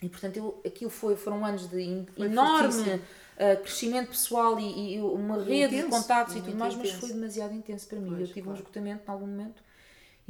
E 0.00 0.08
portanto, 0.08 0.36
eu, 0.36 0.62
aquilo 0.64 0.88
foi, 0.88 1.16
foram 1.16 1.44
anos 1.44 1.68
de 1.68 2.06
Foi 2.14 2.26
enorme 2.26 2.94
uh, 2.94 3.60
crescimento 3.60 4.10
pessoal 4.10 4.56
e, 4.60 4.94
e 4.94 5.00
uma 5.00 5.42
rede 5.42 5.70
de 5.70 5.82
Intenso, 5.82 5.90
contactos 5.90 6.36
e 6.36 6.38
muito 6.38 6.50
tudo 6.52 6.60
mais, 6.60 6.76
mas 6.76 6.86
intenso. 6.90 7.00
foi 7.00 7.12
demasiado 7.12 7.54
intenso 7.54 7.88
para 7.88 7.98
mim. 7.98 8.10
Pois, 8.10 8.20
eu 8.20 8.26
tive 8.28 8.40
um 8.42 8.44
claro. 8.44 8.58
esgotamento 8.60 9.02
em 9.04 9.10
algum 9.10 9.26
momento 9.26 9.60
e 9.60 9.69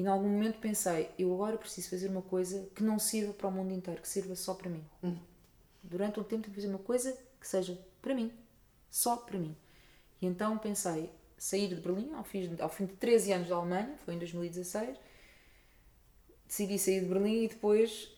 em 0.01 0.07
algum 0.07 0.29
momento 0.29 0.59
pensei, 0.59 1.11
eu 1.19 1.33
agora 1.35 1.59
preciso 1.59 1.91
fazer 1.91 2.09
uma 2.09 2.23
coisa 2.23 2.67
que 2.75 2.83
não 2.83 2.99
sirva 2.99 3.33
para 3.33 3.49
o 3.49 3.53
mundo 3.53 3.73
inteiro, 3.73 4.01
que 4.01 4.09
sirva 4.09 4.35
só 4.35 4.55
para 4.55 4.71
mim. 4.71 4.85
Hum. 5.03 5.17
Durante 5.83 6.19
um 6.19 6.23
tempo 6.25 6.43
tenho 6.43 6.55
que 6.55 6.61
fazer 6.61 6.69
uma 6.69 6.79
coisa 6.79 7.17
que 7.41 7.47
seja 7.47 7.79
para 8.01 8.15
mim, 8.15 8.33
só 8.91 9.17
para 9.17 9.39
mim. 9.39 9.55
E 10.21 10.27
então 10.27 10.57
pensei, 10.59 11.11
sair 11.37 11.69
de 11.69 11.75
Berlim 11.75 12.15
ao 12.15 12.25
fim, 12.25 12.57
ao 12.61 12.69
fim 12.69 12.87
de 12.87 12.95
13 12.95 13.33
anos 13.33 13.49
da 13.49 13.57
Alemanha, 13.57 13.95
foi 14.05 14.15
em 14.15 14.19
2016, 14.19 14.97
decidi 16.47 16.79
sair 16.79 17.01
de 17.01 17.07
Berlim 17.07 17.45
e 17.45 17.49
depois 17.49 18.11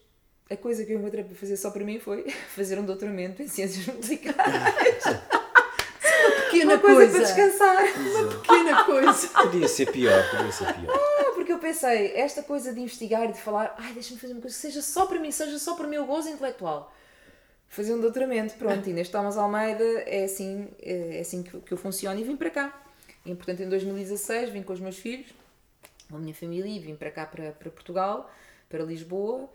a 0.49 0.57
coisa 0.57 0.85
que 0.85 0.93
eu 0.93 0.99
encontrei 0.99 1.25
para 1.25 1.35
fazer 1.35 1.57
só 1.57 1.71
para 1.71 1.85
mim 1.85 1.99
foi 1.99 2.31
fazer 2.55 2.79
um 2.79 2.85
doutoramento 2.85 3.43
em 3.43 3.49
ciências 3.49 3.87
musicais. 3.95 4.37
Pequena 6.53 6.75
uma 6.75 6.81
coisa, 6.81 7.01
para 7.01 7.11
coisa. 7.11 7.35
descansar. 7.35 7.83
Pequena 8.43 8.85
coisa. 8.85 9.29
Podia 9.29 9.69
ser 9.69 9.91
pior, 9.91 10.31
podia 10.31 10.53
ser 10.53 10.75
pior. 10.75 11.32
Pensei, 11.63 12.17
esta 12.17 12.43
coisa 12.43 12.75
de 12.75 12.81
investigar 12.81 13.31
e 13.31 13.33
de 13.33 13.41
falar, 13.41 13.73
ai, 13.79 13.93
deixa-me 13.95 14.19
fazer 14.19 14.33
uma 14.33 14.43
coisa 14.43 14.57
que 14.57 14.61
seja 14.61 14.83
só 14.83 15.07
para 15.07 15.21
mim, 15.21 15.31
seja 15.31 15.61
só 15.61 15.77
para 15.77 15.87
o 15.87 15.89
meu 15.89 16.05
gozo 16.05 16.29
intelectual. 16.29 16.93
Fazer 17.69 17.95
um 17.95 18.01
doutoramento, 18.01 18.55
pronto, 18.55 18.91
neste 18.91 19.13
Thomas 19.13 19.37
Almeida 19.37 19.85
é 20.05 20.25
assim, 20.25 20.69
é 20.81 21.21
assim 21.21 21.45
que, 21.45 21.61
que 21.61 21.73
eu 21.73 21.79
funciono 21.79 22.19
e 22.19 22.25
vim 22.25 22.35
para 22.35 22.51
cá. 22.51 22.83
E, 23.25 23.33
portanto, 23.37 23.63
em 23.63 23.69
2016 23.69 24.51
vim 24.51 24.65
com 24.65 24.73
os 24.73 24.81
meus 24.81 24.99
filhos, 24.99 25.29
com 26.11 26.17
a 26.17 26.19
minha 26.19 26.35
família, 26.35 26.69
e 26.69 26.81
vim 26.81 26.97
para 26.97 27.13
cá, 27.13 27.27
para, 27.27 27.53
para 27.53 27.71
Portugal, 27.71 28.29
para 28.69 28.83
Lisboa, 28.83 29.49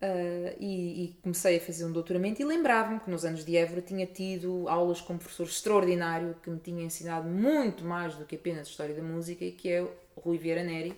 ah, 0.00 0.54
e, 0.58 1.04
e 1.04 1.16
comecei 1.22 1.58
a 1.58 1.60
fazer 1.60 1.84
um 1.84 1.92
doutoramento 1.92 2.40
e 2.40 2.44
lembrava-me 2.46 3.00
que 3.00 3.10
nos 3.10 3.22
anos 3.26 3.44
de 3.44 3.54
Évora 3.54 3.82
tinha 3.82 4.06
tido 4.06 4.66
aulas 4.66 5.02
com 5.02 5.12
um 5.12 5.18
professor 5.18 5.44
extraordinário 5.44 6.34
que 6.42 6.48
me 6.48 6.58
tinha 6.58 6.82
ensinado 6.82 7.28
muito 7.28 7.84
mais 7.84 8.14
do 8.14 8.24
que 8.24 8.36
apenas 8.36 8.66
história 8.66 8.94
da 8.94 9.02
música, 9.02 9.44
e 9.44 9.52
que 9.52 9.68
é 9.68 9.82
o 9.82 9.90
Rui 10.16 10.38
Vieira 10.38 10.64
Neri, 10.64 10.96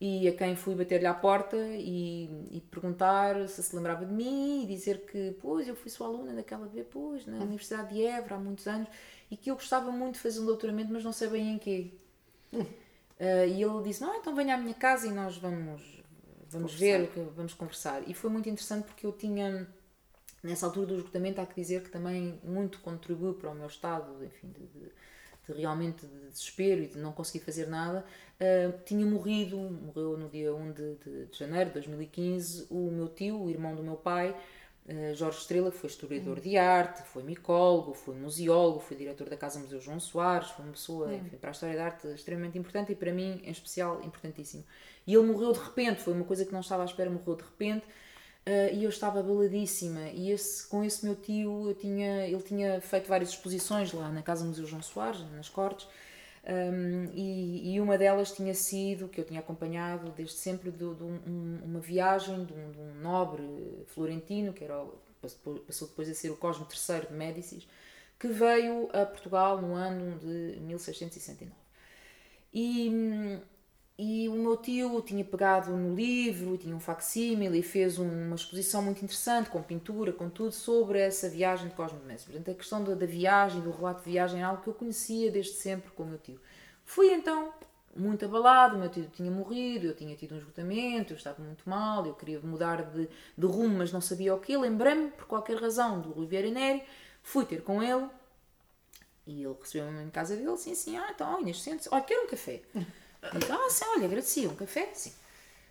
e 0.00 0.26
a 0.28 0.32
quem 0.36 0.56
fui 0.56 0.74
bater-lhe 0.74 1.06
à 1.06 1.14
porta 1.14 1.56
e, 1.58 2.24
e 2.50 2.60
perguntar 2.70 3.46
se 3.48 3.62
se 3.62 3.76
lembrava 3.76 4.06
de 4.06 4.12
mim 4.12 4.62
e 4.64 4.66
dizer 4.66 5.04
que, 5.06 5.36
pois, 5.40 5.68
eu 5.68 5.76
fui 5.76 5.90
sua 5.90 6.06
aluna 6.08 6.34
daquela 6.34 6.66
vez, 6.66 6.86
pois, 6.90 7.26
na 7.26 7.38
Universidade 7.38 7.94
de 7.94 8.02
Évora 8.04 8.36
há 8.36 8.38
muitos 8.38 8.66
anos 8.66 8.88
e 9.30 9.36
que 9.36 9.50
eu 9.50 9.54
gostava 9.56 9.90
muito 9.92 10.14
de 10.14 10.20
fazer 10.20 10.40
um 10.40 10.46
doutoramento, 10.46 10.92
mas 10.92 11.04
não 11.04 11.12
sei 11.12 11.28
bem 11.28 11.52
em 11.54 11.58
quê. 11.58 11.92
Ah, 13.18 13.46
e 13.46 13.62
ele 13.62 13.82
disse: 13.82 14.00
Não, 14.00 14.14
então 14.16 14.34
venha 14.34 14.54
à 14.54 14.58
minha 14.58 14.74
casa 14.74 15.06
e 15.06 15.10
nós 15.10 15.36
vamos, 15.36 16.02
vamos 16.50 16.74
ver, 16.74 17.10
vamos 17.36 17.54
conversar. 17.54 18.08
E 18.08 18.14
foi 18.14 18.30
muito 18.30 18.48
interessante 18.48 18.84
porque 18.86 19.06
eu 19.06 19.12
tinha, 19.12 19.66
nessa 20.42 20.66
altura 20.66 20.86
do 20.88 20.96
esgotamento, 20.96 21.40
há 21.40 21.46
que 21.46 21.60
dizer 21.60 21.82
que 21.84 21.90
também 21.90 22.40
muito 22.44 22.80
contribuiu 22.80 23.34
para 23.34 23.50
o 23.50 23.54
meu 23.54 23.66
estado, 23.68 24.24
enfim, 24.24 24.48
de, 24.50 24.66
de- 24.68 24.92
de 25.52 25.60
realmente 25.60 26.06
de 26.06 26.28
desespero 26.30 26.82
e 26.82 26.86
de 26.88 26.98
não 26.98 27.12
conseguir 27.12 27.44
fazer 27.44 27.66
nada. 27.68 28.04
Ah, 28.40 28.72
tinha 28.84 29.04
morrido, 29.06 29.56
morreu 29.58 30.16
no 30.18 30.28
dia 30.28 30.54
1 30.54 30.72
de, 30.72 30.94
de- 30.96 31.26
de 31.26 31.38
janeiro 31.38 31.66
de 31.70 31.74
2015, 31.74 32.66
o 32.70 32.90
meu 32.90 33.08
tio, 33.08 33.40
o 33.42 33.50
irmão 33.50 33.74
do 33.74 33.82
meu 33.82 33.96
pai. 33.96 34.34
ah, 34.88 35.14
Jorge 35.14 35.38
Estrela, 35.38 35.70
que 35.70 35.76
foi 35.78 35.88
historiador 35.90 36.40
de 36.40 36.56
arte, 36.56 37.02
foi 37.02 37.22
micólogo, 37.22 37.94
foi 37.94 38.14
museólogo, 38.16 38.80
foi 38.80 38.96
diretor 38.96 39.28
da 39.28 39.36
Casa 39.36 39.58
Museu 39.60 39.80
João 39.80 40.00
Soares, 40.00 40.50
foi 40.50 40.64
uma 40.64 40.72
pessoa, 40.72 41.14
enfim, 41.14 41.36
para 41.36 41.50
a 41.50 41.52
história 41.52 41.76
da 41.76 41.84
arte 41.86 42.06
extremamente 42.08 42.58
importante 42.58 42.92
e 42.92 42.94
para 42.96 43.12
mim, 43.12 43.40
em 43.44 43.50
especial, 43.50 44.02
importantíssimo. 44.02 44.64
E 45.06 45.14
ele 45.14 45.26
morreu 45.26 45.52
de 45.52 45.58
repente, 45.60 46.00
foi 46.00 46.12
uma 46.14 46.24
coisa 46.24 46.44
que 46.44 46.52
não 46.52 46.60
estava 46.60 46.82
à 46.82 46.86
espera, 46.86 47.10
morreu 47.10 47.36
de 47.36 47.42
repente. 47.44 47.84
Uh, 48.46 48.72
e 48.74 48.84
eu 48.84 48.88
estava 48.90 49.20
abaladíssima 49.20 50.08
e 50.14 50.30
esse, 50.30 50.66
com 50.66 50.82
esse 50.82 51.04
meu 51.04 51.14
tio 51.14 51.68
eu 51.68 51.74
tinha, 51.74 52.26
ele 52.26 52.42
tinha 52.42 52.80
feito 52.80 53.06
várias 53.06 53.28
exposições 53.30 53.92
lá 53.92 54.08
na 54.08 54.22
Casa 54.22 54.44
Museu 54.46 54.64
João 54.66 54.80
Soares, 54.82 55.20
nas 55.32 55.48
Cortes 55.50 55.86
um, 56.48 57.04
e, 57.14 57.74
e 57.74 57.80
uma 57.80 57.98
delas 57.98 58.32
tinha 58.32 58.54
sido, 58.54 59.08
que 59.08 59.20
eu 59.20 59.24
tinha 59.24 59.40
acompanhado 59.40 60.10
desde 60.12 60.36
sempre, 60.36 60.70
de, 60.70 60.78
de 60.78 61.04
um- 61.04 61.20
um- 61.26 61.60
uma 61.64 61.80
viagem 61.80 62.44
de 62.44 62.52
um, 62.54 62.72
de 62.72 62.78
um 62.78 62.94
nobre 62.94 63.42
florentino, 63.88 64.52
que 64.54 64.64
era 64.64 64.84
passou 65.66 65.86
depois 65.88 66.08
a 66.08 66.14
ser 66.14 66.30
o 66.30 66.36
Cosme 66.36 66.64
III 66.66 67.08
de 67.08 67.12
Médicis, 67.12 67.68
que 68.18 68.28
veio 68.28 68.88
a 68.92 69.04
Portugal 69.04 69.60
no 69.60 69.74
ano 69.74 70.18
de 70.18 70.58
1669. 70.60 71.60
E, 72.54 73.38
e 74.02 74.30
o 74.30 74.32
meu 74.32 74.56
tio 74.56 75.02
tinha 75.02 75.22
pegado 75.22 75.76
no 75.76 75.94
livro, 75.94 76.56
tinha 76.56 76.74
um 76.74 76.80
facsímile 76.80 77.58
e 77.58 77.62
fez 77.62 77.98
uma 77.98 78.34
exposição 78.34 78.80
muito 78.80 79.04
interessante, 79.04 79.50
com 79.50 79.62
pintura, 79.62 80.10
com 80.10 80.30
tudo, 80.30 80.52
sobre 80.52 80.98
essa 80.98 81.28
viagem 81.28 81.68
de 81.68 81.74
de 81.74 82.06
Mestre. 82.06 82.32
Portanto, 82.32 82.50
a 82.50 82.54
questão 82.54 82.82
da, 82.82 82.94
da 82.94 83.04
viagem, 83.04 83.60
do 83.60 83.70
relato 83.70 84.02
de 84.02 84.10
viagem, 84.10 84.40
é 84.40 84.42
algo 84.42 84.62
que 84.62 84.68
eu 84.68 84.72
conhecia 84.72 85.30
desde 85.30 85.52
sempre 85.52 85.90
com 85.90 86.04
o 86.04 86.06
meu 86.06 86.16
tio. 86.16 86.40
Fui 86.82 87.12
então 87.12 87.52
muito 87.94 88.24
abalado, 88.24 88.76
o 88.76 88.78
meu 88.78 88.88
tio 88.88 89.06
tinha 89.12 89.30
morrido, 89.30 89.88
eu 89.88 89.94
tinha 89.94 90.16
tido 90.16 90.34
um 90.34 90.38
esgotamento, 90.38 91.12
eu 91.12 91.18
estava 91.18 91.42
muito 91.42 91.68
mal, 91.68 92.06
eu 92.06 92.14
queria 92.14 92.40
mudar 92.40 92.82
de, 92.82 93.06
de 93.36 93.46
rumo, 93.46 93.76
mas 93.76 93.92
não 93.92 94.00
sabia 94.00 94.34
o 94.34 94.40
quê. 94.40 94.56
Lembrei-me, 94.56 95.10
por 95.10 95.26
qualquer 95.26 95.60
razão, 95.60 96.00
do 96.00 96.10
Rui 96.10 96.26
Vieira 96.26 96.50
Neri, 96.50 96.82
fui 97.22 97.44
ter 97.44 97.62
com 97.62 97.82
ele 97.82 98.08
e 99.26 99.44
ele 99.44 99.54
recebeu-me 99.60 100.02
em 100.02 100.08
casa 100.08 100.34
dele, 100.34 100.48
assim, 100.48 100.72
assim, 100.72 100.96
ah, 100.96 101.10
então, 101.14 101.38
Inês, 101.38 101.60
sente-se, 101.60 101.90
olha, 101.92 102.02
quero 102.02 102.24
um 102.24 102.28
café. 102.28 102.62
Digo, 103.32 103.52
ah, 103.52 103.70
sim, 103.70 103.84
olha, 103.86 104.06
agradecia, 104.06 104.48
um 104.48 104.54
café? 104.54 104.90
Sim. 104.94 105.12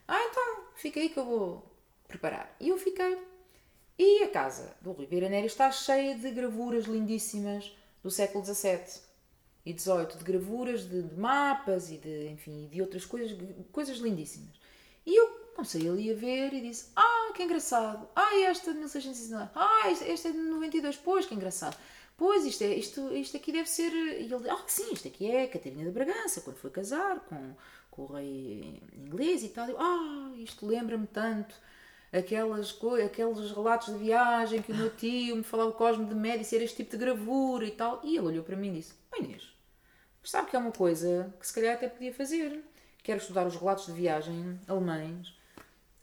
Ah, 0.07 0.23
então, 0.23 0.63
fica 0.75 0.99
aí 0.99 1.09
que 1.09 1.17
eu 1.17 1.25
vou 1.25 1.65
preparar. 2.07 2.55
E 2.59 2.69
eu 2.69 2.77
fiquei. 2.77 3.17
E 3.97 4.23
a 4.23 4.29
casa 4.29 4.75
do 4.81 4.91
Rui 4.91 5.05
Vieira 5.05 5.27
Neri 5.27 5.47
está 5.47 5.71
cheia 5.71 6.15
de 6.15 6.31
gravuras 6.31 6.85
lindíssimas 6.85 7.71
do 8.01 8.09
século 8.09 8.45
XVII 8.45 9.01
e 9.65 9.77
XVIII, 9.77 10.17
de 10.17 10.23
gravuras 10.23 10.87
de, 10.87 11.01
de, 11.01 11.15
mapas 11.15 11.91
e 11.91 11.97
de, 11.97 12.29
enfim, 12.29 12.67
de 12.71 12.81
outras 12.81 13.05
coisas, 13.05 13.37
coisas 13.71 13.97
lindíssimas. 13.97 14.55
E 15.05 15.15
eu 15.19 15.27
comecei 15.53 15.89
ali 15.89 16.09
a 16.11 16.15
ver 16.15 16.53
e 16.53 16.61
disse, 16.61 16.91
ah, 16.95 17.31
que 17.35 17.43
engraçado. 17.43 18.07
Ah, 18.15 18.39
esta 18.41 18.71
de 18.71 18.79
1669. 18.79 19.51
Ah, 19.55 19.89
esta 19.89 20.29
é 20.29 20.31
de 20.31 20.37
92. 20.37 20.95
Pois, 20.97 21.25
que 21.25 21.35
engraçado 21.35 21.75
pois, 22.19 22.45
isto, 22.45 22.63
é, 22.65 22.75
isto, 22.75 23.13
isto 23.13 23.37
aqui 23.37 23.51
deve 23.51 23.69
ser. 23.69 23.91
E 23.91 24.31
ele 24.31 24.49
ah, 24.49 24.63
sim, 24.67 24.91
isto 24.93 25.07
aqui 25.07 25.31
é 25.31 25.47
Catarina 25.47 25.85
de 25.85 25.91
Bragança, 25.91 26.41
quando 26.41 26.57
foi 26.57 26.69
casar 26.69 27.21
com, 27.21 27.55
com 27.89 28.01
o 28.03 28.05
rei 28.13 28.83
inglês 28.93 29.41
e 29.43 29.49
tal. 29.49 29.69
Eu, 29.69 29.79
ah, 29.79 30.33
isto 30.35 30.67
lembra-me 30.67 31.07
tanto 31.07 31.55
aquelas, 32.11 32.77
aqueles 33.05 33.51
relatos 33.51 33.93
de 33.93 33.99
viagem 33.99 34.61
que 34.61 34.73
o 34.73 34.75
meu 34.75 34.93
tio 34.95 35.37
me 35.37 35.43
falava 35.43 35.69
o 35.69 35.73
Cosme 35.73 36.05
de 36.05 36.13
Médici, 36.13 36.55
era 36.55 36.65
este 36.65 36.77
tipo 36.77 36.91
de 36.91 36.97
gravura 36.97 37.65
e 37.65 37.71
tal. 37.71 38.01
E 38.03 38.17
ele 38.17 38.27
olhou 38.27 38.43
para 38.43 38.57
mim 38.57 38.67
e 38.67 38.79
disse: 38.79 38.93
oh 39.13 39.23
Inês, 39.23 39.47
sabe 40.21 40.49
que 40.49 40.57
é 40.57 40.59
uma 40.59 40.73
coisa 40.73 41.33
que 41.39 41.47
se 41.47 41.53
calhar 41.53 41.75
até 41.75 41.87
podia 41.87 42.13
fazer. 42.13 42.61
Quero 43.01 43.21
estudar 43.21 43.47
os 43.47 43.55
relatos 43.55 43.85
de 43.85 43.93
viagem 43.93 44.59
alemães 44.67 45.38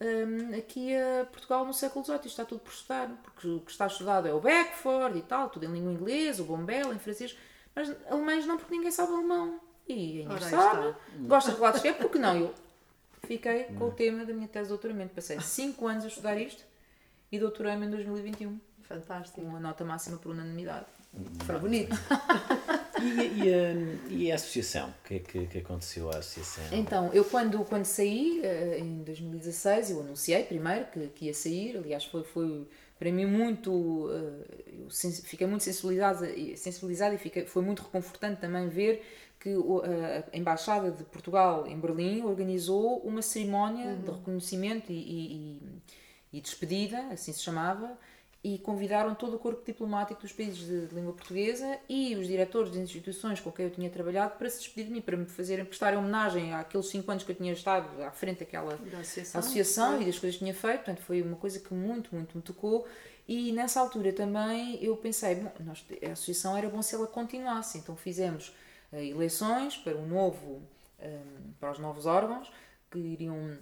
um, 0.00 0.58
aqui 0.58 0.94
a 0.94 1.24
Portugal 1.26 1.64
no 1.64 1.72
século 1.72 2.04
XVIII. 2.04 2.16
Isto 2.16 2.28
está 2.28 2.44
tudo 2.44 2.60
por 2.60 2.72
estudar, 2.72 3.08
porque 3.22 3.48
o 3.48 3.60
que 3.60 3.70
está 3.70 3.86
estudado 3.86 4.28
é 4.28 4.34
o 4.34 4.40
Beckford 4.40 5.18
e 5.18 5.22
tal, 5.22 5.48
tudo 5.48 5.64
em 5.64 5.72
língua 5.72 5.92
inglesa, 5.92 6.42
o 6.42 6.46
Bombel 6.46 6.92
em 6.92 6.98
francês, 6.98 7.36
mas 7.74 7.94
alemães 8.10 8.46
não, 8.46 8.56
porque 8.56 8.74
ninguém 8.74 8.90
sabe 8.90 9.12
alemão. 9.12 9.60
E 9.88 10.20
a 10.20 10.24
Inês 10.24 10.44
sabe, 10.44 10.94
gosta 11.20 11.52
de 11.52 11.56
relatos 11.58 11.80
que 11.80 11.88
é, 11.88 11.92
porque 11.92 12.18
não? 12.18 12.36
Eu 12.36 12.54
fiquei 13.24 13.64
com 13.64 13.88
o 13.88 13.92
tema 13.92 14.24
da 14.24 14.32
minha 14.32 14.48
tese 14.48 14.64
de 14.64 14.68
doutoramento. 14.70 15.14
Passei 15.14 15.40
5 15.40 15.86
anos 15.86 16.04
a 16.04 16.08
estudar 16.08 16.36
isto 16.36 16.64
e 17.30 17.38
doutorei-me 17.38 17.86
em 17.86 17.90
2021. 17.90 18.58
Fantástico. 18.82 19.40
Uma 19.40 19.60
nota 19.60 19.84
máxima 19.84 20.16
por 20.18 20.32
unanimidade. 20.32 20.86
Foi 21.44 21.58
bonito. 21.58 21.94
E, 23.00 23.44
e, 23.44 23.54
a, 23.54 24.08
e, 24.08 24.32
a, 24.32 24.34
associação? 24.34 24.88
O 24.88 25.06
que 25.06 25.14
é 25.14 25.18
que, 25.18 25.46
que, 25.46 25.58
aconteceu 25.58 26.10
à 26.10 26.18
associação? 26.18 26.64
Então, 26.72 27.10
eu 27.12 27.24
quando, 27.24 27.64
quando 27.64 27.84
saí, 27.84 28.40
eh, 28.42 28.78
em 28.80 29.02
2016, 29.02 29.90
eu 29.90 30.00
anunciei 30.00 30.42
primeiro 30.44 30.86
que, 30.86 31.06
que 31.08 31.24
ia 31.26 31.34
sair, 31.34 31.76
aliás 31.76 32.04
foi, 32.04 32.24
foi 32.24 32.66
para 32.98 33.12
mim 33.12 33.26
muito, 33.26 34.08
eh, 34.10 34.82
eu 34.84 34.88
fiquei 35.24 35.46
muito 35.46 35.64
sensibilizada, 35.64 36.26
sensibilizada 36.56 37.14
e 37.14 37.18
fiquei, 37.18 37.44
foi 37.44 37.62
muito 37.62 37.82
reconfortante 37.82 38.40
também 38.40 38.68
ver 38.68 39.02
que 39.38 39.50
a 40.32 40.36
Embaixada 40.36 40.90
de 40.90 41.04
Portugal 41.04 41.66
em 41.66 41.78
Berlim 41.78 42.22
organizou 42.22 42.98
uma 43.00 43.20
cerimónia 43.20 43.88
uhum. 43.88 44.00
de 44.00 44.10
reconhecimento 44.10 44.90
e, 44.90 44.94
e, 44.94 45.60
e 46.32 46.40
despedida, 46.40 46.98
assim 47.12 47.32
se 47.32 47.42
chamava, 47.42 47.96
e 48.44 48.58
convidaram 48.58 49.14
todo 49.14 49.34
o 49.34 49.38
corpo 49.38 49.64
diplomático 49.64 50.20
dos 50.20 50.32
países 50.32 50.58
de, 50.58 50.86
de, 50.86 50.94
língua 50.94 51.12
portuguesa 51.12 51.78
e 51.88 52.14
os 52.14 52.26
diretores 52.26 52.70
das 52.70 52.80
instituições 52.80 53.40
com 53.40 53.50
quem 53.50 53.64
eu 53.64 53.70
tinha 53.70 53.90
trabalhado 53.90 54.36
para 54.36 54.48
se 54.48 54.58
despedir 54.58 54.86
de 54.86 54.92
mim, 54.92 55.00
para 55.00 55.16
me 55.16 55.26
fazerem 55.26 55.64
prestar 55.64 55.94
homenagem 55.94 56.54
àqueles 56.54 56.86
cinco 56.86 57.10
anos 57.10 57.24
que 57.24 57.32
eu 57.32 57.36
tinha 57.36 57.52
estado 57.52 58.02
à 58.02 58.10
frente 58.10 58.40
daquela 58.40 58.76
da 58.76 58.98
associação, 58.98 59.38
associação 59.40 60.02
e 60.02 60.04
das 60.04 60.18
coisas 60.18 60.38
que 60.38 60.44
tinha 60.44 60.54
feito. 60.54 60.76
Portanto, 60.76 61.00
foi 61.02 61.22
uma 61.22 61.36
coisa 61.36 61.58
que 61.58 61.74
muito, 61.74 62.14
muito 62.14 62.36
me 62.36 62.42
tocou. 62.42 62.86
E 63.26 63.50
nessa 63.50 63.80
altura 63.80 64.12
também 64.12 64.78
eu 64.82 64.96
pensei, 64.96 65.34
bom, 65.34 65.50
nós, 65.64 65.84
a 66.06 66.12
associação 66.12 66.56
era 66.56 66.68
bom 66.68 66.80
se 66.80 66.94
ela 66.94 67.08
continuasse, 67.08 67.78
então 67.78 67.96
fizemos 67.96 68.54
uh, 68.92 68.96
eleições 68.96 69.76
para 69.76 69.96
o 69.96 70.06
novo, 70.06 70.46
um, 70.46 70.62
eh, 71.00 71.20
para 71.58 71.72
os 71.72 71.80
novos 71.80 72.06
órgãos 72.06 72.52
que 72.88 72.98
iriam 72.98 73.58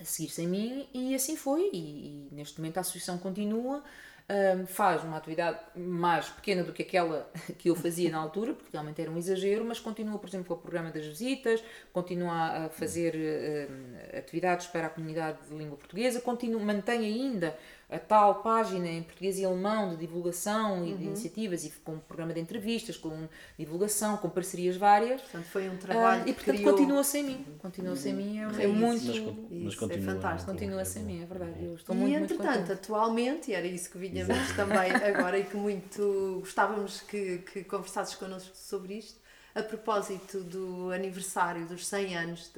a 0.00 0.04
seguir 0.04 0.30
sem 0.30 0.46
mim 0.46 0.88
e 0.92 1.14
assim 1.14 1.36
foi 1.36 1.70
e, 1.72 2.28
e 2.28 2.28
neste 2.32 2.58
momento 2.58 2.78
a 2.78 2.80
associação 2.80 3.18
continua 3.18 3.82
um, 4.28 4.66
faz 4.66 5.04
uma 5.04 5.18
atividade 5.18 5.58
mais 5.76 6.28
pequena 6.28 6.62
do 6.62 6.72
que 6.72 6.82
aquela 6.82 7.30
que 7.58 7.68
eu 7.68 7.76
fazia 7.76 8.10
na 8.10 8.18
altura, 8.18 8.54
porque 8.54 8.70
realmente 8.72 9.00
era 9.00 9.10
um 9.10 9.18
exagero, 9.18 9.64
mas 9.64 9.78
continua, 9.78 10.18
por 10.18 10.28
exemplo, 10.28 10.46
com 10.46 10.54
o 10.54 10.58
programa 10.58 10.90
das 10.90 11.04
visitas, 11.06 11.62
continua 11.92 12.64
a 12.64 12.68
fazer 12.70 13.14
um, 13.14 14.18
atividades 14.18 14.66
para 14.66 14.86
a 14.86 14.90
comunidade 14.90 15.38
de 15.48 15.54
língua 15.54 15.76
portuguesa, 15.76 16.20
continua, 16.20 16.62
mantém 16.62 17.00
ainda 17.00 17.56
a 17.94 17.98
tal 17.98 18.36
página 18.36 18.88
em 18.88 19.02
português 19.02 19.38
e 19.38 19.44
alemão 19.44 19.90
de 19.90 19.96
divulgação 19.96 20.84
e 20.84 20.92
uhum. 20.92 20.96
de 20.98 21.04
iniciativas 21.04 21.64
e 21.64 21.70
com 21.70 21.92
um 21.92 21.98
programa 21.98 22.32
de 22.32 22.40
entrevistas, 22.40 22.96
com 22.96 23.28
divulgação, 23.58 24.16
com 24.16 24.28
parcerias 24.28 24.76
várias. 24.76 25.20
Portanto, 25.20 25.44
foi 25.44 25.68
um 25.68 25.76
trabalho 25.76 26.24
uh, 26.24 26.28
E 26.28 26.32
portanto 26.32 26.56
criou... 26.56 26.72
continua 26.72 27.04
sem 27.04 27.24
mim. 27.24 27.46
Continua 27.58 27.96
sem 27.96 28.14
mim. 28.14 28.38
É, 28.40 28.64
é 28.64 28.66
muito. 28.66 29.06
Mas, 29.06 29.62
mas 29.64 29.74
continua, 29.76 30.10
é 30.10 30.14
fantástico. 30.14 30.50
Continua 30.50 30.84
sem 30.84 31.02
mim, 31.04 31.22
é 31.22 31.26
verdade. 31.26 31.64
Eu 31.64 31.74
estou 31.74 31.94
e 31.94 31.98
muito, 31.98 32.16
entretanto, 32.16 32.58
muito 32.58 32.72
atualmente, 32.72 33.50
e 33.50 33.54
era 33.54 33.66
isso 33.66 33.90
que 33.90 33.98
vinhamos 33.98 34.52
também 34.56 34.92
agora 34.92 35.38
e 35.38 35.44
que 35.44 35.56
muito 35.56 36.38
gostávamos 36.40 37.00
que, 37.02 37.38
que 37.38 37.64
conversasses 37.64 38.14
connosco 38.14 38.56
sobre 38.56 38.94
isto, 38.94 39.20
a 39.54 39.62
propósito 39.62 40.40
do 40.40 40.90
aniversário 40.90 41.66
dos 41.66 41.86
100 41.86 42.16
anos 42.16 42.52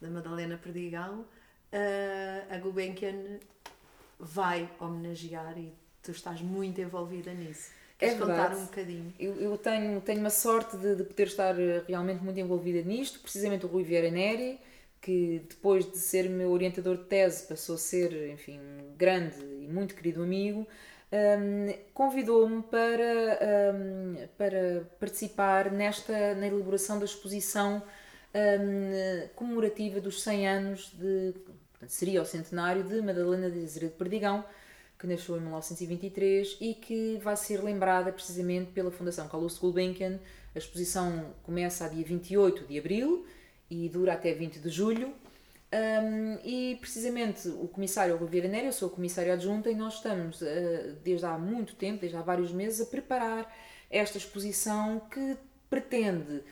da 0.00 0.08
Madalena 0.10 0.58
Perdigão, 0.58 1.20
uh, 1.72 2.54
a 2.54 2.58
Gulbenkian 2.58 3.38
vai 4.18 4.70
homenagear 4.80 5.56
e 5.58 5.72
tu 6.02 6.10
estás 6.10 6.40
muito 6.40 6.80
envolvida 6.80 7.32
nisso. 7.32 7.70
Queres 7.98 8.14
é 8.14 8.18
contar 8.18 8.54
um 8.54 8.64
bocadinho? 8.64 9.12
Eu, 9.18 9.34
eu 9.36 9.58
tenho, 9.58 10.00
tenho 10.00 10.20
uma 10.20 10.30
sorte 10.30 10.76
de, 10.76 10.96
de, 10.96 11.04
poder 11.04 11.26
estar 11.26 11.58
eh, 11.58 11.82
realmente 11.86 12.22
muito 12.22 12.38
envolvida 12.38 12.80
nisto, 12.82 13.18
precisamente 13.20 13.66
o 13.66 13.68
Rui 13.68 13.82
Vieira 13.82 14.10
Neri, 14.10 14.60
que 15.00 15.44
depois 15.48 15.90
de 15.90 15.98
ser 15.98 16.28
meu 16.28 16.50
orientador 16.50 16.96
de 16.96 17.04
tese 17.04 17.46
passou 17.46 17.74
a 17.74 17.78
ser, 17.78 18.30
enfim, 18.30 18.60
um 18.60 18.96
grande 18.96 19.40
e 19.40 19.68
muito 19.68 19.94
querido 19.94 20.22
amigo, 20.22 20.66
um, 21.10 21.74
convidou-me 21.94 22.62
para, 22.62 23.74
um, 23.74 24.28
para 24.36 24.84
participar 25.00 25.70
nesta, 25.72 26.34
na 26.34 26.46
elaboração 26.46 26.98
da 26.98 27.04
exposição 27.04 27.82
um, 28.34 29.28
comemorativa 29.34 30.00
dos 30.00 30.22
100 30.22 30.48
anos 30.48 30.92
de 30.92 31.34
Portanto, 31.78 31.90
seria 31.90 32.20
o 32.20 32.24
centenário 32.24 32.82
de 32.82 33.00
Madalena 33.00 33.48
de 33.48 33.62
Azeredo 33.62 33.92
Perdigão, 33.92 34.44
que 34.98 35.06
nasceu 35.06 35.36
em 35.36 35.40
1923 35.40 36.56
e 36.60 36.74
que 36.74 37.18
vai 37.22 37.36
ser 37.36 37.62
lembrada 37.62 38.12
precisamente 38.12 38.72
pela 38.72 38.90
Fundação 38.90 39.28
Carlos 39.28 39.56
Gulbenkian. 39.56 40.18
A 40.54 40.58
exposição 40.58 41.32
começa 41.44 41.84
a 41.84 41.88
dia 41.88 42.04
28 42.04 42.66
de 42.66 42.78
abril 42.78 43.24
e 43.70 43.88
dura 43.88 44.14
até 44.14 44.34
20 44.34 44.58
de 44.58 44.68
julho. 44.68 45.14
Um, 45.70 46.38
e 46.44 46.76
precisamente 46.80 47.46
o 47.46 47.68
comissário 47.68 48.16
Oliveira 48.16 48.48
Nery, 48.48 48.66
eu 48.66 48.72
sou 48.72 48.88
o 48.88 48.90
comissário 48.90 49.32
adjunta, 49.32 49.70
e 49.70 49.74
nós 49.74 49.94
estamos 49.94 50.40
uh, 50.40 50.96
desde 51.04 51.26
há 51.26 51.38
muito 51.38 51.76
tempo, 51.76 52.00
desde 52.00 52.16
há 52.16 52.22
vários 52.22 52.50
meses, 52.50 52.80
a 52.80 52.86
preparar 52.86 53.54
esta 53.90 54.18
exposição 54.18 55.00
que 55.10 55.36
pretende 55.70 56.42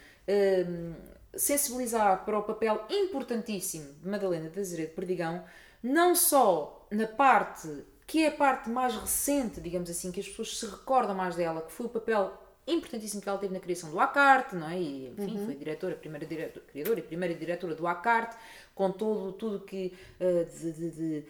sensibilizar 1.37 2.25
para 2.25 2.39
o 2.39 2.43
papel 2.43 2.85
importantíssimo 2.89 3.93
de 4.03 4.09
Madalena 4.09 4.49
de 4.49 4.59
Azeredo 4.59 4.95
Perdigão, 4.95 5.45
não 5.83 6.15
só 6.15 6.87
na 6.91 7.07
parte 7.07 7.69
que 8.07 8.23
é 8.23 8.29
a 8.29 8.33
parte 8.33 8.71
mais 8.71 8.95
recente, 8.95 9.61
digamos 9.61 9.91
assim, 9.91 10.13
que 10.13 10.21
as 10.21 10.29
pessoas 10.29 10.59
se 10.59 10.67
recordam 10.67 11.15
mais 11.15 11.35
dela, 11.35 11.63
que 11.63 11.73
foi 11.73 11.87
o 11.87 11.89
papel 11.89 12.33
importantíssimo 12.67 13.23
que 13.23 13.29
ela 13.29 13.39
teve 13.39 13.55
na 13.55 13.61
criação 13.61 13.91
do 13.91 14.01
Acarte, 14.01 14.57
não 14.57 14.69
é? 14.69 14.79
E, 14.79 15.09
enfim, 15.09 15.39
uhum. 15.39 15.47
foi 15.47 15.55
diretora, 15.55 15.95
primeira 15.95 16.27
diretora, 16.27 16.67
criadora 16.67 16.99
e 16.99 17.03
primeira 17.03 17.35
diretora 17.35 17.75
do 17.75 17.87
Acarte, 17.87 18.37
com 18.75 18.91
todo 18.91 19.33
tudo 19.33 19.61
que 19.61 19.93
uh, 20.21 20.45
de, 20.45 20.73
de, 20.73 20.91
de, 20.91 21.25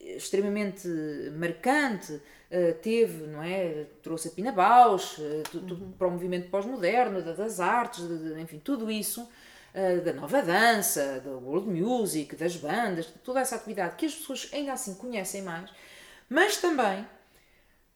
extremamente 0.00 0.88
marcante 1.36 2.20
teve, 2.82 3.26
não 3.26 3.42
é? 3.42 3.86
Trouxe 4.02 4.28
a 4.28 4.30
Pina 4.30 4.52
Bausch, 4.52 5.18
uh, 5.18 5.56
uhum. 5.56 5.92
para 5.98 6.08
o 6.08 6.10
movimento 6.10 6.50
pós-moderno, 6.50 7.22
das 7.22 7.60
artes, 7.60 8.04
enfim, 8.38 8.60
tudo 8.62 8.90
isso. 8.90 9.28
da 10.04 10.12
nova 10.12 10.40
dança, 10.40 11.20
da 11.24 11.32
world 11.32 11.68
music, 11.68 12.36
das 12.36 12.56
bandas, 12.56 13.06
toda 13.24 13.40
essa 13.40 13.56
atividade 13.56 13.96
que 13.96 14.06
as 14.06 14.14
pessoas 14.14 14.48
ainda 14.52 14.72
assim 14.72 14.94
conhecem 14.94 15.42
mais, 15.42 15.68
mas 16.28 16.58
também 16.58 17.04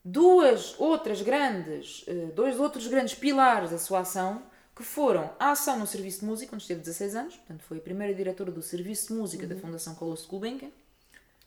duas 0.05 0.75
outras 0.79 1.21
grandes, 1.21 2.05
eh, 2.07 2.31
dois 2.35 2.59
outros 2.59 2.87
grandes 2.87 3.15
pilares 3.15 3.71
da 3.71 3.79
sua 3.79 4.01
ação, 4.01 4.43
que 4.75 4.83
foram 4.83 5.31
a 5.39 5.51
ação 5.51 5.79
no 5.79 5.87
Serviço 5.87 6.21
de 6.21 6.27
Música, 6.27 6.55
onde 6.55 6.63
esteve 6.63 6.81
16 6.81 7.15
anos, 7.17 7.37
portanto 7.37 7.63
foi 7.63 7.79
a 7.79 7.81
primeira 7.81 8.15
diretora 8.15 8.51
do 8.51 8.63
Serviço 8.63 9.09
de 9.09 9.15
Música 9.15 9.47
da 9.47 9.57
Fundação 9.57 9.95
Carlos 9.95 10.25
Gulbenkian, 10.25 10.71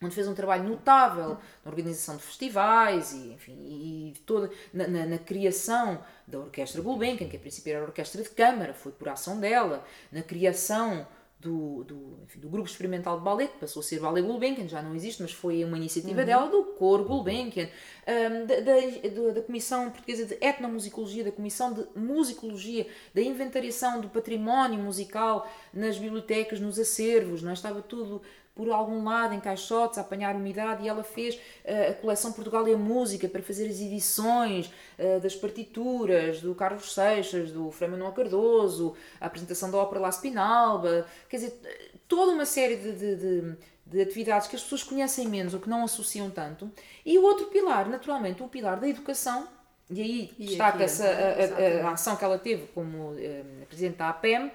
onde 0.01 0.15
fez 0.15 0.27
um 0.27 0.33
trabalho 0.33 0.63
notável 0.63 1.37
na 1.63 1.71
organização 1.71 2.17
de 2.17 2.23
festivais 2.23 3.13
e, 3.13 3.33
enfim, 3.33 3.53
e 3.53 4.13
toda, 4.25 4.49
na, 4.73 4.87
na, 4.87 5.05
na, 5.05 5.17
criação 5.17 6.03
da 6.27 6.39
Orquestra 6.39 6.81
Gulbenkian, 6.81 7.27
que 7.27 7.37
a 7.37 7.39
princípio 7.39 7.71
era 7.71 7.81
a 7.81 7.87
orquestra 7.87 8.23
de 8.23 8.29
câmara, 8.29 8.73
foi 8.73 8.91
por 8.91 9.07
ação 9.09 9.39
dela, 9.39 9.85
na 10.11 10.23
criação 10.23 11.05
do, 11.41 11.83
do, 11.83 12.19
enfim, 12.23 12.39
do 12.39 12.49
Grupo 12.49 12.69
Experimental 12.69 13.17
de 13.17 13.23
Ballet, 13.23 13.51
que 13.51 13.59
passou 13.59 13.79
a 13.79 13.83
ser 13.83 13.99
Ballet 13.99 14.25
Gulbenkian, 14.25 14.67
já 14.67 14.81
não 14.81 14.95
existe, 14.95 15.21
mas 15.21 15.31
foi 15.31 15.63
uma 15.63 15.75
iniciativa 15.75 16.19
uhum. 16.19 16.25
dela, 16.25 16.47
do 16.47 16.63
Coro 16.77 17.03
Gulbenkian, 17.03 17.67
um, 18.07 18.45
da, 18.45 18.59
da, 18.59 19.31
da, 19.33 19.41
Comissão 19.41 19.89
Portuguesa 19.89 20.25
de 20.25 20.37
Etnomusicologia, 20.39 21.23
da 21.23 21.31
Comissão 21.31 21.73
de 21.73 21.85
Musicologia, 21.95 22.87
da 23.13 23.21
inventariação 23.21 23.99
do 23.99 24.09
património 24.09 24.79
musical 24.79 25.49
nas 25.73 25.97
bibliotecas, 25.97 26.59
nos 26.59 26.77
acervos, 26.77 27.41
não 27.41 27.49
é? 27.49 27.53
estava 27.53 27.81
tudo 27.81 28.21
por 28.61 28.69
algum 28.69 29.03
lado 29.03 29.33
em 29.33 29.39
caixotes 29.39 29.97
a 29.97 30.01
apanhar 30.01 30.35
umidade 30.35 30.83
e 30.83 30.87
ela 30.87 31.03
fez 31.03 31.33
uh, 31.33 31.89
a 31.89 31.93
coleção 31.95 32.31
Portugal 32.31 32.67
e 32.67 32.73
a 32.75 32.77
Música 32.77 33.27
para 33.27 33.41
fazer 33.41 33.67
as 33.67 33.79
edições 33.79 34.71
uh, 34.99 35.19
das 35.19 35.35
partituras 35.35 36.41
do 36.41 36.53
Carlos 36.53 36.93
Seixas, 36.93 37.51
do 37.51 37.71
Frei 37.71 37.89
Manuel 37.89 38.11
Cardoso, 38.11 38.95
a 39.19 39.25
apresentação 39.25 39.71
da 39.71 39.79
ópera 39.79 40.01
La 40.01 40.11
Spinalba, 40.11 41.07
quer 41.27 41.37
dizer, 41.37 41.59
toda 42.07 42.33
uma 42.33 42.45
série 42.45 42.75
de, 42.75 42.91
de, 42.91 43.15
de, 43.15 43.57
de 43.83 43.99
atividades 43.99 44.47
que 44.47 44.55
as 44.55 44.61
pessoas 44.61 44.83
conhecem 44.83 45.27
menos 45.27 45.55
ou 45.55 45.59
que 45.59 45.67
não 45.67 45.83
associam 45.83 46.29
tanto. 46.29 46.71
E 47.03 47.17
o 47.17 47.23
outro 47.23 47.47
pilar, 47.47 47.89
naturalmente, 47.89 48.43
o 48.43 48.47
pilar 48.47 48.79
da 48.79 48.87
educação, 48.87 49.47
e 49.89 50.01
aí 50.03 50.33
destaca-se 50.37 51.01
a, 51.01 51.83
a, 51.83 51.87
a, 51.87 51.91
ação 51.93 52.15
que 52.15 52.23
ela 52.23 52.37
teve 52.37 52.67
como 52.75 53.15
eh, 53.17 53.43
Presidente 53.67 53.97
da 53.97 54.09
APEM, 54.09 54.51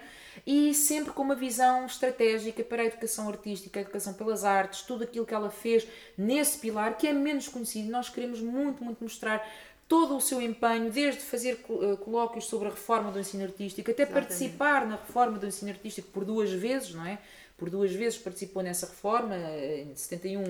e 0.47 0.73
sempre 0.73 1.11
com 1.11 1.23
uma 1.23 1.35
visão 1.35 1.85
estratégica 1.85 2.63
para 2.63 2.81
a 2.81 2.85
educação 2.85 3.27
artística, 3.27 3.77
a 3.77 3.81
educação 3.81 4.13
pelas 4.13 4.45
artes, 4.45 4.81
tudo 4.81 5.03
aquilo 5.03 5.25
que 5.25 5.33
ela 5.33 5.49
fez 5.49 5.85
nesse 6.17 6.59
pilar 6.59 6.97
que 6.97 7.05
é 7.05 7.11
menos 7.11 7.49
conhecido. 7.49 7.91
Nós 7.91 8.07
queremos 8.07 8.39
muito, 8.39 8.81
muito 8.81 9.03
mostrar 9.03 9.45
todo 9.89 10.15
o 10.15 10.21
seu 10.21 10.41
empenho, 10.41 10.89
desde 10.89 11.19
fazer 11.19 11.59
eh, 11.69 11.95
colóquios 11.97 12.45
sobre 12.45 12.69
a 12.69 12.71
reforma 12.71 13.11
do 13.11 13.19
ensino 13.19 13.43
artístico, 13.43 13.91
até 13.91 14.03
Exatamente. 14.03 14.27
participar 14.29 14.87
na 14.87 14.95
reforma 14.95 15.37
do 15.37 15.45
ensino 15.45 15.69
artístico 15.69 16.07
por 16.13 16.23
duas 16.23 16.49
vezes, 16.49 16.93
não 16.93 17.05
é? 17.05 17.19
Por 17.57 17.69
duas 17.71 17.91
vezes 17.91 18.19
participou 18.19 18.61
nessa 18.61 18.85
reforma, 18.85 19.35
eh, 19.35 19.87
em 19.89 19.95
71, 19.95 20.43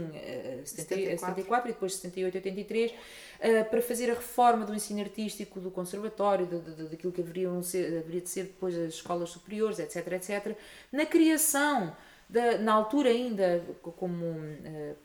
74. 0.66 1.20
74 1.20 1.70
e 1.70 1.74
depois 1.74 1.96
78, 1.96 2.36
83. 2.36 2.94
Eh, 3.40 3.64
para 3.64 3.82
fazer 3.82 4.12
a 4.12 4.16
reforma 4.16 4.66
do 4.66 4.76
ensino 4.76 5.00
artístico, 5.00 5.60
do 5.60 5.72
conservatório, 5.72 6.46
daquilo 6.90 7.14
que 7.14 7.22
haveriam 7.22 7.64
ser, 7.64 8.00
haveria 8.00 8.22
de 8.22 8.30
ser 8.30 8.44
depois 8.44 8.76
as 8.76 8.96
escolas 8.96 9.30
superiores, 9.30 9.80
etc, 9.80 10.12
etc, 10.14 10.58
na 10.92 11.06
criação, 11.06 11.96
da, 12.30 12.58
na 12.58 12.74
altura 12.74 13.10
ainda 13.10 13.64
como 13.82 14.26
uh, 14.26 14.96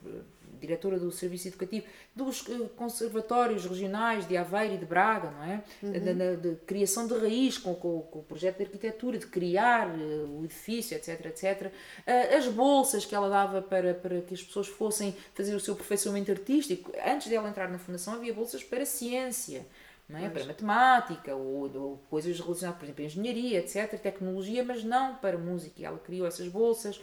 diretora 0.63 0.99
do 0.99 1.11
Serviço 1.11 1.49
Educativo, 1.49 1.87
dos 2.15 2.43
uh, 2.47 2.69
conservatórios 2.71 3.67
regionais 3.67 4.27
de 4.27 4.37
Aveiro 4.37 4.75
e 4.75 4.79
de 4.79 4.87
Braga, 4.87 5.31
não 5.31 5.45
é? 5.45 5.63
Uhum. 5.83 5.93
Da, 5.93 6.13
da, 6.13 6.37
da, 6.37 6.55
criação 6.67 7.07
de 7.07 7.15
raiz 7.15 7.59
com, 7.59 7.75
com, 7.75 8.01
com, 8.03 8.19
o 8.21 8.23
projeto 8.23 8.59
de 8.59 8.65
arquitetura, 8.65 9.19
de 9.19 9.27
criar 9.27 9.89
uh, 9.89 10.41
o 10.41 10.45
edifício, 10.45 10.97
etc, 10.97 11.27
etc. 11.27 11.67
Uh, 11.67 12.37
as 12.37 12.47
bolsas 12.49 13.05
que 13.05 13.15
ela 13.15 13.29
dava 13.29 13.61
para, 13.61 13.93
para 13.95 14.21
que 14.23 14.35
as 14.35 14.43
pessoas 14.43 14.69
fossem 14.69 15.15
fazer 15.35 15.55
o 15.55 15.61
seu 15.61 15.75
aperfeiçoamento 15.75 16.31
artístico. 16.31 16.93
Antes 17.05 17.29
dela 17.29 17.49
entrar 17.49 17.69
na 17.69 17.79
Fundação 17.79 18.15
havia 18.15 18.33
bolsas 18.33 18.63
para 18.63 18.87
ciência. 18.87 19.67
É? 20.11 20.29
Para 20.29 20.45
matemática 20.45 21.35
ou, 21.35 21.75
ou, 21.75 22.03
coisas 22.11 22.39
relacionadas, 22.39 22.79
por 22.79 22.85
exemplo, 22.85 23.05
engenharia, 23.05 23.61
etc., 23.61 23.99
tecnologia, 23.99 24.63
mas 24.63 24.85
não 24.85 25.15
para 25.15 25.39
música. 25.39 25.87
Ela 25.87 25.99
criou 25.99 26.27
essas 26.27 26.49
bolsas. 26.49 26.97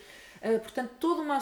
Uh, 0.44 0.60
portanto, 0.60 0.92
toda 1.00 1.22
uma, 1.22 1.40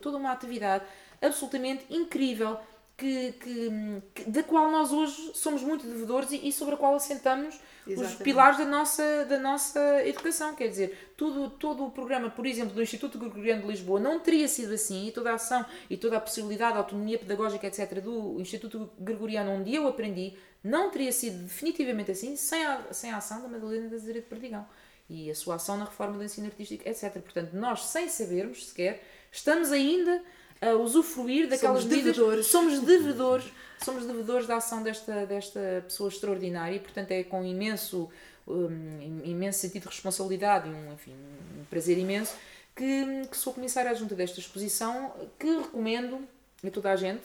toda 0.00 0.16
uma 0.16 0.32
atividade 0.32 0.84
absolutamente 1.20 1.84
incrível 1.90 2.58
que, 3.00 3.32
que, 3.32 3.70
que, 4.14 4.30
da 4.30 4.42
qual 4.42 4.70
nós 4.70 4.92
hoje 4.92 5.32
somos 5.34 5.62
muito 5.62 5.86
devedores 5.86 6.32
e, 6.32 6.48
e 6.48 6.52
sobre 6.52 6.74
a 6.74 6.76
qual 6.76 6.94
assentamos 6.94 7.58
Exatamente. 7.86 8.16
os 8.18 8.22
pilares 8.22 8.58
da 8.58 8.66
nossa, 8.66 9.24
da 9.24 9.38
nossa 9.38 10.06
educação. 10.06 10.54
Quer 10.54 10.68
dizer, 10.68 11.14
tudo, 11.16 11.48
todo 11.48 11.86
o 11.86 11.90
programa, 11.90 12.28
por 12.28 12.44
exemplo, 12.44 12.74
do 12.74 12.82
Instituto 12.82 13.18
Gregoriano 13.18 13.62
de 13.62 13.68
Lisboa 13.68 13.98
não 13.98 14.20
teria 14.20 14.46
sido 14.46 14.74
assim 14.74 15.08
e 15.08 15.12
toda 15.12 15.30
a 15.30 15.34
ação 15.34 15.64
e 15.88 15.96
toda 15.96 16.18
a 16.18 16.20
possibilidade, 16.20 16.74
a 16.74 16.80
autonomia 16.80 17.18
pedagógica, 17.18 17.66
etc., 17.66 18.02
do 18.02 18.38
Instituto 18.38 18.90
Gregoriano, 18.98 19.52
onde 19.52 19.74
eu 19.74 19.88
aprendi, 19.88 20.36
não 20.62 20.90
teria 20.90 21.10
sido 21.10 21.42
definitivamente 21.44 22.10
assim 22.10 22.36
sem 22.36 22.66
a, 22.66 22.92
sem 22.92 23.10
a 23.10 23.16
ação 23.16 23.40
da 23.40 23.48
Madalena 23.48 23.88
da 23.88 23.96
Zera 23.96 24.20
de 24.20 24.26
Perdigão 24.26 24.66
e 25.08 25.30
a 25.30 25.34
sua 25.34 25.54
ação 25.54 25.76
na 25.78 25.86
reforma 25.86 26.18
do 26.18 26.22
ensino 26.22 26.46
artístico, 26.46 26.86
etc. 26.86 27.14
Portanto, 27.14 27.54
nós, 27.54 27.86
sem 27.86 28.08
sabermos 28.08 28.68
sequer, 28.68 29.02
estamos 29.32 29.72
ainda 29.72 30.22
a 30.60 30.74
usufruir 30.74 31.48
daquelas 31.48 31.82
somos 31.82 31.84
medidas. 31.84 32.16
Devedores. 32.16 32.46
Somos 32.46 32.80
devedores. 32.80 33.52
Somos 33.82 34.04
devedores 34.04 34.46
da 34.46 34.56
ação 34.56 34.82
desta, 34.82 35.24
desta 35.24 35.82
pessoa 35.86 36.10
extraordinária 36.10 36.76
e, 36.76 36.80
portanto, 36.80 37.12
é 37.12 37.24
com 37.24 37.42
imenso, 37.44 38.10
um, 38.46 39.22
imenso 39.24 39.58
sentido 39.58 39.82
de 39.82 39.88
responsabilidade 39.88 40.68
e 40.68 40.72
um, 40.72 40.92
enfim, 40.92 41.14
um 41.58 41.64
prazer 41.64 41.96
imenso 41.96 42.34
que, 42.76 43.26
que 43.30 43.36
sou 43.36 43.54
comissária 43.54 43.90
adjunta 43.90 44.14
desta 44.14 44.38
exposição, 44.38 45.14
que 45.38 45.46
recomendo 45.46 46.28
a 46.62 46.70
toda 46.70 46.90
a 46.90 46.96
gente 46.96 47.22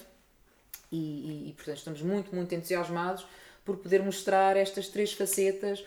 e, 0.91 0.95
e, 0.95 1.49
e, 1.49 1.53
portanto, 1.53 1.77
estamos 1.77 2.01
muito, 2.01 2.33
muito 2.33 2.55
entusiasmados 2.55 3.25
por 3.65 3.77
poder 3.77 4.01
mostrar 4.01 4.55
estas 4.55 4.87
três 4.87 5.11
facetas 5.11 5.83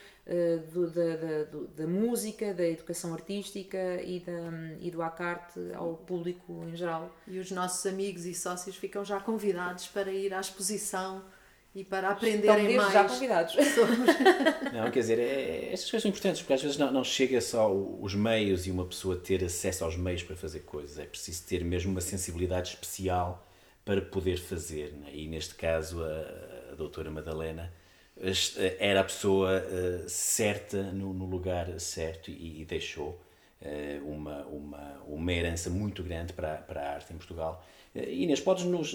do, 0.72 0.90
da, 0.90 1.16
da, 1.16 1.44
do, 1.44 1.66
da, 1.68 1.86
música, 1.86 2.52
da 2.52 2.66
educação 2.66 3.14
artística 3.14 3.78
e, 4.02 4.20
da, 4.20 4.76
e 4.80 4.90
do 4.90 5.00
acarte 5.00 5.58
ao 5.74 5.94
público 5.94 6.64
em 6.64 6.76
geral. 6.76 7.14
E 7.26 7.38
os 7.38 7.50
nossos 7.50 7.84
amigos 7.86 8.26
e 8.26 8.34
sócios 8.34 8.76
ficam 8.76 9.04
já 9.04 9.20
convidados 9.20 9.86
para 9.86 10.12
ir 10.12 10.34
à 10.34 10.40
exposição 10.40 11.24
e 11.74 11.84
para 11.84 12.10
aprenderem 12.10 12.66
Estão 12.66 12.82
mais. 12.82 12.92
já 12.92 13.04
convidados. 13.04 13.56
não, 14.72 14.90
quer 14.90 15.00
dizer, 15.00 15.18
é, 15.18 15.72
estas 15.72 15.90
coisas 15.90 16.02
são 16.02 16.10
importantes 16.10 16.42
porque 16.42 16.52
às 16.52 16.62
vezes 16.62 16.76
não, 16.76 16.90
não 16.92 17.04
chega 17.04 17.40
só 17.40 17.72
os 17.72 18.14
meios 18.14 18.66
e 18.66 18.70
uma 18.70 18.84
pessoa 18.84 19.16
ter 19.16 19.44
acesso 19.44 19.84
aos 19.84 19.96
meios 19.96 20.22
para 20.22 20.36
fazer 20.36 20.60
coisas, 20.60 20.98
é 20.98 21.04
preciso 21.04 21.46
ter 21.46 21.64
mesmo 21.64 21.90
uma 21.90 22.00
sensibilidade 22.00 22.70
especial 22.70 23.46
para 23.84 24.02
poder 24.02 24.38
fazer. 24.38 24.92
Né? 24.92 25.10
E 25.14 25.26
neste 25.26 25.54
caso, 25.54 26.02
a, 26.02 26.72
a 26.72 26.74
doutora 26.74 27.10
Madalena 27.10 27.72
era 28.78 29.00
a 29.00 29.04
pessoa 29.04 29.62
uh, 29.62 30.08
certa 30.08 30.82
no, 30.82 31.24
lugar 31.24 31.78
certo 31.78 32.30
e, 32.30 32.64
deixou 32.64 33.20
uh, 33.62 34.10
uma, 34.10 34.44
uma, 34.46 35.02
uma 35.06 35.32
herança 35.32 35.70
muito 35.70 36.02
grande 36.02 36.32
para, 36.32 36.56
para 36.56 36.80
a 36.80 36.94
arte 36.94 37.12
em 37.12 37.16
Portugal. 37.16 37.64
Uh, 37.94 38.00
Inês, 38.10 38.40
podes-nos 38.40 38.94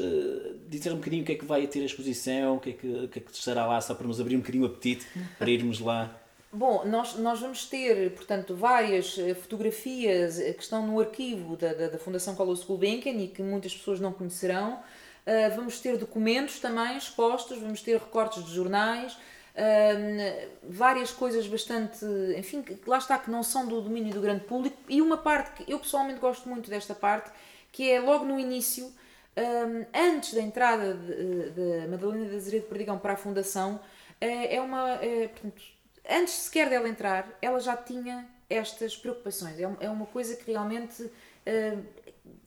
dizer 0.67 0.91
um 0.91 0.97
bocadinho 0.97 1.23
o 1.23 1.25
que 1.25 1.31
é 1.31 1.35
que 1.35 1.45
vai 1.45 1.65
ter 1.67 1.81
a 1.81 1.85
exposição, 1.85 2.57
o 2.57 2.59
que, 2.59 2.71
é 2.71 2.73
que, 2.73 2.87
o 2.87 3.07
que 3.07 3.19
é 3.19 3.21
que 3.21 3.31
estará 3.31 3.65
lá, 3.65 3.79
só 3.79 3.95
para 3.95 4.07
nos 4.07 4.19
abrir 4.19 4.35
um 4.35 4.39
bocadinho 4.39 4.65
o 4.65 4.67
apetite, 4.67 5.07
para 5.37 5.49
irmos 5.49 5.79
lá? 5.79 6.19
Bom, 6.51 6.85
nós, 6.85 7.15
nós 7.15 7.39
vamos 7.39 7.65
ter, 7.65 8.11
portanto, 8.11 8.55
várias 8.55 9.15
fotografias 9.41 10.37
que 10.37 10.61
estão 10.61 10.85
no 10.85 10.99
arquivo 10.99 11.57
da, 11.57 11.73
da, 11.73 11.87
da 11.87 11.97
Fundação 11.97 12.35
Carlos 12.35 12.63
Gulbenkian 12.63 13.13
e 13.13 13.27
que 13.27 13.41
muitas 13.41 13.75
pessoas 13.75 13.99
não 13.99 14.13
conhecerão. 14.13 14.79
Uh, 15.25 15.55
vamos 15.55 15.79
ter 15.79 15.97
documentos 15.97 16.59
também 16.59 16.97
expostos, 16.97 17.57
vamos 17.57 17.81
ter 17.81 17.97
recortes 17.97 18.43
de 18.43 18.53
jornais, 18.53 19.13
uh, 19.13 20.49
várias 20.63 21.11
coisas 21.11 21.47
bastante, 21.47 22.05
enfim, 22.37 22.61
que 22.61 22.77
lá 22.85 22.97
está, 22.97 23.17
que 23.17 23.31
não 23.31 23.41
são 23.41 23.65
do 23.65 23.79
domínio 23.79 24.13
do 24.13 24.19
grande 24.19 24.43
público. 24.43 24.77
E 24.89 25.01
uma 25.01 25.17
parte 25.17 25.63
que 25.63 25.71
eu 25.71 25.79
pessoalmente 25.79 26.19
gosto 26.19 26.49
muito 26.49 26.69
desta 26.69 26.93
parte, 26.93 27.31
que 27.71 27.89
é 27.89 28.01
logo 28.01 28.25
no 28.25 28.37
início, 28.37 28.93
um, 29.37 29.85
antes 29.97 30.33
da 30.33 30.41
entrada 30.41 30.93
da 30.93 31.87
Madalena 31.87 32.29
de 32.29 32.35
Azeredo 32.35 32.67
Perdigão 32.67 32.99
para 32.99 33.13
a 33.13 33.17
Fundação, 33.17 33.79
é 34.19 34.61
uma. 34.61 34.99
Portanto, 35.31 35.61
antes 36.09 36.33
sequer 36.33 36.69
dela 36.69 36.87
entrar, 36.87 37.27
ela 37.41 37.59
já 37.59 37.75
tinha 37.75 38.25
estas 38.49 38.95
preocupações. 38.95 39.59
É, 39.59 39.63
é 39.79 39.89
uma 39.89 40.05
coisa 40.05 40.35
que 40.35 40.51
realmente 40.51 41.09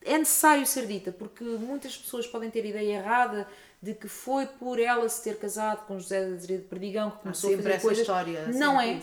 é 0.03 0.18
necessário 0.18 0.66
ser 0.66 0.87
dita, 0.87 1.12
porque 1.12 1.45
muitas 1.45 1.97
pessoas 1.97 2.27
podem 2.27 2.51
ter 2.51 2.64
ideia 2.64 2.99
errada 2.99 3.47
de 3.83 3.95
que 3.95 4.09
foi 4.09 4.47
por 4.47 4.81
ela 4.81 5.09
se 5.09 5.22
ter 5.22 5.39
casado 5.39 5.87
com 5.87 5.99
José 5.99 6.31
de 6.33 6.59
Perdigão 6.59 7.11
que 7.11 7.18
começou 7.18 7.53
a 7.53 7.57
fazer 7.57 7.81
coisas. 7.81 8.01
História, 8.01 8.47
não 8.49 8.81
é. 8.81 9.01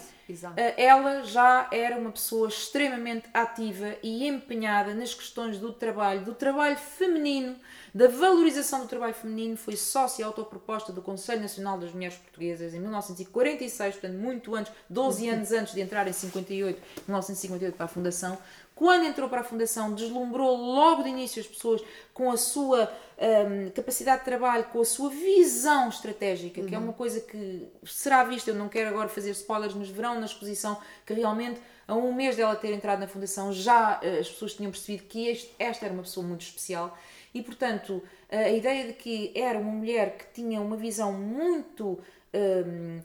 Eh, 0.55 0.86
ela 0.86 1.21
já 1.24 1.67
era 1.71 1.97
uma 1.97 2.11
pessoa 2.11 2.47
extremamente 2.47 3.30
ativa 3.34 3.95
e 4.01 4.26
empenhada 4.26 4.93
nas 4.93 5.13
questões 5.13 5.59
do 5.59 5.74
trabalho, 5.74 6.24
do 6.24 6.34
trabalho 6.34 6.78
feminino, 6.78 7.57
da 7.93 8.07
valorização 8.07 8.82
do 8.82 8.88
trabalho 8.88 9.13
feminino. 9.13 9.57
Foi 9.57 9.76
sócia 9.76 10.26
autoproposta 10.26 10.93
do 10.93 11.01
Conselho 11.01 11.41
Nacional 11.41 11.78
das 11.78 11.91
Mulheres 11.91 12.17
Portuguesas 12.17 12.74
em 12.74 12.80
1946, 12.80 13.95
portanto, 13.95 14.17
muito 14.17 14.55
antes, 14.55 14.71
12 14.89 15.30
anos 15.30 15.51
antes 15.51 15.74
de 15.74 15.82
entrar 15.82 16.07
em 16.07 16.13
58, 16.13 16.82
1958 17.05 17.76
para 17.76 17.86
a 17.86 17.89
Fundação 17.89 18.38
quando 18.76 19.05
entrou 19.05 19.30
para 19.30 19.41
a 19.41 19.43
Fundação, 19.43 19.93
deslumbrou 19.93 20.55
logo 20.57 21.03
de 21.03 21.09
início 21.09 21.41
as 21.41 21.47
pessoas 21.47 21.82
com 22.13 22.32
a 22.32 22.38
sua 22.38 22.91
um, 23.17 23.69
capacidade 23.69 24.19
de 24.19 24.26
trabalho, 24.26 24.65
com 24.65 24.82
a 24.82 24.86
sua 24.86 25.09
visão 25.09 25.89
estratégica, 25.89 26.61
uhum. 26.61 26.67
que 26.67 26.76
é 26.76 26.78
uma 26.78 26.93
coisa 26.93 27.21
que 27.21 27.67
será 27.86 28.24
vista. 28.24 28.49
Eu 28.49 28.55
não 28.55 28.67
quero 28.67 28.89
agora 28.89 29.07
fazer 29.07 29.32
spoilers, 29.32 29.74
mas 29.74 29.89
verão 29.89 30.19
na 30.19 30.26
exposição 30.26 30.80
que 31.05 31.13
realmente, 31.13 31.61
a 31.88 31.95
um 31.95 32.13
mês 32.13 32.36
dela 32.36 32.55
ter 32.55 32.74
entrado 32.74 32.99
na 32.99 33.07
Fundação, 33.07 33.53
já 33.53 33.99
uh, 33.99 34.19
as 34.19 34.30
pessoas 34.30 34.53
tinham 34.53 34.71
percebido 34.71 35.03
que 35.03 35.28
este, 35.28 35.53
esta 35.59 35.86
era 35.86 35.93
uma 35.93 36.03
pessoa 36.03 36.26
muito 36.26 36.41
especial 36.41 36.97
e, 37.34 37.41
portanto, 37.41 38.01
a 38.30 38.49
ideia 38.49 38.88
de 38.88 38.93
que 38.93 39.32
era 39.36 39.57
uma 39.59 39.71
mulher 39.71 40.17
que 40.17 40.26
tinha 40.34 40.61
uma 40.61 40.78
visão 40.78 41.13
muito. 41.13 41.99
Um, 42.34 43.01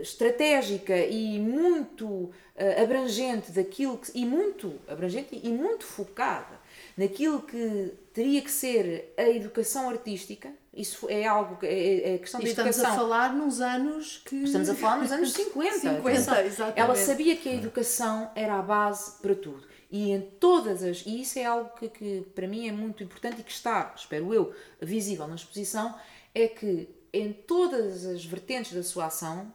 estratégica 0.00 0.96
e 0.96 1.38
muito 1.38 2.06
uh, 2.06 2.32
abrangente 2.82 3.50
daquilo 3.52 3.98
que, 3.98 4.10
e 4.14 4.24
muito 4.24 4.78
abrangente 4.88 5.40
e 5.42 5.48
muito 5.50 5.84
focada 5.84 6.60
naquilo 6.96 7.42
que 7.42 7.92
teria 8.12 8.40
que 8.40 8.50
ser 8.50 9.12
a 9.16 9.28
educação 9.28 9.88
artística 9.88 10.52
isso 10.76 11.06
é 11.08 11.24
algo 11.24 11.56
que 11.56 11.66
é, 11.66 12.14
é 12.14 12.18
questão 12.18 12.40
de 12.40 12.48
educação. 12.48 12.70
Estamos 12.70 12.92
a 12.92 12.96
falar 12.96 13.34
nos 13.34 13.60
anos 13.60 14.22
que. 14.24 14.42
Estamos 14.42 14.68
a 14.68 14.74
falar 14.74 14.96
nos 14.98 15.12
anos 15.12 15.30
50. 15.32 15.78
50 15.78 16.44
exatamente. 16.44 16.80
Ela 16.80 16.94
sabia 16.96 17.36
que 17.36 17.48
a 17.48 17.54
educação 17.54 18.30
era 18.34 18.58
a 18.58 18.62
base 18.62 19.12
para 19.22 19.34
tudo. 19.34 19.64
E 19.90 20.10
em 20.10 20.20
todas 20.20 20.82
as. 20.82 21.06
E 21.06 21.20
isso 21.20 21.38
é 21.38 21.44
algo 21.44 21.70
que, 21.78 21.88
que 21.88 22.26
para 22.34 22.48
mim 22.48 22.66
é 22.66 22.72
muito 22.72 23.04
importante 23.04 23.40
e 23.40 23.44
que 23.44 23.52
está, 23.52 23.94
espero 23.96 24.34
eu, 24.34 24.52
visível 24.80 25.28
na 25.28 25.36
exposição, 25.36 25.94
é 26.34 26.48
que 26.48 26.88
em 27.12 27.32
todas 27.32 28.04
as 28.04 28.24
vertentes 28.24 28.72
da 28.72 28.82
sua 28.82 29.06
ação, 29.06 29.52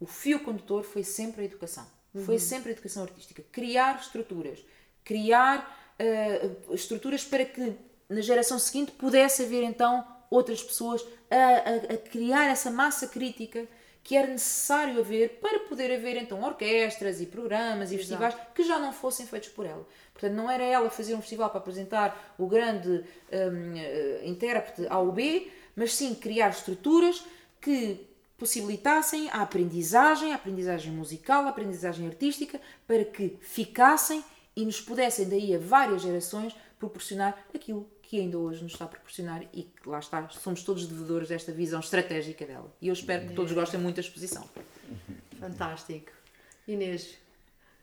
o 0.00 0.06
fio 0.06 0.40
condutor 0.40 0.82
foi 0.82 1.04
sempre 1.04 1.42
a 1.42 1.44
educação. 1.44 1.86
Uhum. 2.14 2.24
Foi 2.24 2.38
sempre 2.38 2.70
a 2.70 2.72
educação 2.72 3.02
artística. 3.02 3.44
Criar 3.52 4.00
estruturas. 4.00 4.64
Criar 5.04 5.94
uh, 6.00 6.74
estruturas 6.74 7.22
para 7.22 7.44
que 7.44 7.74
na 8.08 8.22
geração 8.22 8.58
seguinte 8.58 8.92
pudesse 8.92 9.42
haver 9.44 9.62
então 9.62 10.04
outras 10.30 10.62
pessoas 10.62 11.04
a, 11.30 11.36
a, 11.36 11.94
a 11.94 11.96
criar 11.98 12.46
essa 12.46 12.70
massa 12.70 13.06
crítica 13.06 13.68
que 14.02 14.16
era 14.16 14.26
necessário 14.26 14.98
haver 14.98 15.38
para 15.40 15.60
poder 15.60 15.94
haver 15.94 16.16
então 16.16 16.42
orquestras 16.42 17.20
e 17.20 17.26
programas 17.26 17.92
e 17.92 17.96
Exato. 17.96 17.98
festivais 17.98 18.34
que 18.54 18.62
já 18.62 18.78
não 18.78 18.92
fossem 18.92 19.26
feitos 19.26 19.50
por 19.50 19.66
ela. 19.66 19.86
Portanto, 20.12 20.32
não 20.32 20.50
era 20.50 20.64
ela 20.64 20.88
fazer 20.90 21.14
um 21.14 21.20
festival 21.20 21.50
para 21.50 21.60
apresentar 21.60 22.34
o 22.38 22.46
grande 22.46 22.88
um, 22.88 23.74
uh, 23.74 24.26
intérprete 24.26 24.86
A 24.88 24.98
ou 24.98 25.12
B, 25.12 25.50
mas 25.76 25.94
sim 25.94 26.14
criar 26.14 26.48
estruturas 26.48 27.22
que 27.60 28.09
possibilitassem 28.40 29.28
a 29.28 29.42
aprendizagem, 29.42 30.32
a 30.32 30.36
aprendizagem 30.36 30.90
musical, 30.90 31.44
a 31.44 31.50
aprendizagem 31.50 32.06
artística, 32.06 32.58
para 32.86 33.04
que 33.04 33.36
ficassem 33.42 34.24
e 34.56 34.64
nos 34.64 34.80
pudessem 34.80 35.28
daí 35.28 35.54
a 35.54 35.58
várias 35.58 36.00
gerações 36.00 36.56
proporcionar 36.78 37.38
aquilo 37.54 37.86
que 38.02 38.18
ainda 38.18 38.38
hoje 38.38 38.62
nos 38.62 38.72
está 38.72 38.86
a 38.86 38.88
proporcionar 38.88 39.42
e 39.52 39.64
que 39.64 39.86
lá 39.86 39.98
está, 39.98 40.26
somos 40.30 40.62
todos 40.62 40.86
devedores 40.86 41.28
desta 41.28 41.52
visão 41.52 41.80
estratégica 41.80 42.46
dela. 42.46 42.74
E 42.80 42.88
eu 42.88 42.94
espero 42.94 43.28
que 43.28 43.34
todos 43.34 43.52
gostem 43.52 43.78
muito 43.78 43.96
da 43.96 44.00
exposição. 44.00 44.48
Fantástico. 45.38 46.10
Inês, 46.66 47.18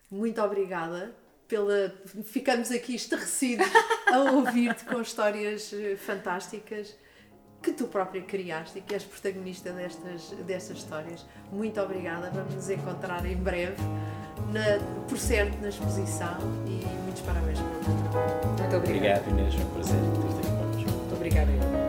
muito 0.10 0.42
obrigada 0.42 1.16
pela. 1.48 1.94
Ficamos 2.24 2.72
aqui 2.72 2.96
estarrecidos 2.96 3.68
a 4.12 4.32
ouvir-te 4.32 4.86
com 4.86 5.00
histórias 5.02 5.72
eh, 5.72 5.96
fantásticas 5.96 6.96
que 7.62 7.72
tu 7.72 7.86
própria 7.86 8.22
criaste 8.22 8.80
e 8.80 8.82
que 8.82 8.94
és 8.94 9.04
protagonista 9.04 9.72
destas, 9.72 10.32
destas 10.46 10.78
histórias. 10.78 11.26
Muito 11.52 11.80
obrigada. 11.82 12.30
Vamos 12.34 12.54
nos 12.54 12.70
encontrar 12.70 13.26
em 13.26 13.36
breve, 13.36 13.82
na, 14.52 14.80
por 15.08 15.18
certo, 15.18 15.60
na 15.62 15.70
exposição 15.70 16.38
e 16.66 16.86
muitos 17.04 17.22
parabéns 17.22 17.60
pelo 17.60 17.80
teu 17.80 18.12
trabalho. 18.12 18.48
Muito 18.60 18.76
obrigada. 18.76 19.22
Obrigado, 19.22 19.30
Inês. 19.30 19.56
É 19.56 19.66
um 19.66 19.70
prazer 19.72 19.96
ter-te 19.96 20.84
aqui. 20.84 20.92
Muito 20.92 21.16
obrigada. 21.16 21.87